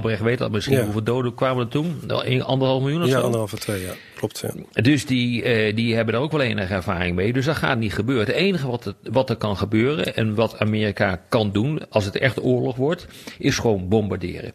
Lambrecht 0.05 0.23
weet 0.31 0.39
dat 0.39 0.51
misschien. 0.51 0.77
Ja. 0.77 0.83
Hoeveel 0.83 1.03
doden 1.03 1.35
kwamen 1.35 1.65
er 1.65 1.71
toen? 1.71 2.01
Anderhalf 2.43 2.83
miljoen 2.83 3.03
of 3.03 3.09
Ja, 3.09 3.19
zo? 3.19 3.25
anderhalve 3.25 3.57
twee, 3.59 3.83
ja. 3.83 3.93
Klopt, 4.17 4.39
ja. 4.73 4.83
Dus 4.83 5.07
die, 5.07 5.43
eh, 5.43 5.77
die 5.77 5.95
hebben 5.95 6.15
er 6.15 6.21
ook 6.21 6.33
wel 6.33 6.41
enige 6.41 6.75
ervaring 6.75 7.17
mee. 7.17 7.33
Dus 7.33 7.45
dat 7.45 7.57
gaat 7.57 7.79
niet 7.79 7.93
gebeuren. 7.95 8.27
Het 8.27 8.35
enige 8.35 8.67
wat, 8.67 8.85
het, 8.85 8.97
wat 9.03 9.31
er 9.31 9.37
kan 9.37 9.57
gebeuren 9.57 10.17
en 10.17 10.35
wat 10.35 10.59
Amerika 10.59 11.21
kan 11.29 11.53
doen 11.53 11.81
als 11.91 12.05
het 12.05 12.17
echt 12.19 12.43
oorlog 12.43 12.77
wordt, 12.77 13.07
is 13.39 13.59
gewoon 13.59 13.89
bombarderen. 13.89 14.53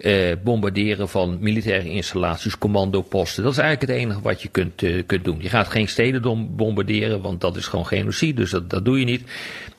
Eh, 0.00 0.32
bombarderen 0.44 1.08
van 1.08 1.36
militaire 1.40 1.90
installaties, 1.90 2.58
commandoposten. 2.58 3.42
Dat 3.42 3.52
is 3.52 3.58
eigenlijk 3.58 3.92
het 3.92 4.02
enige 4.02 4.20
wat 4.20 4.42
je 4.42 4.48
kunt, 4.48 4.82
eh, 4.82 5.02
kunt 5.06 5.24
doen. 5.24 5.38
Je 5.40 5.48
gaat 5.48 5.68
geen 5.68 5.88
steden 5.88 6.56
bombarderen, 6.56 7.20
want 7.20 7.40
dat 7.40 7.56
is 7.56 7.66
gewoon 7.66 7.86
genocide, 7.86 8.34
dus 8.34 8.50
dat, 8.50 8.70
dat 8.70 8.84
doe 8.84 8.98
je 8.98 9.04
niet. 9.04 9.22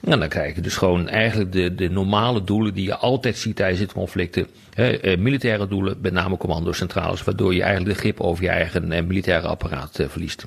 En 0.01 0.19
dan 0.19 0.29
krijg 0.29 0.55
je 0.55 0.61
dus 0.61 0.77
gewoon 0.77 1.07
eigenlijk 1.07 1.51
de, 1.51 1.75
de 1.75 1.89
normale 1.89 2.43
doelen 2.43 2.73
die 2.73 2.85
je 2.85 2.95
altijd 2.95 3.37
ziet 3.37 3.55
tijdens 3.55 3.79
dit 3.79 3.93
conflicten. 3.93 4.47
Hè, 4.73 4.97
eh, 4.97 5.17
militaire 5.17 5.67
doelen, 5.67 5.97
met 6.01 6.13
name 6.13 6.37
commandocentrales, 6.37 7.23
waardoor 7.23 7.53
je 7.53 7.61
eigenlijk 7.61 7.95
de 7.95 7.99
grip 7.99 8.19
over 8.19 8.43
je 8.43 8.49
eigen 8.49 8.91
eh, 8.91 9.03
militaire 9.03 9.47
apparaat 9.47 9.99
eh, 9.99 10.07
verliest. 10.09 10.45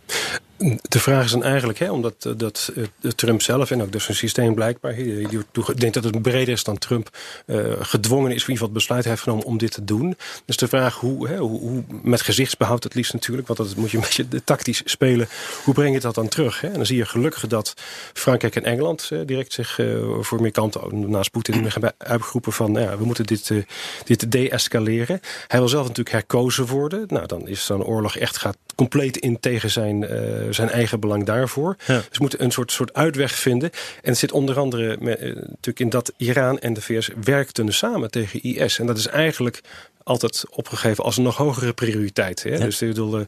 De 0.89 1.01
vraag 1.01 1.25
is 1.25 1.31
dan 1.31 1.45
eigenlijk, 1.45 1.79
hè, 1.79 1.91
omdat 1.91 2.15
eh, 2.19 2.33
dat, 2.37 2.73
eh, 2.77 3.11
Trump 3.11 3.43
zelf 3.43 3.71
en 3.71 3.83
ook 3.83 3.93
dus 3.93 4.05
zijn 4.05 4.17
systeem 4.17 4.55
blijkbaar, 4.55 4.99
ik 4.99 5.81
denk 5.81 5.95
dat 5.95 6.05
het 6.05 6.23
breder 6.23 6.55
is 6.55 6.65
dan 6.65 6.79
Trump, 6.79 7.17
eh, 7.47 7.57
gedwongen 7.81 8.31
is, 8.31 8.43
of 8.43 8.49
in 8.49 8.53
ieder 8.53 8.67
geval 8.67 8.67
het 8.67 8.77
besluit 8.77 9.05
heeft 9.05 9.23
genomen 9.23 9.45
om 9.45 9.59
dit 9.59 9.73
te 9.73 9.85
doen. 9.85 10.17
Dus 10.45 10.57
de 10.57 10.69
vraag 10.69 10.95
hoe, 10.95 11.29
hè, 11.29 11.37
hoe, 11.37 11.61
hoe 11.61 11.85
met 12.03 12.21
gezichtsbehoud 12.21 12.85
het 12.85 12.95
liefst 12.95 13.13
natuurlijk, 13.13 13.47
want 13.47 13.59
dat 13.59 13.77
moet 13.77 13.91
je 13.91 13.97
een 13.97 14.03
beetje 14.03 14.45
tactisch 14.45 14.83
spelen, 14.85 15.29
hoe 15.65 15.75
breng 15.75 15.95
je 15.95 16.01
dat 16.01 16.15
dan 16.15 16.29
terug? 16.29 16.61
Hè? 16.61 16.69
En 16.69 16.75
dan 16.75 16.87
zie 16.87 16.97
je 16.97 17.07
gelukkig 17.07 17.47
dat 17.47 17.75
Frankrijk 18.13 18.57
en 18.57 18.65
Engeland 18.65 19.09
eh, 19.13 19.19
direct 19.27 19.53
zich 19.53 19.81
voor 20.21 20.41
meer 20.41 20.51
kanten, 20.51 21.11
naast 21.11 21.31
Poetin, 21.31 21.67
hebben 21.85 21.95
uitgeroepen 21.99 22.53
van, 22.53 22.73
ja, 22.73 22.99
we 22.99 23.05
moeten 23.05 23.27
dit, 23.27 23.51
eh, 23.51 23.59
dit 24.05 24.33
de-escaleren. 24.33 25.21
Hij 25.47 25.59
wil 25.59 25.69
zelf 25.69 25.83
natuurlijk 25.83 26.17
herkozen 26.17 26.67
worden. 26.67 27.05
Nou, 27.09 27.27
dan 27.27 27.49
is 27.49 27.65
zo'n 27.65 27.85
oorlog 27.85 28.17
echt 28.17 28.37
gaat 28.37 28.57
compleet 28.75 29.17
in 29.17 29.41
tegen 29.41 29.71
zijn, 29.71 30.09
zijn 30.55 30.71
eigen 30.71 31.01
belang 31.01 31.25
daarvoor. 31.25 31.77
Ja. 31.87 31.95
Dus 31.95 32.07
we 32.11 32.19
moeten 32.19 32.43
een 32.43 32.51
soort, 32.51 32.73
soort 32.73 32.95
uitweg 32.95 33.35
vinden. 33.35 33.71
En 34.03 34.11
het 34.11 34.19
zit 34.19 34.33
onder 34.33 34.59
andere 34.59 34.97
met, 35.01 35.19
eh, 35.19 35.27
natuurlijk 35.35 35.81
in 35.81 35.89
dat 35.89 36.13
Iran 36.17 36.59
en 36.59 36.73
de 36.73 36.81
VS 36.81 37.11
werkten 37.25 37.73
samen 37.73 38.11
tegen 38.11 38.43
IS. 38.43 38.79
En 38.79 38.87
dat 38.87 38.99
is 38.99 39.07
eigenlijk 39.07 39.61
altijd 40.05 40.45
opgegeven 40.51 41.05
als 41.05 41.17
een 41.17 41.23
nog 41.23 41.37
hogere 41.37 41.73
prioriteit. 41.73 42.43
Hè? 42.43 42.59
Dus 42.59 42.83
ik 42.83 42.89
bedoel, 42.89 43.19
eh, 43.19 43.25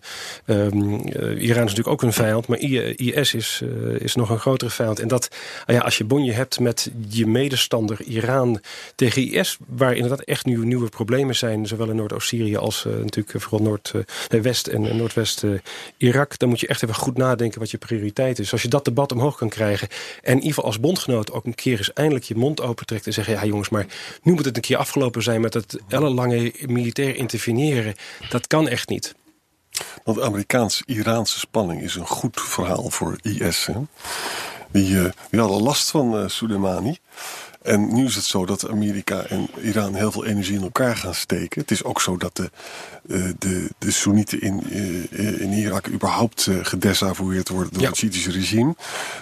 ehm, 0.67 0.95
eh, 0.95 1.43
Iran 1.43 1.65
is 1.65 1.71
natuurlijk 1.71 1.89
ook 1.89 2.03
een 2.03 2.12
vijand, 2.12 2.47
maar 2.47 2.59
IS 2.59 3.35
is, 3.35 3.61
eh, 3.62 4.01
is 4.01 4.15
nog 4.15 4.31
een 4.31 4.39
grotere 4.39 4.71
vijand. 4.71 5.01
En 5.01 5.09
dat, 5.09 5.29
ah 5.67 5.75
ja, 5.75 5.81
als 5.81 5.99
je 5.99 6.05
bonje 6.05 6.33
hebt 6.33 6.61
met 6.61 6.91
je 7.09 7.27
medestander 7.27 8.03
Iran 8.03 8.61
tegen 8.95 9.23
IS, 9.23 9.57
waar 9.67 9.95
inderdaad 9.95 10.21
echt 10.21 10.45
nu 10.45 10.65
nieuwe 10.65 10.89
problemen 10.89 11.37
zijn, 11.37 11.67
zowel 11.67 11.89
in 11.91 11.97
Noordoost-Syrië 11.97 12.57
als 12.57 12.85
natuurlijk 12.85 13.45
vooral 13.45 13.67
Noordwest 13.67 14.67
en 14.67 14.87
eh, 14.89 14.95
Noordwest 14.95 15.45
eh, 15.45 15.51
Irak, 15.97 16.39
dan 16.39 16.49
moet 16.49 16.61
je 16.61 16.67
echt 16.67 16.83
even 16.83 16.95
goed 16.95 17.17
nadenken 17.17 17.61
wat 17.61 17.71
je 17.71 17.79
prioriteit 17.79 18.39
is. 18.39 18.53
Als 18.53 18.62
je 18.62 18.69
dat 18.69 18.85
debat 18.85 19.12
omhoog 19.12 19.37
kan 19.37 19.49
krijgen 19.49 19.89
en 20.23 20.31
in 20.31 20.35
ieder 20.35 20.49
geval 20.49 20.65
als 20.65 20.81
bondgenoot 20.81 21.33
ook 21.33 21.45
een 21.45 21.55
keer 21.55 21.79
eens 21.79 21.93
eindelijk 21.93 22.25
je 22.25 22.35
mond 22.35 22.61
opentrekt 22.61 23.07
en 23.07 23.12
zeggen, 23.12 23.35
ja 23.35 23.45
jongens, 23.45 23.69
maar 23.69 23.87
nu 24.23 24.33
moet 24.33 24.45
het 24.45 24.57
een 24.57 24.62
keer 24.62 24.77
afgelopen 24.77 25.23
zijn 25.23 25.41
met 25.41 25.55
het 25.55 25.79
ellenlange 25.89 26.53
militair 26.71 27.17
interveneren. 27.17 27.95
Dat 28.29 28.47
kan 28.47 28.69
echt 28.69 28.89
niet. 28.89 29.15
Want 30.05 30.21
Amerikaans-Iraanse 30.21 31.39
spanning 31.39 31.83
is 31.83 31.95
een 31.95 32.07
goed 32.07 32.41
verhaal 32.41 32.91
voor 32.91 33.19
IS. 33.23 33.67
Hè? 33.67 33.75
Die, 34.71 34.99
eh, 34.99 35.11
die 35.31 35.41
hadden 35.41 35.63
last 35.63 35.91
van 35.91 36.19
eh 36.19 36.29
Soleimani. 36.29 36.99
En 37.67 37.95
nu 37.95 38.05
is 38.05 38.15
het 38.15 38.25
zo 38.25 38.47
dat 38.47 38.69
Amerika 38.69 39.23
en 39.25 39.49
Iran 39.63 39.95
heel 39.95 40.13
veel 40.13 40.25
energie 40.27 40.55
in 40.57 40.63
elkaar 40.63 40.97
gaan 40.97 41.15
steken. 41.15 41.61
Het 41.61 41.71
is 41.71 41.85
ook 41.85 42.01
zo 42.01 42.17
dat 42.17 42.37
de, 42.37 42.51
eh, 43.09 43.29
de, 43.39 43.69
de 43.79 43.91
Soenieten 43.91 44.41
in, 44.41 44.63
eh, 45.11 45.41
in 45.41 45.53
Irak 45.53 45.89
überhaupt 45.89 46.47
eh, 46.47 46.57
gedesavoueerd 46.63 47.49
worden 47.49 47.73
door 47.73 47.83
Ja. 47.83 47.89
het 47.89 47.97
Shiïtische 47.97 48.31
regime. 48.31 48.75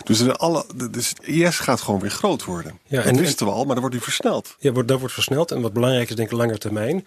Dus, 0.04 0.18
de 0.18 0.36
alle, 0.36 0.64
de, 0.76 0.90
dus 0.90 1.12
IS 1.22 1.58
gaat 1.58 1.80
gewoon 1.80 2.00
weer 2.00 2.10
groot 2.10 2.44
worden. 2.44 2.78
Ja, 2.86 2.96
dat 2.96 3.06
en- 3.06 3.16
wisten 3.16 3.46
we 3.46 3.52
al, 3.52 3.64
maar 3.64 3.72
dan 3.74 3.80
wordt 3.80 3.94
hij 3.94 4.04
versneld. 4.04 4.56
Ja, 4.58 4.70
dat 4.70 4.98
wordt 4.98 5.14
versneld. 5.14 5.50
En 5.50 5.60
wat 5.60 5.72
belangrijk 5.72 6.08
is, 6.10 6.16
denk 6.16 6.30
ik, 6.30 6.36
langer 6.36 6.58
termijn. 6.58 7.06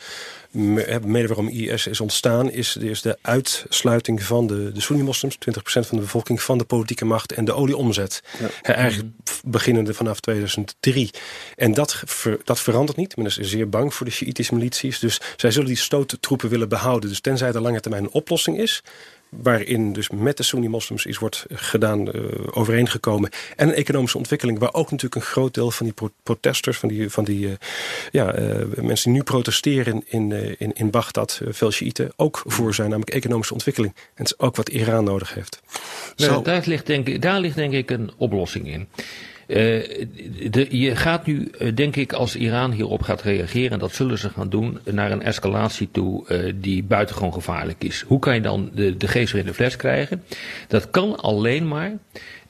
Me- 0.51 0.99
Mede 1.05 1.27
waarom 1.27 1.47
IS 1.47 1.87
is 1.87 2.01
ontstaan, 2.01 2.51
is, 2.51 2.75
is 2.75 3.01
de 3.01 3.17
uitsluiting 3.21 4.23
van 4.23 4.47
de, 4.47 4.71
de 4.71 4.81
Soeni-moslims, 4.81 5.35
20% 5.35 5.61
van 5.63 5.97
de 5.97 6.03
bevolking, 6.03 6.41
van 6.41 6.57
de 6.57 6.63
politieke 6.63 7.05
macht 7.05 7.31
en 7.31 7.45
de 7.45 7.53
olieomzet. 7.53 8.23
Hè, 8.61 8.71
Eigenlijk 8.73 9.09
beginnende 9.43 9.93
vanaf 9.93 10.19
2003. 10.19 11.11
En 11.55 11.73
dat, 11.73 12.01
ver- 12.05 12.39
dat 12.43 12.59
verandert 12.59 12.97
niet. 12.97 13.17
Men 13.17 13.25
is 13.25 13.37
zeer 13.37 13.69
bang 13.69 13.93
voor 13.93 14.05
de 14.05 14.11
Sjiitische 14.11 14.53
milities. 14.53 14.99
Dus 14.99 15.21
zij 15.35 15.51
zullen 15.51 15.67
die 15.67 15.77
stoottroepen 15.77 16.49
willen 16.49 16.69
behouden. 16.69 17.09
Dus 17.09 17.19
tenzij 17.19 17.51
er 17.51 17.61
lange 17.61 17.79
termijn 17.79 18.03
een 18.03 18.11
oplossing 18.11 18.59
is 18.59 18.83
waarin 19.29 19.93
dus 19.93 20.09
met 20.09 20.37
de 20.37 20.43
Sunni-moslims 20.43 21.05
iets 21.05 21.17
wordt 21.17 21.45
gedaan, 21.53 22.11
eh, 22.11 22.21
overeengekomen. 22.51 23.29
En 23.55 23.67
een 23.67 23.73
economische 23.73 24.17
ontwikkeling, 24.17 24.59
waar 24.59 24.73
ook 24.73 24.91
natuurlijk 24.91 25.15
een 25.15 25.31
groot 25.31 25.53
deel 25.53 25.71
van 25.71 25.85
die 25.85 25.95
pro- 25.95 26.11
protesters, 26.23 26.77
van 26.77 26.89
die, 26.89 27.09
van 27.09 27.23
die 27.23 27.47
eh, 27.47 27.53
ja, 28.11 28.33
eh, 28.33 28.65
mensen 28.75 29.09
die 29.09 29.19
nu 29.19 29.23
protesteren 29.23 30.03
in, 30.05 30.57
in, 30.57 30.73
in 30.73 30.89
Bagdad, 30.89 31.41
veel 31.47 31.71
Shiiten, 31.71 32.11
ook 32.15 32.43
voor 32.45 32.73
zijn, 32.73 32.89
namelijk 32.89 33.15
economische 33.15 33.53
ontwikkeling. 33.53 33.93
En 33.95 34.23
het 34.23 34.25
is 34.27 34.39
ook 34.39 34.55
wat 34.55 34.69
Iran 34.69 35.03
nodig 35.03 35.33
heeft. 35.33 35.61
Nou, 36.15 36.33
Zo. 36.33 36.41
daar, 36.41 36.63
ligt 36.65 36.85
denk 36.85 37.07
ik, 37.07 37.21
daar 37.21 37.39
ligt 37.39 37.55
denk 37.55 37.73
ik 37.73 37.91
een 37.91 38.11
oplossing 38.17 38.67
in. 38.67 38.87
Eh, 39.47 39.99
je 40.69 40.95
gaat 40.95 41.25
nu, 41.25 41.51
eh, 41.57 41.75
denk 41.75 41.95
ik, 41.95 42.13
als 42.13 42.35
Iran 42.35 42.71
hierop 42.71 43.01
gaat 43.01 43.21
reageren, 43.21 43.71
en 43.71 43.79
dat 43.79 43.93
zullen 43.93 44.17
ze 44.17 44.29
gaan 44.29 44.49
doen, 44.49 44.79
naar 44.83 45.11
een 45.11 45.21
escalatie 45.21 45.89
toe 45.91 46.27
eh, 46.27 46.53
die 46.55 46.83
buitengewoon 46.83 47.33
gevaarlijk 47.33 47.83
is. 47.83 48.03
Hoe 48.07 48.19
kan 48.19 48.35
je 48.35 48.41
dan 48.41 48.71
de, 48.73 48.97
de 48.97 49.07
geest 49.07 49.31
weer 49.31 49.41
in 49.41 49.47
de 49.47 49.53
fles 49.53 49.75
krijgen? 49.75 50.23
Dat 50.67 50.89
kan 50.89 51.15
alleen 51.15 51.67
maar 51.67 51.93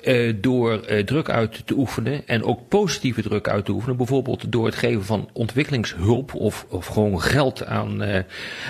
eh, 0.02 0.34
door 0.42 0.82
eh, 0.82 1.04
druk 1.04 1.30
uit 1.30 1.62
te 1.66 1.74
oefenen 1.74 2.28
en 2.28 2.44
ook 2.44 2.68
positieve 2.68 3.22
druk 3.22 3.48
uit 3.48 3.66
te 3.66 3.72
oefenen. 3.72 3.98
Bijvoorbeeld 3.98 4.52
door 4.52 4.66
het 4.66 4.76
geven 4.76 5.06
van 5.06 5.30
ontwikkelingshulp 5.34 6.34
of, 6.34 6.66
of 6.70 6.86
gewoon 6.86 7.22
geld 7.22 7.66
aan, 7.66 8.04
eh, 8.04 8.24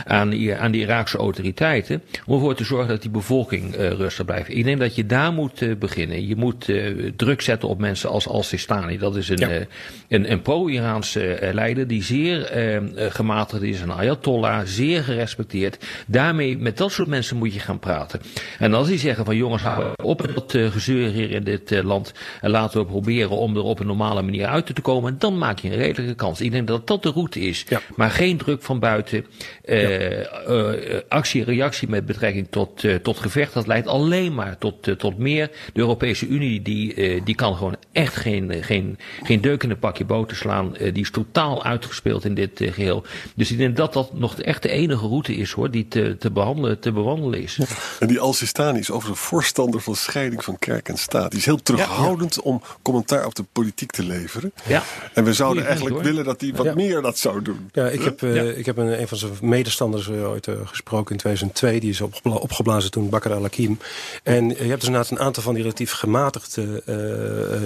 aan, 0.05 0.57
aan 0.57 0.71
de 0.71 0.77
Iraakse 0.77 1.17
autoriteiten. 1.17 2.03
Om 2.25 2.33
ervoor 2.33 2.55
te 2.55 2.63
zorgen 2.63 2.87
dat 2.87 3.01
die 3.01 3.11
bevolking 3.11 3.75
rustig 3.75 4.25
blijft. 4.25 4.49
Ik 4.49 4.63
denk 4.63 4.79
dat 4.79 4.95
je 4.95 5.05
daar 5.05 5.33
moet 5.33 5.79
beginnen. 5.79 6.27
Je 6.27 6.35
moet 6.35 6.71
druk 7.15 7.41
zetten 7.41 7.69
op 7.69 7.79
mensen 7.79 8.09
als 8.09 8.27
Al-Sistani. 8.27 8.97
Dat 8.97 9.15
is 9.15 9.29
een, 9.29 9.37
Ja. 9.37 9.65
een, 10.07 10.31
een 10.31 10.41
pro-Iraanse 10.41 11.49
leider 11.53 11.87
die 11.87 12.03
zeer 12.03 12.51
gematigd 12.95 13.61
is. 13.61 13.81
Een 13.81 13.91
ayatollah, 13.91 14.61
zeer 14.65 15.03
gerespecteerd. 15.03 15.85
Daarmee, 16.07 16.57
met 16.57 16.77
dat 16.77 16.91
soort 16.91 17.07
mensen 17.07 17.37
moet 17.37 17.53
je 17.53 17.59
gaan 17.59 17.79
praten. 17.79 18.21
En 18.59 18.73
als 18.73 18.87
die 18.87 18.99
zeggen 18.99 19.25
van 19.25 19.35
jongens, 19.35 19.61
hou 19.63 19.93
op 20.03 20.21
met 20.21 20.35
dat 20.35 20.71
gezeur 20.71 21.16
integreren 21.17 21.35
in 21.35 21.43
dit 21.43 21.71
uh, 21.71 21.83
land. 21.83 22.13
En 22.41 22.49
laten 22.49 22.79
we 22.79 22.85
proberen 22.85 23.29
om 23.29 23.55
er 23.55 23.63
op 23.63 23.79
een 23.79 23.87
normale 23.87 24.21
manier 24.21 24.45
uit 24.45 24.75
te 24.75 24.81
komen. 24.81 25.11
En 25.11 25.19
dan 25.19 25.37
maak 25.37 25.59
je 25.59 25.69
een 25.69 25.75
redelijke 25.75 26.15
kans. 26.15 26.41
Ik 26.41 26.51
denk 26.51 26.67
dat 26.67 26.87
dat 26.87 27.03
de 27.03 27.09
route 27.09 27.39
is. 27.39 27.65
Ja. 27.69 27.81
Maar 27.95 28.09
geen 28.09 28.37
druk 28.37 28.61
van 28.61 28.79
buiten. 28.79 29.25
Uh, 29.65 30.09
ja. 30.09 31.01
actie 31.07 31.41
en 31.41 31.47
reactie 31.47 31.89
met 31.89 32.05
betrekking 32.05 32.47
tot, 32.49 32.83
tot 33.01 33.17
gevecht. 33.17 33.53
Dat 33.53 33.67
leidt 33.67 33.87
alleen 33.87 34.33
maar 34.33 34.57
tot, 34.57 34.99
tot 34.99 35.17
meer. 35.17 35.49
De 35.73 35.79
Europese 35.79 36.27
Unie 36.27 36.61
die, 36.61 37.23
die 37.23 37.35
kan 37.35 37.55
gewoon 37.55 37.75
echt 37.91 38.15
geen, 38.15 38.63
geen, 38.63 38.97
geen 39.23 39.41
deuk 39.41 39.63
in 39.63 39.69
een 39.69 39.79
pakje 39.79 40.05
boter 40.05 40.37
slaan. 40.37 40.71
die 40.71 41.03
is 41.03 41.11
totaal 41.11 41.63
uitgespeeld 41.63 42.25
in 42.25 42.33
dit 42.33 42.51
geheel. 42.55 43.03
Dus 43.35 43.51
ik 43.51 43.57
denk 43.57 43.75
dat 43.75 43.93
dat 43.93 44.13
nog 44.13 44.39
echt 44.41 44.61
de 44.61 44.69
enige 44.69 45.07
route 45.07 45.35
is 45.35 45.51
hoor. 45.51 45.71
Die 45.71 45.87
te, 45.87 46.15
te, 46.19 46.31
behandelen, 46.31 46.79
te 46.79 46.91
bewandelen 46.91 47.41
is. 47.41 47.59
En 47.99 48.07
die 48.07 48.19
Al-Sistani 48.19 48.79
is 48.79 48.91
over 48.91 49.09
een 49.09 49.15
voorstander 49.15 49.81
van 49.81 49.95
scheiding 49.95 50.43
van 50.43 50.59
kerk 50.59 50.89
en 50.89 50.97
staat. 51.07 51.31
Die 51.31 51.39
is 51.39 51.45
heel 51.45 51.61
terughoudend 51.61 52.41
om 52.41 52.61
commentaar 52.81 53.25
op 53.25 53.35
de 53.35 53.45
politiek 53.51 53.91
te 53.91 54.03
leveren. 54.03 54.51
Ja. 54.67 54.83
En 55.13 55.23
we 55.23 55.33
zouden 55.33 55.65
eigenlijk 55.65 56.01
willen 56.01 56.25
dat 56.25 56.41
hij 56.41 56.53
wat 56.55 56.75
meer 56.75 57.01
dat 57.01 57.17
zou 57.17 57.41
doen. 57.41 57.69
Ja, 57.71 57.87
ik 57.87 58.01
heb, 58.01 58.21
uh, 58.21 58.57
ik 58.57 58.65
heb 58.65 58.77
een, 58.77 59.01
een 59.01 59.07
van 59.07 59.17
zijn 59.17 59.31
medestanders 59.41 60.07
uh, 60.07 60.29
ooit 60.29 60.47
uh, 60.47 60.55
gesproken 60.63 61.11
in 61.11 61.17
2002. 61.17 61.79
Die 61.79 61.89
is 61.89 62.01
opgebla 62.01 62.35
opgeblazen 62.35 62.91
toen, 62.91 63.09
Bakr 63.09 63.33
al-Hakim. 63.33 63.79
En 64.23 64.49
je 64.49 64.55
hebt 64.55 64.79
dus 64.79 64.89
inderdaad 64.89 65.11
een 65.11 65.19
aantal 65.19 65.43
van 65.43 65.53
die 65.53 65.63
relatief 65.63 65.91
gematigde 65.91 66.83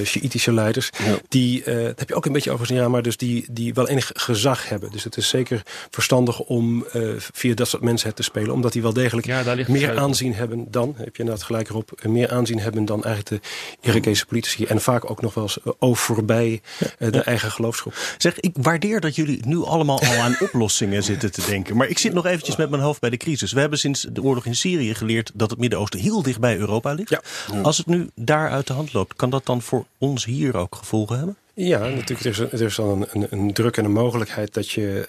Shiïtische 0.03 0.53
leiders. 0.53 0.89
Die, 1.27 1.63
dat 1.63 1.99
heb 1.99 2.09
je 2.09 2.15
ook 2.15 2.25
een 2.25 2.31
beetje 2.31 2.51
over 2.51 2.73
ja, 2.73 2.87
maar 2.87 3.01
dus 3.01 3.17
die, 3.17 3.45
die 3.51 3.73
wel 3.73 3.87
enig 3.87 4.11
gezag 4.13 4.69
hebben. 4.69 4.91
Dus 4.91 5.03
het 5.03 5.17
is 5.17 5.29
zeker 5.29 5.61
verstandig 5.89 6.39
om 6.39 6.85
via 7.33 7.53
dat 7.53 7.67
soort 7.67 7.83
mensen 7.83 8.07
het 8.07 8.15
te 8.15 8.23
spelen. 8.23 8.53
Omdat 8.53 8.73
die 8.73 8.81
wel 8.81 8.93
degelijk 8.93 9.67
meer 9.67 9.97
aanzien 9.97 10.33
hebben 10.33 10.67
dan, 10.69 10.93
heb 10.97 11.15
je 11.15 11.21
inderdaad 11.21 11.45
gelijk 11.45 11.69
erop, 11.69 11.91
meer 12.03 12.31
aanzien 12.31 12.59
hebben 12.59 12.85
dan 12.85 13.03
eigenlijk 13.03 13.30
de 13.31 13.39
Irakese 13.81 14.25
politici. 14.25 14.65
En 14.65 14.81
vaak 14.81 15.09
ook 15.09 15.21
nog 15.21 15.33
wel 15.33 15.43
eens 15.43 15.57
over 15.79 16.03
voorbij 16.03 16.61
de 16.97 17.21
eigen 17.21 17.51
geloofsgroep. 17.51 18.15
Zeg, 18.17 18.39
ik 18.39 18.55
waardeer 18.61 18.99
dat 18.99 19.15
jullie 19.15 19.45
nu 19.45 19.63
allemaal 19.63 20.01
al 20.01 20.15
aan 20.15 20.35
oplossingen 20.47 21.03
zitten 21.03 21.31
te 21.31 21.45
denken. 21.45 21.77
Maar 21.77 21.87
ik 21.87 21.97
zit 21.97 22.13
nog 22.13 22.25
eventjes 22.25 22.55
met 22.55 22.69
mijn 22.69 22.81
hoofd 22.81 22.99
bij 22.99 23.09
de 23.09 23.17
crisis. 23.17 23.51
We 23.51 23.59
hebben 23.59 23.79
sinds 23.79 24.07
de 24.11 24.23
oorlog 24.23 24.45
in 24.45 24.55
Syrië 24.55 24.93
geleerd 24.93 25.31
dat 25.33 25.49
het 25.49 25.59
Midden-Oosten 25.59 25.99
heel 25.99 26.21
dicht 26.21 26.39
bij 26.39 26.57
Europa 26.57 26.93
ligt. 26.93 27.09
Ja. 27.09 27.21
Als 27.61 27.77
het 27.77 27.85
nu 27.85 28.09
daar 28.15 28.49
uit 28.49 28.67
de 28.67 28.73
hand 28.73 28.93
loopt, 28.93 29.15
kan 29.15 29.29
dat 29.29 29.45
dan 29.45 29.61
voor 29.61 29.85
ons 29.97 30.25
hier 30.25 30.57
ook 30.57 30.75
gevolgen 30.75 31.17
hebben? 31.17 31.37
Ja, 31.63 31.79
natuurlijk. 31.79 32.19
Er 32.19 32.29
is, 32.29 32.39
er 32.39 32.61
is 32.61 32.75
dan 32.75 33.07
een, 33.11 33.27
een, 33.29 33.53
druk 33.53 33.77
en 33.77 33.85
een 33.85 33.91
mogelijkheid 33.91 34.53
dat 34.53 34.69
je. 34.69 35.07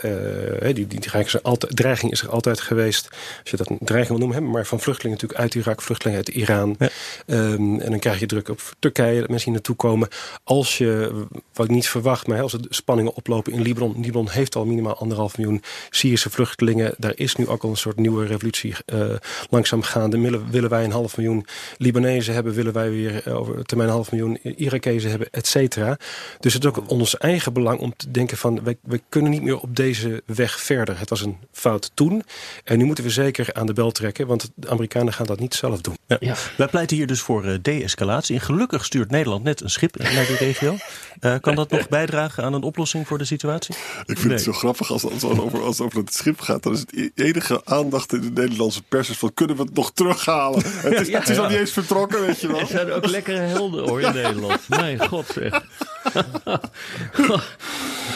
Uh, 0.63 0.75
die, 0.75 0.87
die 0.87 1.01
dreiging, 1.01 1.27
is 1.27 1.35
er 1.35 1.43
altijd, 1.43 1.77
dreiging 1.77 2.13
is 2.13 2.23
er 2.23 2.29
altijd 2.29 2.61
geweest. 2.61 3.09
Als 3.41 3.51
je 3.51 3.57
dat 3.57 3.71
een 3.71 3.79
dreiging 3.81 4.19
wil 4.19 4.29
noemen, 4.29 4.51
maar 4.51 4.67
van 4.67 4.81
vluchtelingen 4.81 5.19
natuurlijk 5.21 5.41
uit 5.41 5.55
Irak, 5.55 5.83
vluchtelingen 5.83 6.25
uit 6.27 6.35
Iran. 6.35 6.77
Ja. 6.79 6.89
Um, 7.27 7.81
en 7.81 7.91
dan 7.91 7.99
krijg 7.99 8.21
je 8.21 8.27
druk 8.27 8.49
op 8.49 8.61
Turkije, 8.79 9.21
dat 9.21 9.29
mensen 9.29 9.45
hier 9.45 9.53
naartoe 9.55 9.77
komen. 9.77 10.09
Als 10.45 10.79
je, 10.79 11.11
wat 11.53 11.67
ik 11.67 11.73
niet 11.73 11.89
verwacht, 11.89 12.27
maar 12.27 12.41
als 12.41 12.53
er 12.53 12.61
spanningen 12.69 13.15
oplopen 13.15 13.53
in 13.53 13.63
Libanon. 13.63 14.01
Libanon 14.01 14.29
heeft 14.31 14.57
al 14.57 14.65
minimaal 14.65 14.97
anderhalf 14.97 15.37
miljoen 15.37 15.63
Syrische 15.91 16.31
vluchtelingen. 16.31 16.95
Daar 16.99 17.13
is 17.15 17.37
nu 17.37 17.49
ook 17.49 17.63
al 17.63 17.71
een 17.71 17.77
soort 17.77 17.97
nieuwe 17.97 18.27
revolutie 18.27 18.75
uh, 18.95 19.15
langzaam 19.51 19.83
gaande. 19.83 20.21
Willen, 20.21 20.51
willen 20.51 20.71
wij 20.71 20.85
een 20.85 20.93
half 20.93 21.17
miljoen 21.17 21.47
Libanezen 21.77 22.35
hebben, 22.35 22.53
willen 22.53 22.73
wij 22.73 22.91
weer 22.91 23.23
uh, 23.27 23.39
over 23.39 23.65
termijn 23.65 23.89
een 23.89 23.95
half 23.95 24.13
miljoen 24.13 24.39
Irakezen 24.43 25.11
hebben, 25.11 25.29
et 25.31 25.47
cetera. 25.47 25.99
Dus 26.43 26.55
het 26.55 26.65
is 26.65 26.69
ook 26.69 26.91
ons 26.91 27.19
eigen 27.19 27.53
belang 27.53 27.81
om 27.81 27.97
te 27.97 28.11
denken 28.11 28.37
van... 28.37 28.65
wij, 28.65 28.77
wij 28.83 29.01
kunnen 29.09 29.31
niet 29.31 29.43
meer 29.43 29.59
op 29.61 29.77
deze 29.77 30.23
weg 30.27 30.61
verder. 30.61 30.99
Het 30.99 31.11
was 31.11 31.21
een 31.21 31.37
fout 31.53 31.91
toen. 31.95 32.23
En 32.65 32.79
nu 32.79 32.85
moeten 32.85 33.05
we 33.05 33.11
zeker 33.11 33.55
aan 33.55 33.67
de 33.67 33.73
bel 33.73 33.91
trekken... 33.91 34.27
want 34.27 34.51
de 34.55 34.69
Amerikanen 34.69 35.13
gaan 35.13 35.27
dat 35.27 35.41
niet 35.41 35.55
zelf 35.55 35.81
doen. 35.81 35.97
Ja. 36.07 36.17
Ja. 36.21 36.35
Wij 36.57 36.67
pleiten 36.67 36.97
hier 36.97 37.07
dus 37.07 37.21
voor 37.21 37.45
uh, 37.45 37.55
de-escalatie. 37.63 38.35
En 38.35 38.41
gelukkig 38.41 38.85
stuurt 38.85 39.11
Nederland 39.11 39.45
net 39.45 39.61
een 39.61 39.71
schip 39.71 39.97
naar 39.99 40.27
die 40.27 40.37
regio. 40.37 40.77
Uh, 41.21 41.35
kan 41.41 41.55
dat 41.55 41.71
nog 41.71 41.89
bijdragen 41.89 42.45
aan 42.45 42.53
een 42.53 42.63
oplossing 42.63 43.07
voor 43.07 43.19
de 43.19 43.25
situatie? 43.25 43.75
Ik 43.75 44.05
vind 44.05 44.25
nee. 44.25 44.33
het 44.33 44.43
zo 44.43 44.53
grappig 44.53 44.91
als, 44.91 45.05
als, 45.05 45.25
over, 45.25 45.63
als 45.63 45.79
het 45.79 45.87
over 45.87 45.99
het 45.99 46.15
schip 46.15 46.41
gaat. 46.41 46.63
Dan 46.63 46.73
is 46.73 46.81
het 46.81 47.11
enige 47.15 47.61
aandacht 47.65 48.13
in 48.13 48.21
de 48.21 48.41
Nederlandse 48.41 48.83
pers 48.83 49.11
is 49.11 49.19
van... 49.19 49.35
kunnen 49.35 49.57
we 49.57 49.63
het 49.63 49.75
nog 49.75 49.93
terughalen? 49.93 50.63
Het 50.65 51.01
is, 51.01 51.13
het 51.19 51.29
is 51.29 51.39
al 51.39 51.49
niet 51.49 51.59
eens 51.59 51.73
vertrokken, 51.73 52.21
weet 52.21 52.41
je 52.41 52.47
wel. 52.47 52.61
Er 52.61 52.67
zijn 52.67 52.91
ook 52.91 53.07
lekkere 53.07 53.39
helden 53.39 53.89
hoor 53.89 54.01
in 54.01 54.15
Nederland. 54.15 54.69
Mijn 54.69 55.09
god 55.09 55.27
zeg. 55.27 55.63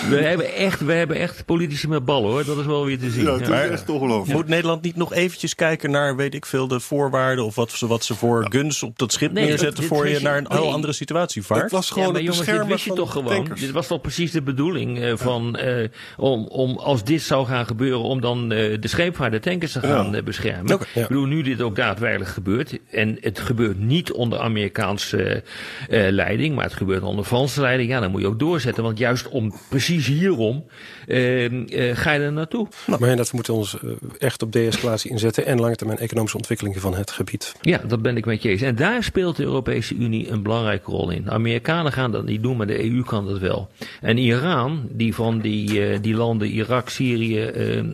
we, 0.09 0.17
hebben 0.17 0.55
echt, 0.55 0.81
we 0.81 0.93
hebben 0.93 1.17
echt 1.17 1.45
politici 1.45 1.89
met 1.89 2.05
ballen 2.05 2.31
hoor. 2.31 2.45
Dat 2.45 2.59
is 2.59 2.67
wel 2.67 2.85
weer 2.85 2.99
te 2.99 3.11
zien. 3.11 3.25
Ja, 3.25 3.33
het 3.33 3.41
is 3.41 3.49
maar, 3.49 3.71
echt 3.71 3.89
ongelooflijk. 3.89 4.39
Moet 4.39 4.49
Nederland 4.49 4.83
niet 4.83 4.97
nog 4.97 5.13
eventjes 5.13 5.55
kijken 5.55 5.91
naar, 5.91 6.17
weet 6.17 6.35
ik 6.35 6.47
veel, 6.47 6.69
de 6.69 6.81
voorwaarden 6.81 7.45
of 7.45 7.55
wat 7.55 7.71
ze, 7.71 7.87
wat 7.87 8.05
ze 8.05 8.15
voor 8.15 8.43
ja. 8.43 8.49
guns 8.49 8.83
op 8.83 8.99
dat 8.99 9.13
schip 9.13 9.33
nee, 9.33 9.45
neerzetten 9.45 9.81
dit, 9.81 9.89
voor 9.89 10.09
je 10.09 10.21
naar 10.21 10.39
een 10.39 10.47
heel 10.49 10.73
andere 10.73 10.93
situatie 10.93 11.43
vaart? 11.43 11.63
Het 11.63 11.71
was 11.71 11.91
gewoon 11.91 12.07
ja, 12.07 12.13
maar 12.13 12.23
jongens, 12.23 12.47
dit 12.47 12.67
wist 12.67 12.85
je 12.85 12.93
toch 12.93 13.13
gewoon. 13.13 13.35
Tankers. 13.35 13.61
Dit 13.61 13.71
was 13.71 13.87
toch 13.87 14.01
precies 14.01 14.31
de 14.31 14.43
bedoeling 14.43 14.99
uh, 14.99 15.17
van, 15.17 15.59
uh, 15.61 15.89
om, 16.17 16.47
om 16.47 16.79
als 16.79 17.05
dit 17.05 17.23
zou 17.23 17.47
gaan 17.47 17.67
gebeuren, 17.67 18.03
om 18.03 18.21
dan 18.21 18.53
uh, 18.53 18.77
de 18.81 18.89
scheepvaart, 18.89 19.33
de 19.33 19.41
tankers 19.41 19.73
te 19.73 19.81
gaan 19.81 20.21
beschermen. 20.25 20.75
Okay, 20.75 21.03
ik 21.03 21.09
bedoel, 21.09 21.25
nu 21.25 21.43
dit 21.43 21.63
ook 21.63 21.77
daadwerkelijk 21.77 22.31
gebeurt. 22.31 22.79
En 22.91 23.19
het 23.21 23.39
gebeurt 23.39 23.79
niet 23.79 24.13
onder 24.13 24.39
Amerikaanse 24.39 25.43
leiding, 25.89 26.55
maar 26.55 26.65
het 26.65 26.75
gebeurt 26.75 27.03
onder 27.03 27.25
Franse 27.25 27.61
leiding. 27.61 27.75
Ja, 27.85 28.01
dan 28.01 28.11
moet 28.11 28.21
je 28.21 28.27
ook 28.27 28.39
doorzetten. 28.39 28.83
Want 28.83 28.99
juist 28.99 29.29
om 29.29 29.55
precies 29.69 30.07
hierom 30.07 30.65
uh, 31.07 31.51
uh, 31.51 31.97
ga 31.97 32.13
je 32.13 32.21
er 32.21 32.33
naartoe. 32.33 32.69
Nou, 32.87 33.01
maar 33.01 33.17
dat 33.17 33.31
we 33.31 33.37
moeten 33.37 33.55
ons 33.55 33.77
uh, 33.85 33.91
echt 34.19 34.43
op 34.43 34.53
de-escalatie 34.53 35.11
inzetten 35.11 35.47
en 35.47 35.61
lange 35.61 35.77
termijn 35.77 35.99
economische 35.99 36.37
ontwikkelingen 36.37 36.81
van 36.81 36.95
het 36.95 37.11
gebied. 37.11 37.55
Ja, 37.61 37.81
dat 37.89 38.03
ben 38.03 38.17
ik 38.17 38.27
met 38.27 38.43
je 38.43 38.49
eens. 38.49 38.63
En 38.63 38.77
daar 38.77 39.05
speelt 39.05 39.37
de 39.37 39.43
Europese 39.43 39.95
Unie 39.95 40.31
een 40.31 40.43
belangrijke 40.43 40.91
rol 40.91 41.11
in. 41.11 41.31
Amerikanen 41.31 41.93
gaan 41.93 42.13
dat 42.13 42.25
niet 42.25 42.43
doen, 42.43 42.57
maar 42.57 42.67
de 42.67 42.85
EU 42.91 43.03
kan 43.03 43.27
dat 43.27 43.39
wel. 43.39 43.69
En 44.01 44.19
Iran, 44.19 44.89
die 44.91 45.15
van 45.15 45.41
die, 45.41 46.01
die 46.01 46.15
landen 46.15 46.49
Irak, 46.49 46.89
Syrië 46.89 47.41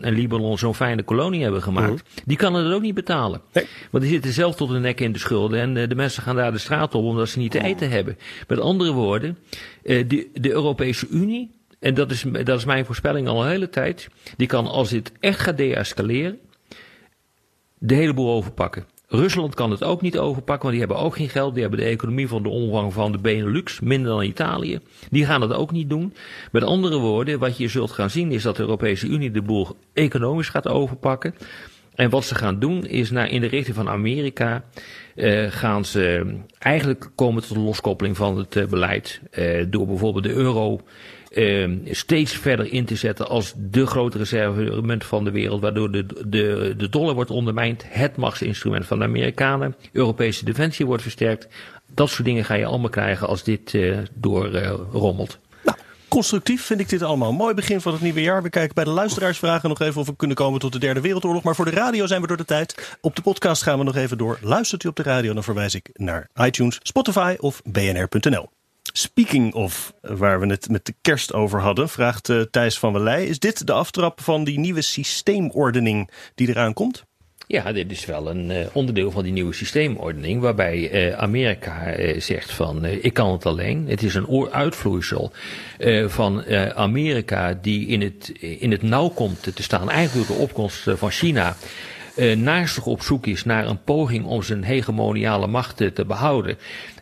en 0.01 0.13
Libanon 0.13 0.57
zo'n 0.57 0.75
fijne 0.75 1.03
kolonie 1.03 1.41
hebben 1.41 1.61
gemaakt, 1.61 1.89
mm 1.89 1.97
-hmm. 2.13 2.23
die 2.25 2.37
kan 2.37 2.53
het 2.53 2.73
ook 2.73 2.81
niet 2.81 2.93
betalen. 2.93 3.41
Nee. 3.53 3.65
Want 3.91 4.03
die 4.03 4.13
zitten 4.13 4.33
zelf 4.33 4.55
tot 4.55 4.69
de 4.69 4.79
nek 4.79 4.99
in 4.99 5.11
de 5.11 5.19
schulden 5.19 5.59
en 5.59 5.89
de 5.89 5.95
mensen 5.95 6.23
gaan 6.23 6.35
daar 6.35 6.51
de 6.51 6.57
straat 6.57 6.95
op 6.95 7.03
omdat 7.03 7.29
ze 7.29 7.39
niet 7.39 7.51
te 7.51 7.63
eten 7.63 7.89
hebben. 7.89 8.17
Met 8.47 8.59
andere 8.59 8.91
woorden, 8.91 9.37
de, 9.83 10.29
de 10.33 10.51
Europese 10.51 11.07
Unie, 11.07 11.51
en 11.79 11.93
dat 11.93 12.11
is, 12.11 12.25
dat 12.43 12.57
is 12.57 12.65
mijn 12.65 12.85
voorspelling 12.85 13.27
al 13.27 13.43
een 13.43 13.49
hele 13.49 13.69
tijd, 13.69 14.07
die 14.37 14.47
kan 14.47 14.67
als 14.67 14.89
dit 14.89 15.11
echt 15.19 15.39
gaat 15.39 15.57
deescaleren, 15.57 16.39
de 17.77 17.95
hele 17.95 18.13
boel 18.13 18.31
overpakken. 18.31 18.85
Rusland 19.07 19.55
kan 19.55 19.71
het 19.71 19.83
ook 19.83 20.01
niet 20.01 20.17
overpakken, 20.17 20.61
want 20.61 20.71
die 20.71 20.79
hebben 20.79 20.97
ook 20.97 21.15
geen 21.15 21.29
geld. 21.29 21.53
Die 21.53 21.61
hebben 21.61 21.79
de 21.79 21.85
economie 21.85 22.27
van 22.27 22.43
de 22.43 22.49
omvang 22.49 22.93
van 22.93 23.11
de 23.11 23.17
Benelux, 23.17 23.79
minder 23.79 24.11
dan 24.11 24.23
Italië. 24.23 24.79
Die 25.09 25.25
gaan 25.25 25.41
het 25.41 25.53
ook 25.53 25.71
niet 25.71 25.89
doen. 25.89 26.13
Met 26.51 26.63
andere 26.63 26.97
woorden, 26.97 27.39
wat 27.39 27.57
je 27.57 27.67
zult 27.67 27.91
gaan 27.91 28.09
zien 28.09 28.31
is 28.31 28.43
dat 28.43 28.55
de 28.55 28.61
Europese 28.61 29.07
Unie 29.07 29.31
de 29.31 29.41
boel 29.41 29.67
economisch 29.93 30.49
gaat 30.49 30.67
overpakken. 30.67 31.35
En 31.95 32.09
wat 32.09 32.25
ze 32.25 32.35
gaan 32.35 32.59
doen 32.59 32.85
is 32.85 33.11
naar 33.11 33.29
in 33.29 33.41
de 33.41 33.47
richting 33.47 33.75
van 33.75 33.89
Amerika 33.89 34.63
uh, 35.15 35.51
gaan 35.51 35.85
ze 35.85 36.35
eigenlijk 36.59 37.09
komen 37.15 37.41
tot 37.41 37.57
een 37.57 37.63
loskoppeling 37.63 38.17
van 38.17 38.37
het 38.37 38.55
uh, 38.55 38.65
beleid. 38.65 39.21
Door 39.69 39.87
bijvoorbeeld 39.87 40.23
de 40.23 40.33
euro 40.33 40.81
steeds 41.85 42.33
verder 42.33 42.73
in 42.73 42.85
te 42.85 42.95
zetten 42.95 43.27
als 43.27 43.53
de 43.57 43.85
grote 43.85 44.17
reservemunt 44.17 45.03
van 45.03 45.23
de 45.23 45.31
wereld. 45.31 45.61
Waardoor 45.61 45.91
de, 45.91 46.05
de, 46.27 46.73
de 46.77 46.89
dollar 46.89 47.15
wordt 47.15 47.31
ondermijnd. 47.31 47.85
Het 47.87 48.15
machtsinstrument 48.15 48.85
van 48.85 48.99
de 48.99 49.05
Amerikanen. 49.05 49.75
Europese 49.91 50.45
defensie 50.45 50.85
wordt 50.85 51.03
versterkt. 51.03 51.47
Dat 51.93 52.09
soort 52.09 52.25
dingen 52.25 52.45
ga 52.45 52.53
je 52.53 52.65
allemaal 52.65 52.89
krijgen 52.89 53.27
als 53.27 53.43
dit 53.43 53.77
doorrommelt 54.13 55.39
constructief 56.13 56.65
vind 56.65 56.79
ik 56.79 56.89
dit 56.89 57.01
allemaal. 57.01 57.33
Mooi 57.33 57.53
begin 57.53 57.81
van 57.81 57.93
het 57.93 58.01
nieuwe 58.01 58.21
jaar. 58.21 58.43
We 58.43 58.49
kijken 58.49 58.75
bij 58.75 58.83
de 58.83 58.89
luisteraarsvragen 58.89 59.69
nog 59.69 59.79
even 59.79 60.01
of 60.01 60.07
we 60.07 60.15
kunnen 60.15 60.37
komen 60.37 60.59
tot 60.59 60.71
de 60.71 60.79
derde 60.79 61.01
wereldoorlog. 61.01 61.43
Maar 61.43 61.55
voor 61.55 61.65
de 61.65 61.71
radio 61.71 62.07
zijn 62.07 62.21
we 62.21 62.27
door 62.27 62.37
de 62.37 62.45
tijd. 62.45 62.97
Op 63.01 63.15
de 63.15 63.21
podcast 63.21 63.63
gaan 63.63 63.77
we 63.77 63.83
nog 63.83 63.95
even 63.95 64.17
door. 64.17 64.37
Luistert 64.41 64.83
u 64.83 64.87
op 64.87 64.95
de 64.95 65.03
radio, 65.03 65.33
dan 65.33 65.43
verwijs 65.43 65.75
ik 65.75 65.89
naar 65.93 66.29
iTunes, 66.35 66.79
Spotify 66.81 67.35
of 67.39 67.61
bnr.nl. 67.63 68.49
Speaking 68.81 69.53
of, 69.53 69.93
waar 70.01 70.39
we 70.39 70.47
het 70.47 70.69
met 70.69 70.85
de 70.85 70.95
kerst 71.01 71.33
over 71.33 71.61
hadden, 71.61 71.89
vraagt 71.89 72.29
uh, 72.29 72.41
Thijs 72.41 72.79
van 72.79 72.93
Welij. 72.93 73.25
Is 73.25 73.39
dit 73.39 73.67
de 73.67 73.73
aftrap 73.73 74.21
van 74.21 74.43
die 74.43 74.59
nieuwe 74.59 74.81
systeemordening 74.81 76.09
die 76.35 76.49
eraan 76.49 76.73
komt? 76.73 77.03
Ja, 77.53 77.71
dit 77.71 77.91
is 77.91 78.05
wel 78.05 78.29
een 78.29 78.49
uh, 78.49 78.57
onderdeel 78.71 79.11
van 79.11 79.23
die 79.23 79.31
nieuwe 79.31 79.53
systeemordening, 79.53 80.41
waarbij 80.41 81.07
uh, 81.07 81.17
Amerika 81.17 81.97
uh, 81.97 82.19
zegt 82.19 82.51
van 82.51 82.85
ik 82.85 83.13
kan 83.13 83.31
het 83.31 83.45
alleen. 83.45 83.85
Het 83.87 84.03
is 84.03 84.15
een 84.15 84.47
uitvloeisel 84.51 85.31
van 86.07 86.43
Amerika 86.75 87.59
die 87.61 87.87
in 87.87 88.01
het, 88.01 88.29
in 88.39 88.71
het 88.71 88.81
nauw 88.81 89.09
komt 89.09 89.55
te 89.55 89.63
staan, 89.63 89.89
eigenlijk 89.89 90.27
door 90.27 90.37
de 90.37 90.43
opkomst 90.43 90.83
van 90.87 91.09
China. 91.09 91.55
naastig 92.35 92.85
op 92.85 93.01
zoek 93.01 93.25
is 93.25 93.45
naar 93.45 93.67
een 93.67 93.83
poging 93.83 94.25
om 94.25 94.43
zijn 94.43 94.63
hegemoniale 94.63 95.47
macht 95.47 95.77
te 95.77 96.05
behouden, 96.07 96.57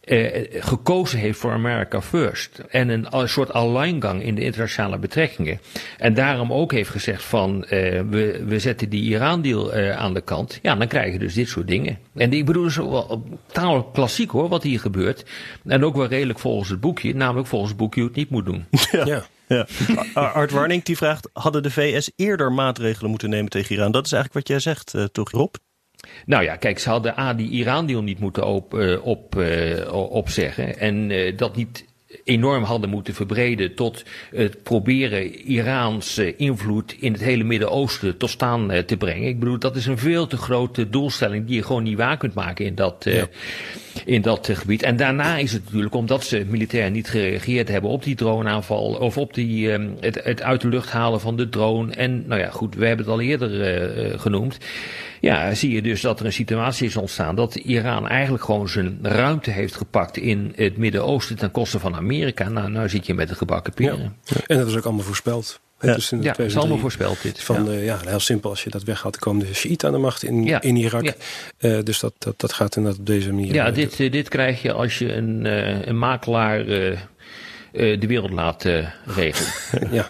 uh, 0.06 0.62
gekozen 0.62 1.20
heeft 1.20 1.40
voor 1.40 1.52
America 1.52 2.02
First. 2.02 2.60
En 2.70 2.90
een, 2.90 3.08
een 3.10 3.30
soort 3.30 3.54
alleingang 3.54 4.24
in 4.24 4.36
de 4.36 4.42
internationale 4.42 4.98
betrekkingen. 4.98 5.60
En 5.98 6.14
daarom 6.14 6.54
ook 6.54 6.72
heeft 6.72 6.90
gezegd 6.90 7.24
van 7.24 7.56
uh, 7.56 7.70
we, 8.10 8.44
we 8.46 8.60
zetten 8.60 8.90
die 8.90 9.04
Iran-deal 9.04 9.78
uh, 9.78 9.98
aan 9.98 10.14
de 10.14 10.22
kant. 10.22 10.60
Ja, 10.62 10.76
dan 10.76 10.88
krijg 10.88 11.14
je 11.14 11.20
dus 11.20 11.34
dit 11.34 11.48
soort 11.48 11.68
dingen. 11.68 11.98
En 12.16 12.34
ik 12.34 12.46
bedoel, 12.46 12.66
is 12.66 12.76
wel 12.76 13.24
tamelijk 13.52 13.94
klassiek 13.94 14.32
hoor, 14.32 14.50
wat 14.50 14.64
hier 14.64 14.80
gebeurt. 14.80 15.26
En 15.66 15.86
ook 15.86 15.96
wel 15.96 16.08
redelijk 16.08 16.40
volgens 16.40 16.70
het 16.70 16.80
boekje. 16.80 17.16
Namelijk 17.16 17.48
volgens 17.48 17.72
het 17.72 17.80
boekje 17.80 18.00
hoe 18.00 18.10
het 18.10 18.18
niet 18.18 18.30
moet 18.30 18.46
doen. 18.46 18.66
Ja. 18.92 19.06
ja. 19.06 19.24
Ja. 19.48 19.68
Art 20.14 20.52
Warning 20.52 20.84
die 20.84 20.98
vraagt: 20.98 21.30
hadden 21.34 21.64
de 21.64 21.72
VS 21.72 22.12
eerder 22.16 22.52
maatregelen 22.52 23.10
moeten 23.10 23.30
nemen 23.30 23.50
tegen 23.50 23.76
Iran? 23.76 23.92
Dat 23.92 24.06
is 24.06 24.12
eigenlijk 24.12 24.48
wat 24.48 24.58
jij 24.58 24.74
zegt, 24.74 24.94
uh, 24.94 25.04
toch, 25.04 25.32
Rob? 25.32 25.56
Nou 26.26 26.44
ja, 26.44 26.56
kijk, 26.56 26.80
ze 26.80 26.90
hadden 26.90 27.20
A, 27.20 27.34
die 27.34 27.50
Iran-deal 27.50 28.04
niet 28.04 28.20
moeten 28.20 28.46
op, 28.46 28.74
uh, 28.74 29.06
op, 29.06 29.36
uh, 29.36 29.94
opzeggen. 29.94 30.80
En 30.80 31.10
uh, 31.10 31.38
dat 31.38 31.56
niet 31.56 31.86
enorm 32.24 32.64
hadden 32.64 32.90
moeten 32.90 33.14
verbreden 33.14 33.76
tot 33.76 34.04
het 34.32 34.64
proberen 34.64 35.36
Iraans 35.36 36.18
invloed 36.18 36.96
in 37.00 37.12
het 37.12 37.22
hele 37.22 37.44
Midden-Oosten 37.44 38.18
tot 38.18 38.30
staan 38.30 38.84
te 38.86 38.98
brengen. 38.98 39.28
Ik 39.28 39.40
bedoel, 39.40 39.60
dat 39.60 39.76
is 39.76 39.86
een 39.86 39.98
veel 39.98 40.28
te 40.28 40.38
grote 40.38 40.90
doelstelling 40.90 41.46
die 41.46 41.56
je 41.56 41.64
gewoon 41.64 41.84
niet 41.84 41.98
waar 41.98 42.18
kunt 42.18 42.34
maken 42.34 42.66
in 42.66 42.76
dat. 42.76 43.08
In 44.06 44.22
dat 44.22 44.50
gebied. 44.54 44.84
En 44.84 44.96
daarna 44.96 45.38
is 45.38 45.52
het 45.52 45.64
natuurlijk, 45.64 45.96
omdat 45.96 46.24
ze 46.24 46.46
militair 46.48 46.92
niet 46.92 47.10
gereageerd 47.10 47.68
hebben 47.68 47.90
op 47.90 48.04
die 48.04 48.16
droneaanval 48.16 48.94
of 48.94 49.18
op 49.18 49.34
die, 49.34 49.70
het, 49.70 50.24
het 50.24 50.42
uit 50.42 50.62
de 50.62 50.68
lucht 50.68 50.92
halen 50.92 51.22
van 51.22 51.36
de 51.36 51.50
drone. 51.50 51.94
En 51.94 52.28
nou 52.28 52.42
ja, 52.42 52.50
goed, 52.50 52.76
we 52.76 52.86
hebben 52.86 53.06
het 53.06 53.14
al 53.14 53.22
eerder 53.22 54.20
genoemd. 54.20 54.58
Ja, 55.22 55.54
zie 55.54 55.72
je 55.72 55.82
dus 55.82 56.02
dat 56.02 56.20
er 56.20 56.26
een 56.26 56.34
situatie 56.34 56.88
is 56.88 56.98
ontstaan 56.98 57.36
dat 57.36 57.56
Iran 57.56 58.08
eigenlijk 58.08 58.44
gewoon 58.44 58.70
zijn 58.70 59.00
ruimte 59.02 59.52
heeft 59.52 59.76
gepakt 59.76 60.18
in 60.18 60.54
het 60.56 60.78
Midden-Oosten 60.78 61.36
ten 61.36 61.52
koste 61.52 61.80
van 61.80 61.96
Amerika. 61.96 62.50
Nou, 62.50 62.70
nou 62.70 62.90
zit 62.90 63.06
je 63.06 63.14
met 63.14 63.28
de 63.28 63.36
gebakken 63.36 63.74
peren. 63.74 64.18
Ja. 64.24 64.36
En 64.48 64.58
dat 64.58 64.68
is 64.68 64.76
ook 64.76 64.86
allemaal 64.86 65.06
voorspeld. 65.06 65.60
Ja, 65.82 65.94
dus 65.94 66.14
ja 66.22 66.38
is 66.38 66.58
allemaal 66.58 66.78
voorspeld 66.78 67.22
dit. 67.22 67.44
Van, 67.44 67.66
ja. 67.66 67.72
Uh, 67.72 67.86
ja. 67.86 68.00
heel 68.06 68.20
simpel, 68.20 68.50
als 68.50 68.64
je 68.64 68.70
dat 68.70 68.84
weghaalt, 68.84 69.14
dan 69.14 69.22
komen 69.22 69.48
de 69.48 69.54
Shiiten 69.54 69.88
aan 69.88 69.94
de 69.94 70.00
macht 70.00 70.24
in, 70.24 70.44
ja. 70.44 70.62
in 70.62 70.76
Irak. 70.76 71.04
Ja. 71.04 71.14
Uh, 71.60 71.84
dus 71.84 72.00
dat, 72.00 72.14
dat, 72.18 72.40
dat 72.40 72.54
gaat 72.54 72.76
inderdaad 72.76 73.00
op 73.00 73.06
deze 73.06 73.34
manier. 73.34 73.54
Ja, 73.54 73.72
dit, 73.72 74.00
uh, 74.00 74.12
dit 74.12 74.30
krijg 74.30 74.62
je 74.62 74.72
als 74.72 74.98
je 74.98 75.14
een, 75.14 75.46
een 75.90 75.98
makelaar 75.98 76.66
de 76.66 78.08
wereld 78.08 78.32
laat 78.32 78.64
regelen. 79.06 79.52
ja. 79.98 80.10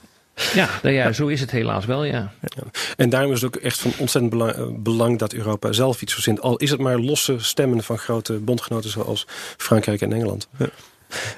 Ja, 0.54 0.70
nou 0.82 0.96
ja, 0.96 1.12
zo 1.12 1.28
is 1.28 1.40
het 1.40 1.52
helaas 1.52 1.86
wel, 1.86 2.04
ja. 2.04 2.34
ja. 2.42 2.64
En 2.98 3.10
daarom 3.10 3.32
is 3.32 3.42
het 3.42 3.56
ook 3.56 3.62
echt 3.62 3.80
van 3.80 3.92
ontzettend 3.98 4.30
belang, 4.30 4.84
belang, 4.84 5.20
dat 5.20 5.34
Europa 5.34 5.72
zelf 5.72 6.02
iets 6.02 6.14
verzint. 6.14 6.42
Al 6.42 6.58
is 6.58 6.70
het 6.70 6.80
maar 6.80 7.00
losse 7.00 7.36
stemmen 7.40 7.84
van 7.84 7.98
grote 7.98 8.34
bondgenoten 8.34 8.90
zoals 8.90 9.28
Frankrijk 9.58 10.02
en 10.02 10.14
Engeland. 10.14 10.48
Ja. 10.58 10.70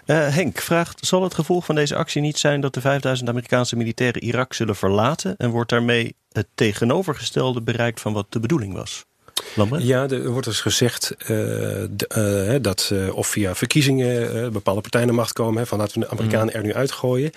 Uh, 0.05 0.27
Henk 0.27 0.61
vraagt: 0.61 1.05
Zal 1.05 1.23
het 1.23 1.33
gevolg 1.33 1.65
van 1.65 1.75
deze 1.75 1.95
actie 1.95 2.21
niet 2.21 2.39
zijn 2.39 2.61
dat 2.61 2.73
de 2.73 2.81
5000 2.81 3.29
Amerikaanse 3.29 3.75
militairen 3.75 4.23
Irak 4.23 4.53
zullen 4.53 4.75
verlaten? 4.75 5.37
En 5.37 5.49
wordt 5.49 5.69
daarmee 5.69 6.15
het 6.31 6.47
tegenovergestelde 6.55 7.61
bereikt 7.61 8.01
van 8.01 8.13
wat 8.13 8.25
de 8.29 8.39
bedoeling 8.39 8.73
was? 8.73 9.05
Lambert? 9.55 9.83
Ja, 9.83 10.09
er 10.09 10.29
wordt 10.29 10.47
dus 10.47 10.61
gezegd 10.61 11.15
uh, 11.17 11.27
de, 11.27 12.53
uh, 12.53 12.61
dat 12.61 12.89
uh, 12.93 13.15
of 13.15 13.27
via 13.27 13.55
verkiezingen 13.55 14.51
bepaalde 14.53 14.81
partijen 14.81 15.07
de 15.07 15.13
macht 15.13 15.33
komen. 15.33 15.57
Hè, 15.57 15.65
van 15.65 15.77
laten 15.77 15.99
we 15.99 16.05
de 16.05 16.11
Amerikanen 16.11 16.47
mm. 16.47 16.53
er 16.53 16.63
nu 16.63 16.73
uitgooien. 16.73 17.31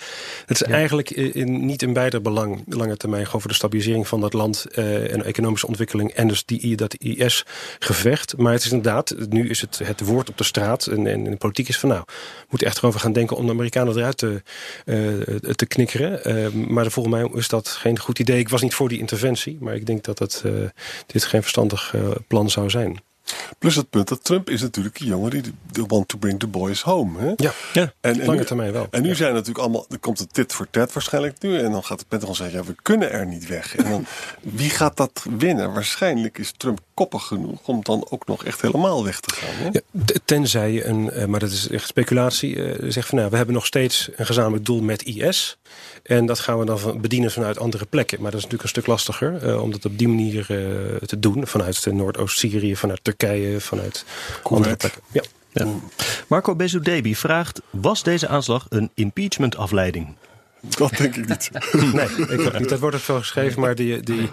Het 0.45 0.61
is 0.61 0.67
ja. 0.67 0.73
eigenlijk 0.73 1.09
in, 1.09 1.65
niet 1.65 1.81
in 1.81 1.93
beide 1.93 2.21
belang, 2.21 2.63
lange 2.67 2.97
termijn, 2.97 3.25
gewoon 3.25 3.41
voor 3.41 3.49
de 3.49 3.55
stabilisering 3.55 4.07
van 4.07 4.21
dat 4.21 4.33
land 4.33 4.65
en 4.73 5.23
economische 5.23 5.67
ontwikkeling. 5.67 6.11
En 6.11 6.27
dus 6.27 6.45
die, 6.45 6.75
dat 6.75 6.93
IS-gevecht. 6.93 8.37
Maar 8.37 8.53
het 8.53 8.63
is 8.63 8.71
inderdaad, 8.71 9.15
nu 9.29 9.49
is 9.49 9.61
het 9.61 9.79
het 9.83 10.01
woord 10.01 10.29
op 10.29 10.37
de 10.37 10.43
straat 10.43 10.85
en, 10.85 11.07
en 11.07 11.23
de 11.23 11.35
politiek 11.35 11.67
is 11.67 11.79
van 11.79 11.89
nou, 11.89 12.01
we 12.05 12.45
moeten 12.49 12.67
echt 12.67 12.77
erover 12.77 12.99
gaan 12.99 13.13
denken 13.13 13.37
om 13.37 13.45
de 13.45 13.51
Amerikanen 13.51 13.97
eruit 13.97 14.17
te, 14.17 14.41
te 15.55 15.65
knikkeren. 15.65 16.19
maar 16.73 16.91
volgens 16.91 17.15
mij 17.15 17.29
is 17.33 17.47
dat 17.47 17.67
geen 17.67 17.99
goed 17.99 18.19
idee. 18.19 18.39
Ik 18.39 18.49
was 18.49 18.61
niet 18.61 18.73
voor 18.73 18.89
die 18.89 18.99
interventie, 18.99 19.57
maar 19.59 19.75
ik 19.75 19.85
denk 19.85 20.03
dat 20.03 20.19
het, 20.19 20.43
dit 21.05 21.23
geen 21.23 21.41
verstandig 21.41 21.93
plan 22.27 22.49
zou 22.49 22.69
zijn. 22.69 23.01
Plus 23.59 23.75
het 23.75 23.89
punt 23.89 24.07
dat 24.07 24.23
Trump 24.23 24.49
is 24.49 24.61
natuurlijk 24.61 24.99
een 24.99 25.05
jongen 25.05 25.29
die 25.29 25.41
de 25.71 25.85
want 25.85 26.07
to 26.07 26.17
bring 26.17 26.39
the 26.39 26.47
boys 26.47 26.81
home. 26.81 27.19
Hè? 27.19 27.33
Ja, 27.35 27.51
ja 27.73 27.93
en, 28.01 28.25
lange 28.25 28.43
termijn 28.43 28.71
wel. 28.71 28.87
En 28.91 29.01
nu 29.01 29.09
ja. 29.09 29.15
zijn 29.15 29.33
natuurlijk 29.33 29.59
allemaal, 29.59 29.85
er 29.89 29.99
komt 29.99 30.19
het 30.19 30.33
tit 30.33 30.53
voor 30.53 30.67
tat 30.69 30.93
waarschijnlijk 30.93 31.41
nu. 31.41 31.59
En 31.59 31.71
dan 31.71 31.83
gaat 31.83 31.99
het 31.99 32.07
Pentagon 32.07 32.35
zeggen, 32.35 32.59
ja, 32.59 32.65
we 32.65 32.75
kunnen 32.81 33.11
er 33.11 33.25
niet 33.25 33.47
weg. 33.47 33.75
En 33.75 33.89
dan, 33.89 34.05
wie 34.59 34.69
gaat 34.69 34.97
dat 34.97 35.25
winnen? 35.37 35.73
Waarschijnlijk 35.73 36.37
is 36.37 36.53
Trump 36.57 36.79
koppig 36.93 37.23
genoeg 37.23 37.67
om 37.67 37.79
dan 37.83 38.07
ook 38.09 38.27
nog 38.27 38.43
echt 38.43 38.61
helemaal 38.61 39.03
weg 39.03 39.19
te 39.19 39.33
gaan. 39.33 39.55
Hè? 39.55 39.69
Ja, 39.71 39.81
tenzij 40.25 40.71
je 40.71 40.85
een, 40.85 41.29
maar 41.29 41.39
dat 41.39 41.51
is 41.51 41.69
echt 41.69 41.87
speculatie, 41.87 42.55
uh, 42.55 42.91
zegt 42.91 43.07
van 43.07 43.17
nou, 43.17 43.29
we 43.29 43.37
hebben 43.37 43.55
nog 43.55 43.65
steeds 43.65 44.09
een 44.15 44.25
gezamenlijk 44.25 44.65
doel 44.65 44.81
met 44.81 45.03
IS. 45.03 45.57
En 46.03 46.25
dat 46.25 46.39
gaan 46.39 46.59
we 46.59 46.65
dan 46.65 46.79
van, 46.79 47.01
bedienen 47.01 47.31
vanuit 47.31 47.59
andere 47.59 47.85
plekken. 47.85 48.21
Maar 48.21 48.31
dat 48.31 48.39
is 48.39 48.45
natuurlijk 48.45 48.63
een 48.63 48.81
stuk 48.81 48.87
lastiger 48.87 49.43
uh, 49.43 49.61
om 49.61 49.71
dat 49.71 49.85
op 49.85 49.97
die 49.97 50.07
manier 50.07 50.35
uh, 50.37 50.95
te 50.95 51.19
doen. 51.19 51.47
Vanuit 51.47 51.85
Noordoost-Syrië, 51.91 52.75
vanuit 52.75 53.03
Turkije, 53.03 53.61
vanuit 53.61 54.05
andere 54.43 54.75
plekken. 54.75 55.01
Ja. 55.11 55.21
Ja. 55.51 55.65
Marco 56.27 56.55
Bezoudebi 56.55 57.15
vraagt: 57.15 57.61
Was 57.69 58.03
deze 58.03 58.27
aanslag 58.27 58.65
een 58.69 58.89
impeachment-afleiding? 58.93 60.15
Dat 60.61 60.97
denk 60.97 61.15
ik 61.15 61.27
niet. 61.27 61.49
nee, 61.93 62.05
ik 62.05 62.45
ook 62.45 62.59
niet. 62.59 62.69
Dat 62.69 62.79
wordt 62.79 62.95
het 62.95 63.05
veel 63.05 63.17
geschreven. 63.19 63.61
Maar 63.61 63.75
die, 63.75 63.99
die, 63.99 64.29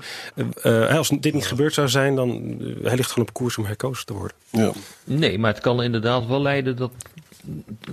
uh, 0.63 0.97
als 0.97 1.09
dit 1.09 1.35
niet 1.35 1.47
gebeurd 1.47 1.75
zou 1.75 1.89
zijn, 1.89 2.15
dan 2.15 2.57
uh, 2.61 2.85
hij 2.85 2.97
ligt 2.97 3.11
gewoon 3.11 3.29
op 3.29 3.35
koers 3.35 3.59
om 3.59 3.65
herkozen 3.65 4.07
te 4.07 4.13
worden. 4.13 4.37
Ja. 4.51 4.73
Nee, 5.05 5.39
maar 5.39 5.53
het 5.53 5.63
kan 5.63 5.83
inderdaad 5.83 6.27
wel 6.27 6.43
leiden 6.43 6.77
dat, 6.77 6.93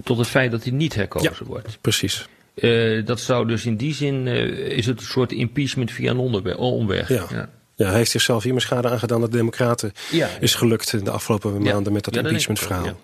tot 0.03 0.17
het 0.17 0.27
feit 0.27 0.51
dat 0.51 0.63
hij 0.63 0.71
niet 0.71 0.95
herkozen 0.95 1.35
ja, 1.39 1.45
wordt. 1.45 1.77
Precies. 1.81 2.27
Uh, 2.61 3.05
dat 3.05 3.19
zou 3.19 3.47
dus 3.47 3.65
in 3.65 3.75
die 3.75 3.93
zin, 3.93 4.27
is 4.27 4.85
het 4.85 4.99
een 4.99 5.05
soort 5.05 5.31
impeachment 5.31 5.91
via 5.91 6.11
een 6.11 6.17
omweg. 6.57 7.09
Ja. 7.09 7.25
ja. 7.29 7.49
Ja, 7.81 7.87
hij 7.87 7.97
heeft 7.97 8.11
zichzelf 8.11 8.43
hier 8.43 8.51
maar 8.51 8.61
schade 8.61 8.89
aangedaan 8.89 9.21
dat 9.21 9.31
de 9.31 9.37
Democraten 9.37 9.91
ja. 10.11 10.29
is 10.39 10.55
gelukt 10.55 10.93
in 10.93 11.03
de 11.03 11.11
afgelopen 11.11 11.63
ja. 11.63 11.73
maanden 11.73 11.93
met 11.93 12.03
dat 12.03 12.13
ja, 12.13 12.21
impeachment 12.21 12.59
verhaal. 12.59 12.85
Ja. 12.85 12.95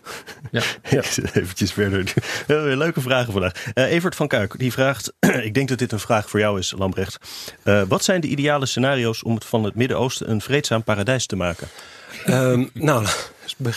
Ja. 0.52 0.62
ja. 0.90 1.02
Eventjes 1.34 1.72
verder. 1.74 2.14
Leuke 2.78 3.02
vragen 3.02 3.32
vandaag. 3.32 3.54
Uh, 3.74 3.92
Evert 3.92 4.16
van 4.16 4.28
Kuik 4.28 4.60
die 4.60 4.72
vraagt, 4.72 5.14
ik 5.48 5.54
denk 5.54 5.70
dat 5.70 5.78
dit 5.78 5.92
een 5.92 6.00
vraag 6.00 6.30
voor 6.30 6.40
jou 6.40 6.60
is, 6.60 6.74
Lambrecht. 6.78 7.18
Uh, 7.64 7.82
wat 7.88 8.04
zijn 8.04 8.22
de 8.22 8.28
ideale 8.28 8.66
scenario's 8.66 9.24
om 9.24 9.36
het 9.36 9.46
van 9.46 9.64
het 9.64 9.76
Midden-Oosten 9.76 10.30
een 10.30 10.42
vreedzaam 10.42 10.84
paradijs 10.84 11.26
te 11.26 11.36
maken? 11.36 11.68
Um, 12.28 12.70
nou, 12.74 13.06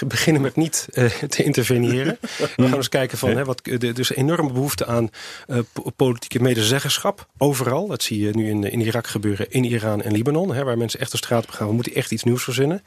beginnen 0.06 0.42
met 0.42 0.56
niet 0.56 0.88
uh, 0.92 1.04
te 1.28 1.42
interveneren. 1.42 2.18
We 2.56 2.68
gaan 2.68 2.74
eens 2.74 2.88
kijken 2.88 3.18
van, 3.18 3.36
hè, 3.36 3.44
wat, 3.44 3.60
er 3.66 3.98
is 3.98 4.10
een 4.10 4.16
enorme 4.16 4.52
behoefte 4.52 4.86
aan 4.86 5.10
uh, 5.48 5.58
politieke 5.96 6.42
medezeggenschap. 6.42 7.26
Overal. 7.38 7.86
Dat 7.86 8.02
zie 8.02 8.20
je 8.20 8.30
nu 8.30 8.48
in, 8.48 8.64
in 8.64 8.80
Irak 8.80 9.06
gebeuren, 9.06 9.50
in 9.50 9.64
Iran 9.64 10.02
en 10.02 10.12
Libanon. 10.12 10.54
Hè, 10.54 10.64
waar 10.64 10.78
mensen 10.78 11.00
echt 11.00 11.10
de 11.10 11.16
straat 11.16 11.44
op 11.44 11.50
gaan. 11.50 11.66
We 11.66 11.74
moeten 11.74 11.94
echt 11.94 12.10
iets 12.10 12.24
nieuws 12.24 12.44
verzinnen. 12.44 12.82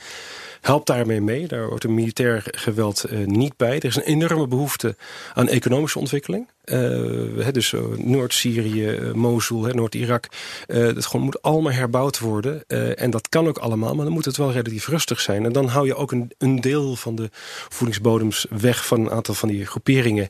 Help 0.61 0.85
daarmee 0.85 1.21
mee. 1.21 1.47
Daar 1.47 1.63
hoort 1.63 1.83
een 1.83 1.93
militair 1.93 2.43
geweld 2.45 3.05
uh, 3.11 3.25
niet 3.27 3.57
bij. 3.57 3.75
Er 3.75 3.85
is 3.85 3.95
een 3.95 4.03
enorme 4.03 4.47
behoefte 4.47 4.95
aan 5.33 5.47
economische 5.47 5.99
ontwikkeling. 5.99 6.47
Uh, 6.65 7.47
dus 7.51 7.71
uh, 7.71 7.81
Noord-Syrië, 7.97 9.11
Mosul, 9.13 9.61
Noord-Irak. 9.61 10.27
dat 10.67 11.05
gewoon 11.05 11.25
moet 11.25 11.41
allemaal 11.41 11.71
herbouwd 11.71 12.19
worden. 12.19 12.67
en 12.97 13.09
dat 13.09 13.29
kan 13.29 13.47
ook 13.47 13.57
allemaal, 13.57 13.95
maar 13.95 14.05
dan 14.05 14.13
moet 14.13 14.25
het 14.25 14.37
wel 14.37 14.51
relatief 14.51 14.87
rustig 14.87 15.19
zijn. 15.19 15.45
En 15.45 15.51
dan 15.51 15.67
hou 15.67 15.85
je 15.85 15.95
ook 15.95 16.11
een, 16.11 16.31
een 16.37 16.61
deel 16.61 16.95
van 16.95 17.15
de 17.15 17.29
voedingsbodems 17.69 18.45
weg 18.49 18.85
van 18.85 18.99
een 18.99 19.11
aantal 19.11 19.33
van 19.33 19.49
die 19.49 19.65
groeperingen. 19.65 20.27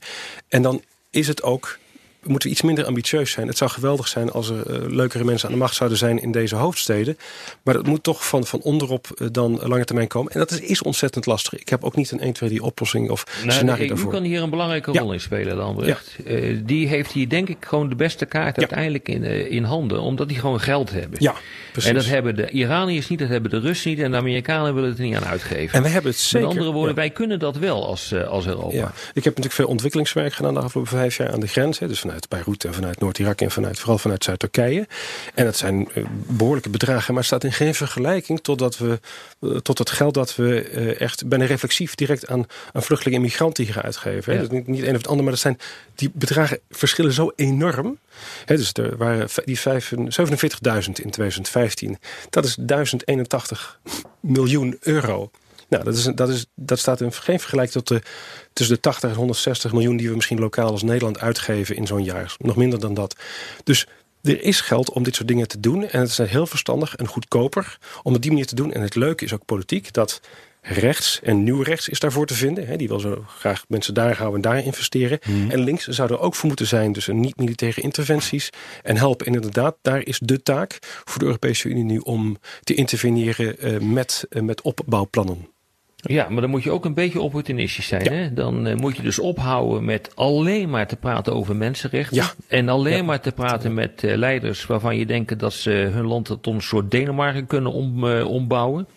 En 0.47 0.61
dan 0.61 0.81
is 1.09 1.27
het 1.27 1.43
ook 1.43 1.77
we 2.23 2.31
moeten 2.31 2.49
iets 2.49 2.61
minder 2.61 2.85
ambitieus 2.85 3.31
zijn. 3.31 3.47
Het 3.47 3.57
zou 3.57 3.71
geweldig 3.71 4.07
zijn 4.07 4.31
als 4.31 4.49
er 4.49 4.55
uh, 4.55 4.89
leukere 4.89 5.23
mensen 5.23 5.47
aan 5.47 5.53
de 5.53 5.59
macht 5.59 5.75
zouden 5.75 5.97
zijn 5.97 6.21
in 6.21 6.31
deze 6.31 6.55
hoofdsteden. 6.55 7.17
Maar 7.63 7.73
dat 7.73 7.87
moet 7.87 8.03
toch 8.03 8.27
van, 8.27 8.45
van 8.45 8.61
onderop 8.61 9.07
uh, 9.17 9.27
dan 9.31 9.59
lange 9.63 9.85
termijn 9.85 10.07
komen. 10.07 10.31
En 10.31 10.39
dat 10.39 10.51
is, 10.51 10.59
is, 10.59 10.81
ontzettend 10.81 11.25
lastig. 11.25 11.59
Ik 11.59 11.69
heb 11.69 11.83
ook 11.83 11.95
niet 11.95 12.11
een 12.11 12.19
1, 12.19 12.33
2, 12.33 12.49
3 12.49 12.63
oplossing 12.63 13.09
of 13.09 13.25
nee, 13.41 13.51
scenario 13.51 13.83
u 13.83 13.87
daarvoor. 13.87 14.11
kan 14.11 14.23
hier 14.23 14.41
een 14.41 14.49
belangrijke 14.49 14.91
rol 14.91 15.07
ja. 15.07 15.13
in 15.13 15.19
spelen, 15.19 15.55
Lambrecht. 15.55 16.15
Ja. 16.25 16.31
Uh, 16.31 16.59
die 16.63 16.87
heeft 16.87 17.11
hier 17.11 17.29
denk 17.29 17.49
ik 17.49 17.57
gewoon 17.59 17.89
de 17.89 17.95
beste 17.95 18.25
kaart 18.25 18.57
uiteindelijk 18.57 19.09
in, 19.09 19.23
in 19.49 19.63
handen. 19.63 20.01
Omdat 20.01 20.27
die 20.27 20.39
gewoon 20.39 20.59
geld 20.59 20.91
hebben. 20.91 21.21
Ja, 21.21 21.35
precies. 21.71 21.89
En 21.89 21.95
dat 21.95 22.05
hebben 22.05 22.35
de 22.35 22.49
Iraniërs 22.49 23.09
niet, 23.09 23.19
dat 23.19 23.29
hebben 23.29 23.51
de 23.51 23.59
Russen 23.59 23.89
niet. 23.89 23.99
En 23.99 24.11
de 24.11 24.17
Amerikanen 24.17 24.73
willen 24.73 24.89
het 24.89 24.99
er 24.99 25.05
niet 25.05 25.15
aan 25.15 25.25
uitgeven. 25.25 25.77
En 25.77 25.83
we 25.83 25.89
hebben 25.89 26.11
het 26.11 26.19
zeker. 26.19 26.47
Met 26.47 26.57
andere 26.57 26.75
woorden, 26.75 26.95
wij 26.95 27.09
kunnen 27.09 27.39
dat 27.39 27.57
wel 27.57 27.87
als, 27.87 28.13
als 28.13 28.47
Europa. 28.47 28.93
Ik 29.13 29.23
heb 29.23 29.23
natuurlijk 29.23 29.53
veel 29.53 29.67
ontwikkelingswerk 29.67 30.33
gedaan 30.33 30.53
de 30.53 30.59
afgelopen 30.59 30.91
vijf 30.97 31.17
jaar 31.17 31.31
aan 31.31 31.39
de 31.39 31.47
grens. 31.47 31.79
Hè. 31.79 31.87
Dus 31.87 31.99
vanuit 31.99 32.12
vanuit 32.13 32.29
Beirut 32.29 32.63
en 32.63 32.73
vanuit 32.73 32.99
Noord-Irak 32.99 33.41
en 33.41 33.51
vanuit, 33.51 33.79
vooral 33.79 33.97
vanuit 33.97 34.23
Zuid-Turkije. 34.23 34.87
En 35.33 35.45
dat 35.45 35.55
zijn 35.55 35.89
uh, 35.95 36.05
behoorlijke 36.27 36.69
bedragen, 36.69 37.13
maar 37.13 37.23
staat 37.23 37.43
in 37.43 37.51
geen 37.51 37.75
vergelijking 37.75 38.39
totdat 38.41 38.77
we, 38.77 38.99
uh, 39.39 39.57
tot 39.57 39.77
het 39.77 39.89
geld 39.89 40.13
dat 40.13 40.35
we 40.35 40.71
uh, 40.71 41.01
echt 41.01 41.27
bijna 41.27 41.45
reflexief 41.45 41.95
direct 41.95 42.27
aan, 42.27 42.45
aan 42.73 42.83
vluchtelingen 42.83 43.19
en 43.19 43.25
migranten 43.25 43.63
hier 43.63 43.81
uitgeven. 43.81 44.33
Ja. 44.33 44.39
Dus 44.39 44.49
niet, 44.49 44.67
niet 44.67 44.83
een 44.83 44.89
of 44.89 44.97
het 44.97 45.07
ander, 45.07 45.23
maar 45.23 45.33
dat 45.33 45.41
zijn, 45.41 45.57
die 45.95 46.11
bedragen 46.13 46.59
verschillen 46.69 47.13
zo 47.13 47.31
enorm. 47.35 47.97
He, 48.45 48.55
dus 48.55 48.73
er 48.73 48.97
waren 48.97 49.27
die 49.45 49.59
47.000 49.59 49.63
in 50.85 51.09
2015. 51.09 51.97
Dat 52.29 52.45
is 52.45 52.55
1081 52.59 53.79
miljoen 54.19 54.77
euro. 54.79 55.31
Nou, 55.73 55.85
dat, 55.85 55.95
is, 55.95 56.03
dat, 56.15 56.29
is, 56.29 56.45
dat 56.55 56.79
staat 56.79 57.01
in 57.01 57.13
geen 57.13 57.39
vergelijking 57.39 57.83
tot 57.83 57.87
de 57.87 58.01
tussen 58.53 58.75
de 58.75 58.81
80 58.81 59.09
en 59.09 59.15
160 59.15 59.71
miljoen 59.71 59.97
die 59.97 60.09
we 60.09 60.15
misschien 60.15 60.39
lokaal 60.39 60.71
als 60.71 60.83
Nederland 60.83 61.19
uitgeven 61.19 61.75
in 61.75 61.87
zo'n 61.87 62.03
jaar. 62.03 62.35
Nog 62.37 62.55
minder 62.55 62.79
dan 62.79 62.93
dat. 62.93 63.15
Dus 63.63 63.87
er 64.21 64.41
is 64.41 64.61
geld 64.61 64.91
om 64.91 65.03
dit 65.03 65.15
soort 65.15 65.27
dingen 65.27 65.47
te 65.47 65.59
doen. 65.59 65.87
En 65.87 65.99
het 65.99 66.09
is 66.09 66.17
heel 66.17 66.47
verstandig 66.47 66.95
en 66.95 67.07
goedkoper 67.07 67.77
om 68.03 68.15
op 68.15 68.21
die 68.21 68.31
manier 68.31 68.45
te 68.45 68.55
doen. 68.55 68.71
En 68.71 68.81
het 68.81 68.95
leuke 68.95 69.25
is 69.25 69.33
ook 69.33 69.45
politiek 69.45 69.93
dat 69.93 70.21
rechts 70.61 71.19
en 71.23 71.43
nieuw 71.43 71.61
rechts 71.61 71.89
is 71.89 71.99
daarvoor 71.99 72.25
te 72.25 72.33
vinden. 72.33 72.67
Hè, 72.67 72.75
die 72.75 72.87
wil 72.87 72.99
zo 72.99 73.25
graag 73.27 73.63
mensen 73.67 73.93
daar 73.93 74.17
houden 74.17 74.41
en 74.41 74.49
daar 74.49 74.63
investeren. 74.63 75.19
Mm. 75.25 75.51
En 75.51 75.59
links 75.59 75.87
zou 75.87 76.11
er 76.11 76.19
ook 76.19 76.35
voor 76.35 76.47
moeten 76.47 76.67
zijn. 76.67 76.91
Dus 76.91 77.07
een 77.07 77.19
niet-militaire 77.19 77.81
interventies 77.81 78.49
en 78.83 78.97
helpen. 78.97 79.25
En 79.25 79.33
inderdaad, 79.33 79.75
daar 79.81 80.05
is 80.05 80.19
de 80.19 80.41
taak 80.43 80.77
voor 80.81 81.19
de 81.19 81.25
Europese 81.25 81.69
Unie 81.69 81.83
nu 81.83 81.97
om 81.97 82.37
te 82.61 82.73
interveneren 82.73 83.55
uh, 83.59 83.79
met, 83.79 84.25
uh, 84.29 84.41
met 84.41 84.61
opbouwplannen. 84.61 85.52
Ja, 86.05 86.29
maar 86.29 86.41
dan 86.41 86.49
moet 86.49 86.63
je 86.63 86.71
ook 86.71 86.85
een 86.85 86.93
beetje 86.93 87.21
opportunistisch 87.21 87.87
zijn. 87.87 88.03
Ja. 88.03 88.11
Hè? 88.11 88.33
Dan 88.33 88.67
uh, 88.67 88.75
moet 88.75 88.95
je 88.95 89.01
dus 89.01 89.19
ophouden 89.19 89.85
met 89.85 90.11
alleen 90.15 90.69
maar 90.69 90.87
te 90.87 90.95
praten 90.95 91.33
over 91.33 91.55
mensenrechten. 91.55 92.15
Ja. 92.15 92.31
En 92.47 92.69
alleen 92.69 92.97
ja. 92.97 93.03
maar 93.03 93.19
te 93.19 93.31
praten 93.31 93.73
met 93.73 94.03
uh, 94.03 94.15
leiders 94.15 94.65
waarvan 94.65 94.97
je 94.97 95.05
denkt 95.05 95.39
dat 95.39 95.53
ze 95.53 95.69
hun 95.69 96.05
land 96.05 96.25
tot 96.25 96.47
een 96.47 96.61
soort 96.61 96.91
Denemarken 96.91 97.47
kunnen 97.47 97.71
om, 97.71 98.03
uh, 98.03 98.27
ombouwen. 98.27 98.87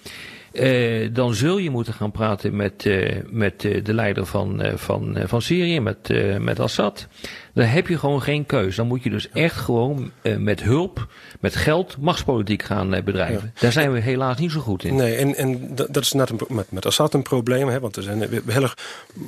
Dan 1.13 1.35
zul 1.35 1.59
je 1.59 1.71
moeten 1.71 1.93
gaan 1.93 2.11
praten 2.11 2.57
met, 2.57 2.91
met 3.31 3.61
de 3.61 3.95
leider 3.95 4.27
van, 4.27 4.63
van, 4.75 5.17
van 5.25 5.43
Syrië, 5.43 5.81
met, 5.81 6.15
met 6.39 6.61
Assad. 6.61 7.09
Dan 7.57 7.67
heb 7.67 7.89
je 7.89 7.99
gewoon 7.99 8.23
geen 8.23 8.47
keus. 8.47 8.77
Dan 8.77 8.87
moet 8.87 9.03
je 9.03 9.11
dus 9.11 9.31
echt 9.31 9.57
gewoon 9.57 10.11
met 10.39 10.63
hulp, 10.63 11.07
met 11.41 11.57
geld, 11.57 11.97
machtspolitiek 12.01 12.63
gaan 12.63 12.91
bedrijven. 12.91 13.53
Ja. 13.55 13.61
Daar 13.61 13.73
zijn 13.73 13.93
we 13.93 14.01
helaas 14.01 14.39
niet 14.39 14.51
zo 14.51 14.61
goed 14.61 14.85
in. 14.85 14.95
Nee, 14.95 15.17
en, 15.17 15.35
en 15.35 15.75
dat 15.75 15.97
is 15.97 16.13
net 16.13 16.31
een, 16.31 16.41
met, 16.49 16.71
met 16.71 16.87
Assad 16.87 17.15
een 17.15 17.23
probleem. 17.23 17.69
Hè, 17.69 17.81
want 17.81 17.97
er 17.97 18.03
zijn 18.03 18.29
heel 18.47 18.63
erg 18.63 18.77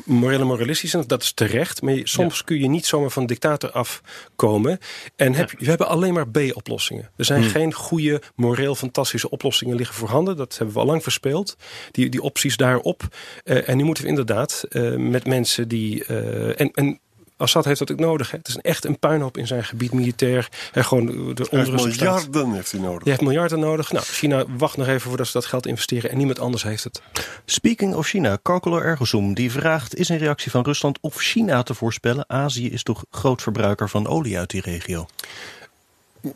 morele 0.04 0.44
moralistisch 0.44 0.94
en 0.94 1.04
dat 1.06 1.22
is 1.22 1.32
terecht. 1.32 1.82
Maar 1.82 2.00
soms 2.02 2.38
ja. 2.38 2.44
kun 2.44 2.58
je 2.58 2.68
niet 2.68 2.86
zomaar 2.86 3.10
van 3.10 3.26
dictator 3.26 3.70
afkomen. 3.70 4.78
En 5.16 5.34
heb, 5.34 5.50
we 5.58 5.68
hebben 5.68 5.88
alleen 5.88 6.14
maar 6.14 6.28
B-oplossingen. 6.28 7.10
Er 7.16 7.24
zijn 7.24 7.42
hmm. 7.42 7.50
geen 7.50 7.72
goede, 7.72 8.22
moreel 8.34 8.74
fantastische 8.74 9.30
oplossingen 9.30 9.76
liggen 9.76 9.96
voorhanden. 9.96 10.36
Dat 10.36 10.56
hebben 10.56 10.74
we 10.74 10.80
al 10.80 10.86
lang 10.86 11.02
verspeeld. 11.02 11.56
Die, 11.90 12.08
die 12.08 12.22
opties 12.22 12.56
daarop. 12.56 13.02
Uh, 13.44 13.68
en 13.68 13.76
nu 13.76 13.84
moeten 13.84 14.04
we 14.04 14.08
inderdaad 14.08 14.64
uh, 14.70 14.96
met 14.96 15.26
mensen 15.26 15.68
die... 15.68 16.04
Uh, 16.08 16.60
en, 16.60 16.70
en 16.74 17.00
Assad 17.38 17.64
heeft 17.64 17.78
dat 17.78 17.92
ook 17.92 17.98
nodig. 17.98 18.30
Hè. 18.30 18.38
Het 18.38 18.48
is 18.48 18.54
een 18.54 18.60
echt 18.60 18.84
een 18.84 18.98
puinhoop 18.98 19.36
in 19.36 19.46
zijn 19.46 19.64
gebied 19.64 19.92
militair. 19.92 20.48
En 20.72 20.84
gewoon 20.84 21.06
de 21.34 21.50
onrust 21.50 21.84
miljarden 21.84 22.52
heeft 22.52 22.72
hij 22.72 22.80
nodig. 22.80 23.04
Je 23.04 23.10
heeft 23.10 23.22
miljarden 23.22 23.60
nodig. 23.60 23.92
Nou, 23.92 24.04
China 24.04 24.44
wacht 24.56 24.76
nog 24.76 24.86
even 24.86 25.08
voordat 25.08 25.26
ze 25.26 25.32
dat 25.32 25.46
geld 25.46 25.66
investeren. 25.66 26.10
En 26.10 26.16
niemand 26.16 26.38
anders 26.38 26.62
heeft 26.62 26.84
het. 26.84 27.02
Speaking 27.44 27.94
of 27.94 28.06
China, 28.06 28.38
Calculo 28.42 28.78
Ergosum 28.78 29.34
die 29.34 29.50
vraagt... 29.50 29.94
is 29.94 30.08
een 30.08 30.18
reactie 30.18 30.50
van 30.50 30.62
Rusland 30.62 30.98
of 31.00 31.16
China 31.16 31.62
te 31.62 31.74
voorspellen? 31.74 32.24
Azië 32.28 32.70
is 32.70 32.82
toch 32.82 33.04
groot 33.10 33.42
verbruiker 33.42 33.88
van 33.88 34.06
olie 34.06 34.38
uit 34.38 34.50
die 34.50 34.60
regio? 34.60 35.06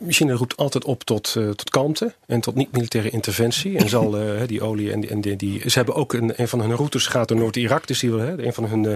China 0.08 0.32
roept 0.32 0.56
altijd 0.56 0.84
op 0.84 1.04
tot, 1.04 1.34
uh, 1.38 1.50
tot 1.50 1.70
kalmte 1.70 2.14
en 2.26 2.40
tot 2.40 2.54
niet-militaire 2.54 3.10
interventie. 3.10 3.78
En 3.78 3.88
zal 3.88 4.20
uh, 4.20 4.40
die 4.46 4.62
olie 4.62 4.92
en, 4.92 5.00
die, 5.00 5.10
en 5.10 5.20
die, 5.20 5.36
die, 5.36 5.70
Ze 5.70 5.76
hebben 5.76 5.94
ook 5.94 6.12
een, 6.12 6.32
een 6.36 6.48
van 6.48 6.60
hun 6.60 6.74
routes 6.74 7.06
gaat 7.06 7.28
door 7.28 7.36
Noord-Irak. 7.36 7.86
Dus 7.86 8.00
die 8.00 8.10
willen, 8.10 8.46
een 8.46 8.52
van 8.52 8.64
hun 8.64 8.84
uh, 8.84 8.92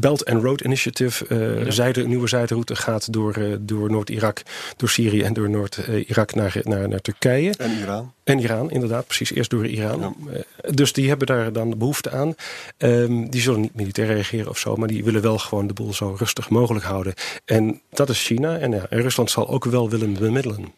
Belt 0.00 0.24
and 0.24 0.42
Road 0.42 0.60
Initiative, 0.60 1.34
ja. 1.34 1.70
zijde, 1.70 2.06
nieuwe 2.06 2.28
zijderoute 2.28 2.76
gaat 2.76 3.12
door, 3.12 3.58
door 3.60 3.90
Noord-Irak, 3.90 4.42
door 4.76 4.88
Syrië 4.88 5.22
en 5.22 5.32
door 5.32 5.50
Noord-Irak 5.50 6.34
naar, 6.34 6.56
naar, 6.62 6.88
naar 6.88 7.00
Turkije. 7.00 7.54
En 7.58 7.78
Iran. 7.80 8.12
En 8.24 8.38
Iran, 8.38 8.70
inderdaad. 8.70 9.06
Precies, 9.06 9.32
eerst 9.32 9.50
door 9.50 9.66
Iran. 9.66 10.16
Ja. 10.32 10.40
Dus 10.70 10.92
die 10.92 11.08
hebben 11.08 11.26
daar 11.26 11.52
dan 11.52 11.78
behoefte 11.78 12.10
aan. 12.10 12.34
Um, 12.78 13.30
die 13.30 13.40
zullen 13.40 13.60
niet 13.60 13.74
militair 13.74 14.06
reageren 14.06 14.48
of 14.48 14.58
zo, 14.58 14.76
maar 14.76 14.88
die 14.88 15.04
willen 15.04 15.22
wel 15.22 15.38
gewoon 15.38 15.66
de 15.66 15.72
boel 15.72 15.94
zo 15.94 16.14
rustig 16.18 16.48
mogelijk 16.48 16.84
houden. 16.84 17.14
En 17.44 17.80
dat 17.90 18.08
is 18.08 18.24
China. 18.24 18.58
En, 18.58 18.70
ja, 18.70 18.86
en 18.88 19.00
Rusland 19.00 19.30
zal 19.30 19.48
ook 19.48 19.64
wel 19.64 19.90
willen 19.90 20.12
bemiddelen. 20.12 20.74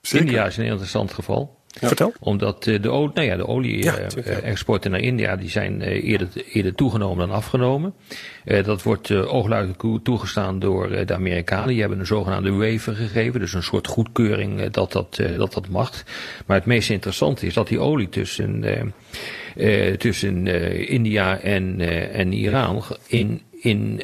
Zeker. 0.00 0.26
India 0.26 0.46
is 0.46 0.56
een 0.56 0.64
interessant 0.64 1.12
geval. 1.12 1.56
Ja. 1.80 1.86
Vertel. 1.86 2.12
Omdat 2.18 2.64
de, 2.64 2.78
nou 2.78 3.20
ja, 3.22 3.36
de 3.36 3.46
olie-exporten 3.46 4.90
ja, 4.90 4.96
naar 4.96 5.06
India 5.06 5.36
die 5.36 5.50
zijn 5.50 5.80
eerder, 5.80 6.28
eerder 6.52 6.74
toegenomen 6.74 7.28
dan 7.28 7.36
afgenomen. 7.36 7.94
dat 8.44 8.82
wordt 8.82 9.10
oogluikend 9.10 10.04
toegestaan 10.04 10.58
door 10.58 11.06
de 11.06 11.14
Amerikanen. 11.14 11.68
Die 11.68 11.80
hebben 11.80 11.98
een 11.98 12.06
zogenaamde 12.06 12.50
waiver 12.50 12.94
gegeven, 12.94 13.40
dus 13.40 13.54
een 13.54 13.62
soort 13.62 13.86
goedkeuring 13.86 14.70
dat 14.70 14.92
dat, 14.92 15.20
dat 15.36 15.52
dat 15.52 15.68
mag. 15.68 16.04
Maar 16.46 16.56
het 16.56 16.66
meest 16.66 16.90
interessante 16.90 17.46
is 17.46 17.54
dat 17.54 17.68
die 17.68 17.78
olie 17.78 18.08
tussen, 18.08 18.64
tussen 19.98 20.46
India 20.88 21.38
en, 21.38 21.80
en 22.12 22.32
Iran 22.32 22.82
in, 23.06 23.42
in 23.60 23.96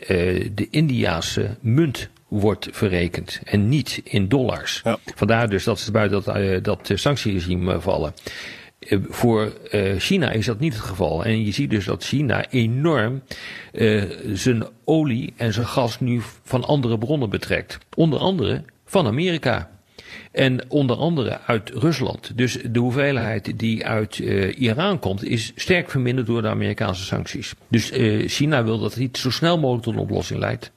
de 0.54 0.66
Indiaanse 0.70 1.56
munt 1.60 2.10
wordt 2.40 2.68
verrekend 2.70 3.40
en 3.44 3.68
niet 3.68 4.00
in 4.04 4.28
dollars. 4.28 4.80
Ja. 4.84 4.98
Vandaar 5.14 5.48
dus 5.48 5.64
dat 5.64 5.80
ze 5.80 5.90
buiten 5.90 6.22
dat, 6.22 6.36
uh, 6.36 6.62
dat 6.62 6.90
sanctieregime 6.94 7.80
vallen. 7.80 8.14
Uh, 8.78 8.98
voor 9.08 9.52
uh, 9.70 9.98
China 9.98 10.30
is 10.30 10.46
dat 10.46 10.58
niet 10.58 10.72
het 10.72 10.82
geval. 10.82 11.24
En 11.24 11.44
je 11.44 11.52
ziet 11.52 11.70
dus 11.70 11.84
dat 11.84 12.04
China 12.04 12.50
enorm 12.50 13.22
zijn 14.32 14.66
olie 14.84 15.32
en 15.36 15.52
zijn 15.52 15.66
gas 15.66 16.00
nu 16.00 16.20
van 16.42 16.64
andere 16.64 16.98
bronnen 16.98 17.30
betrekt. 17.30 17.78
Onder 17.94 18.18
andere 18.18 18.64
van 18.84 19.06
Amerika. 19.06 19.70
En 20.32 20.70
onder 20.70 20.96
andere 20.96 21.40
uit 21.46 21.70
Rusland. 21.70 22.32
Dus 22.36 22.58
de 22.70 22.78
hoeveelheid 22.78 23.58
die 23.58 23.86
uit 23.86 24.18
uh, 24.18 24.58
Iran 24.60 24.98
komt 24.98 25.24
is 25.24 25.52
sterk 25.54 25.90
verminderd 25.90 26.26
door 26.26 26.42
de 26.42 26.48
Amerikaanse 26.48 27.04
sancties. 27.04 27.54
Dus 27.68 27.92
uh, 27.92 28.28
China 28.28 28.64
wil 28.64 28.78
dat 28.78 28.90
het 28.90 29.00
niet 29.00 29.16
zo 29.16 29.30
snel 29.30 29.58
mogelijk 29.58 29.84
tot 29.84 29.94
een 29.94 30.00
oplossing 30.00 30.40
leidt. 30.40 30.70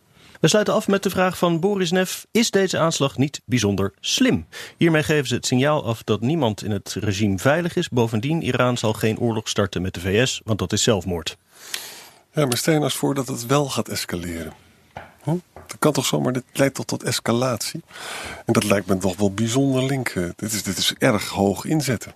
We 0.45 0.51
sluiten 0.51 0.73
af 0.73 0.87
met 0.87 1.03
de 1.03 1.09
vraag 1.09 1.37
van 1.37 1.59
Boris 1.59 1.91
Neff. 1.91 2.25
Is 2.31 2.51
deze 2.51 2.77
aanslag 2.77 3.17
niet 3.17 3.41
bijzonder 3.45 3.93
slim? 3.99 4.45
Hiermee 4.77 5.03
geven 5.03 5.27
ze 5.27 5.35
het 5.35 5.45
signaal 5.45 5.85
af 5.85 6.03
dat 6.03 6.21
niemand 6.21 6.63
in 6.63 6.71
het 6.71 6.95
regime 6.99 7.37
veilig 7.37 7.75
is. 7.75 7.89
Bovendien, 7.89 8.41
Iran 8.41 8.77
zal 8.77 8.93
geen 8.93 9.19
oorlog 9.19 9.49
starten 9.49 9.81
met 9.81 9.93
de 9.93 9.99
VS, 9.99 10.41
want 10.43 10.59
dat 10.59 10.73
is 10.73 10.83
zelfmoord. 10.83 11.37
Ja, 12.33 12.45
maar 12.45 12.57
stel 12.57 12.73
je 12.73 12.79
nou 12.79 12.91
eens 12.91 12.99
voor 12.99 13.15
dat 13.15 13.27
het 13.27 13.45
wel 13.45 13.69
gaat 13.69 13.89
escaleren. 13.89 14.53
Hm? 15.23 15.37
Dat 15.53 15.75
kan 15.79 15.93
toch 15.93 16.05
zomaar, 16.05 16.33
dit 16.33 16.43
leidt 16.53 16.75
toch 16.75 16.85
tot 16.85 17.03
escalatie? 17.03 17.81
En 18.45 18.53
dat 18.53 18.63
lijkt 18.63 18.87
me 18.87 18.97
toch 18.97 19.17
wel 19.17 19.33
bijzonder 19.33 19.83
link. 19.83 20.13
Dit 20.13 20.53
is, 20.53 20.63
dit 20.63 20.77
is 20.77 20.93
erg 20.97 21.27
hoog 21.27 21.65
inzetten. 21.65 22.13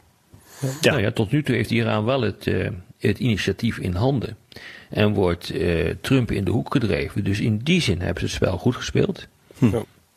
Ja. 0.82 0.92
Nou 0.92 1.02
ja, 1.02 1.12
tot 1.12 1.32
nu 1.32 1.44
toe 1.44 1.56
heeft 1.56 1.72
Iran 1.72 2.06
wel 2.06 2.22
het, 2.22 2.46
uh, 2.46 2.70
het 2.98 3.20
initiatief 3.20 3.78
in 3.78 3.94
handen. 3.94 4.38
En 4.90 5.14
wordt 5.14 5.54
uh, 5.54 5.94
Trump 6.02 6.32
in 6.32 6.44
de 6.44 6.52
hoek 6.52 6.72
gedreven. 6.72 7.24
Dus 7.24 7.40
in 7.40 7.58
die 7.58 7.82
zin 7.82 8.00
hebben 8.00 8.20
ze 8.20 8.26
het 8.26 8.36
spel 8.36 8.58
goed 8.58 8.76
gespeeld. 8.76 9.28
Hm. 9.58 9.66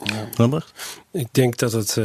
Ja. 0.05 0.29
Lambert? 0.37 0.73
Ik 1.11 1.27
denk 1.31 1.57
dat 1.57 1.73
het. 1.73 1.97
Uh, 1.97 2.05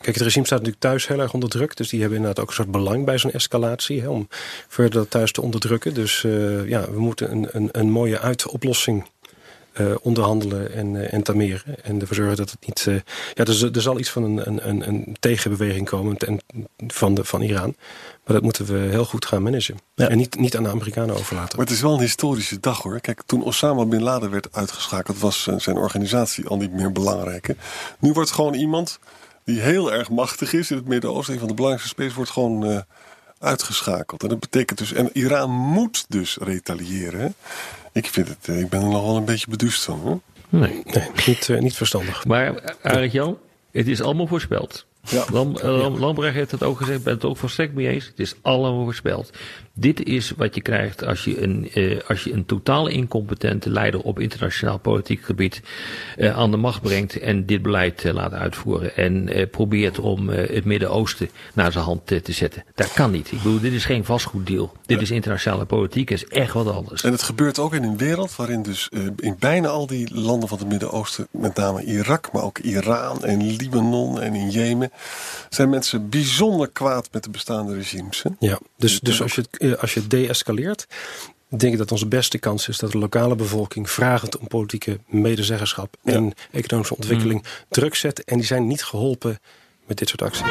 kijk, 0.00 0.16
het 0.16 0.16
regime 0.16 0.46
staat 0.46 0.58
natuurlijk 0.58 0.78
thuis 0.78 1.06
heel 1.06 1.20
erg 1.20 1.32
onder 1.32 1.48
druk. 1.48 1.76
Dus 1.76 1.88
die 1.88 2.00
hebben 2.00 2.18
inderdaad 2.18 2.42
ook 2.42 2.48
een 2.48 2.56
soort 2.56 2.70
belang 2.70 3.04
bij 3.04 3.18
zo'n 3.18 3.32
escalatie. 3.32 4.00
Hè, 4.00 4.08
om 4.08 4.28
verder 4.68 5.00
dat 5.00 5.10
thuis 5.10 5.32
te 5.32 5.42
onderdrukken. 5.42 5.94
Dus 5.94 6.22
uh, 6.22 6.68
ja, 6.68 6.90
we 6.90 7.00
moeten 7.00 7.30
een, 7.30 7.48
een, 7.50 7.68
een 7.72 7.90
mooie 7.90 8.18
uitoplossing 8.18 9.06
onderhandelen 10.02 10.72
en, 10.72 10.94
uh, 10.94 11.12
en 11.12 11.22
tameren. 11.22 11.84
En 11.84 12.00
ervoor 12.00 12.16
zorgen 12.16 12.36
dat 12.36 12.50
het 12.50 12.66
niet. 12.66 12.86
Uh, 12.88 13.00
ja, 13.34 13.44
dus, 13.44 13.62
er 13.62 13.80
zal 13.80 13.98
iets 13.98 14.10
van 14.10 14.22
een, 14.22 14.68
een, 14.68 14.88
een 14.88 15.16
tegenbeweging 15.20 15.88
komen 15.88 16.16
ten, 16.16 16.40
van, 16.86 17.14
de, 17.14 17.24
van 17.24 17.40
Iran. 17.40 17.76
Maar 18.24 18.34
dat 18.34 18.42
moeten 18.42 18.66
we 18.66 18.78
heel 18.78 19.04
goed 19.04 19.26
gaan 19.26 19.42
managen. 19.42 19.78
Ja. 19.94 20.08
En 20.08 20.16
niet, 20.16 20.38
niet 20.38 20.56
aan 20.56 20.62
de 20.62 20.68
Amerikanen 20.68 21.14
overlaten. 21.14 21.56
Maar 21.56 21.66
het 21.66 21.74
is 21.74 21.80
wel 21.80 21.94
een 21.94 22.00
historische 22.00 22.60
dag 22.60 22.82
hoor. 22.82 23.00
Kijk, 23.00 23.22
toen 23.26 23.42
Osama 23.42 23.84
Bin 23.84 24.02
Laden 24.02 24.30
werd 24.30 24.48
uitgeschakeld, 24.52 25.18
was 25.18 25.48
zijn 25.56 25.76
organisatie 25.76 26.46
al 26.46 26.56
niet 26.56 26.72
meer 26.72 26.92
belangrijk. 26.92 27.46
Hè? 27.46 27.54
Nu 27.98 28.12
wordt 28.12 28.30
gewoon 28.30 28.54
iemand 28.54 28.98
die 29.44 29.60
heel 29.60 29.92
erg 29.92 30.10
machtig 30.10 30.52
is 30.52 30.70
in 30.70 30.76
het 30.76 30.88
Midden-Oosten, 30.88 31.34
een 31.34 31.40
van 31.40 31.48
de 31.48 31.54
belangrijkste 31.54 31.94
spelers, 31.94 32.14
wordt 32.14 32.30
gewoon 32.30 32.84
uitgeschakeld. 33.38 34.22
En 34.22 34.28
dat 34.28 34.40
betekent 34.40 34.78
dus. 34.78 34.92
En 34.92 35.10
Iran 35.12 35.50
moet 35.50 36.04
dus 36.08 36.36
retaliëren. 36.40 37.20
Hè? 37.20 37.28
Ik, 37.96 38.06
vind 38.06 38.28
het, 38.28 38.48
ik 38.48 38.68
ben 38.68 38.80
er 38.80 38.88
nog 38.88 39.04
wel 39.04 39.16
een 39.16 39.24
beetje 39.24 39.50
beduust 39.50 39.84
van. 39.84 40.00
Hoor. 40.00 40.20
Nee, 40.48 40.82
nee 40.84 41.08
niet, 41.26 41.48
uh, 41.48 41.60
niet 41.60 41.76
verstandig. 41.76 42.24
Maar 42.24 42.76
Arendt 42.82 43.12
Jan, 43.12 43.38
het 43.70 43.88
is 43.88 44.02
allemaal 44.02 44.26
voorspeld. 44.26 44.86
Ja. 45.08 45.24
Lam, 45.32 45.56
Lam, 45.62 45.98
Lambrecht 45.98 46.34
heeft 46.34 46.50
het 46.50 46.62
ook 46.62 46.76
gezegd, 46.76 46.98
ik 46.98 47.04
ben 47.04 47.14
het 47.14 47.24
ook 47.24 47.36
volstrekt 47.36 47.74
mee 47.74 47.88
eens. 47.88 48.06
Het 48.06 48.18
is 48.18 48.34
allemaal 48.42 48.84
voorspeld. 48.84 49.30
Dit 49.78 50.02
is 50.02 50.32
wat 50.36 50.54
je 50.54 50.60
krijgt 50.60 51.04
als 51.04 51.24
je 51.24 51.42
een, 51.42 51.70
eh, 51.72 52.00
als 52.08 52.24
je 52.24 52.32
een 52.32 52.46
totaal 52.46 52.86
incompetente 52.86 53.70
leider 53.70 54.00
op 54.00 54.18
internationaal 54.18 54.78
politiek 54.78 55.24
gebied 55.24 55.62
eh, 56.16 56.36
aan 56.38 56.50
de 56.50 56.56
macht 56.56 56.82
brengt 56.82 57.18
en 57.18 57.46
dit 57.46 57.62
beleid 57.62 58.04
eh, 58.04 58.12
laat 58.12 58.32
uitvoeren. 58.32 58.96
En 58.96 59.28
eh, 59.28 59.50
probeert 59.50 59.98
om 59.98 60.30
eh, 60.30 60.54
het 60.54 60.64
Midden-Oosten 60.64 61.28
naar 61.52 61.72
zijn 61.72 61.84
hand 61.84 62.06
te 62.06 62.32
zetten. 62.32 62.64
Dat 62.74 62.92
kan 62.92 63.10
niet. 63.10 63.32
Ik 63.32 63.42
bedoel, 63.42 63.60
dit 63.60 63.72
is 63.72 63.84
geen 63.84 64.04
vastgoeddeal. 64.04 64.72
Dit 64.86 65.00
is 65.00 65.10
internationale 65.10 65.64
politiek, 65.64 66.10
is 66.10 66.26
echt 66.26 66.52
wat 66.52 66.70
anders. 66.72 67.02
En 67.02 67.12
het 67.12 67.22
gebeurt 67.22 67.58
ook 67.58 67.74
in 67.74 67.82
een 67.82 67.96
wereld 67.96 68.36
waarin 68.36 68.62
dus 68.62 68.88
eh, 68.92 69.00
in 69.16 69.36
bijna 69.38 69.68
al 69.68 69.86
die 69.86 70.20
landen 70.20 70.48
van 70.48 70.58
het 70.58 70.68
Midden-Oosten, 70.68 71.26
met 71.30 71.56
name 71.56 71.84
Irak, 71.84 72.32
maar 72.32 72.42
ook 72.42 72.58
Iran 72.58 73.24
en 73.24 73.56
Libanon 73.56 74.20
en 74.20 74.34
in 74.34 74.50
Jemen, 74.50 74.90
zijn 75.48 75.70
mensen 75.70 76.08
bijzonder 76.08 76.68
kwaad 76.68 77.08
met 77.12 77.24
de 77.24 77.30
bestaande 77.30 77.74
regimes. 77.74 78.22
Hè? 78.22 78.30
Ja, 78.38 78.58
dus, 78.76 79.00
dus 79.00 79.22
als 79.22 79.34
je 79.34 79.40
het, 79.40 79.65
als 79.74 79.94
je 79.94 80.06
de-escaleert, 80.06 80.86
denk 81.48 81.72
ik 81.72 81.78
dat 81.78 81.92
onze 81.92 82.06
beste 82.06 82.38
kans 82.38 82.68
is 82.68 82.78
dat 82.78 82.92
de 82.92 82.98
lokale 82.98 83.34
bevolking 83.34 83.90
vragend 83.90 84.38
om 84.38 84.46
politieke 84.46 84.98
medezeggenschap 85.06 85.96
en 86.04 86.32
economische 86.52 86.94
ontwikkeling 86.96 87.44
druk 87.68 87.94
zet. 87.94 88.24
En 88.24 88.36
die 88.36 88.46
zijn 88.46 88.66
niet 88.66 88.84
geholpen 88.84 89.38
met 89.86 89.98
dit 89.98 90.08
soort 90.08 90.22
acties. 90.22 90.46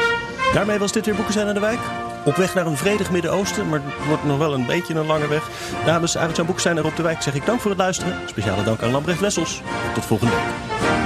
Daarmee 0.52 0.78
was 0.78 0.92
dit 0.92 1.06
weer 1.06 1.14
Boekestein 1.14 1.46
aan 1.46 1.54
de 1.54 1.60
Wijk. 1.60 1.80
Op 2.24 2.36
weg 2.36 2.54
naar 2.54 2.66
een 2.66 2.76
vredig 2.76 3.10
Midden-Oosten, 3.10 3.68
maar 3.68 3.80
het 3.84 4.06
wordt 4.06 4.24
nog 4.24 4.38
wel 4.38 4.54
een 4.54 4.66
beetje 4.66 4.94
een 4.94 5.06
lange 5.06 5.28
weg. 5.28 5.48
Namens 5.84 6.16
Arend-Jan 6.16 6.46
Boekestein 6.46 6.76
en 6.76 6.82
Rob 6.82 6.96
de 6.96 7.02
Wijk 7.02 7.22
zeg 7.22 7.34
ik 7.34 7.46
dank 7.46 7.60
voor 7.60 7.70
het 7.70 7.80
luisteren. 7.80 8.28
Speciale 8.28 8.62
dank 8.62 8.82
aan 8.82 8.90
Lambrecht 8.90 9.20
Wessels. 9.20 9.60
Tot 9.94 10.04
volgende 10.04 10.34
week. 10.34 11.05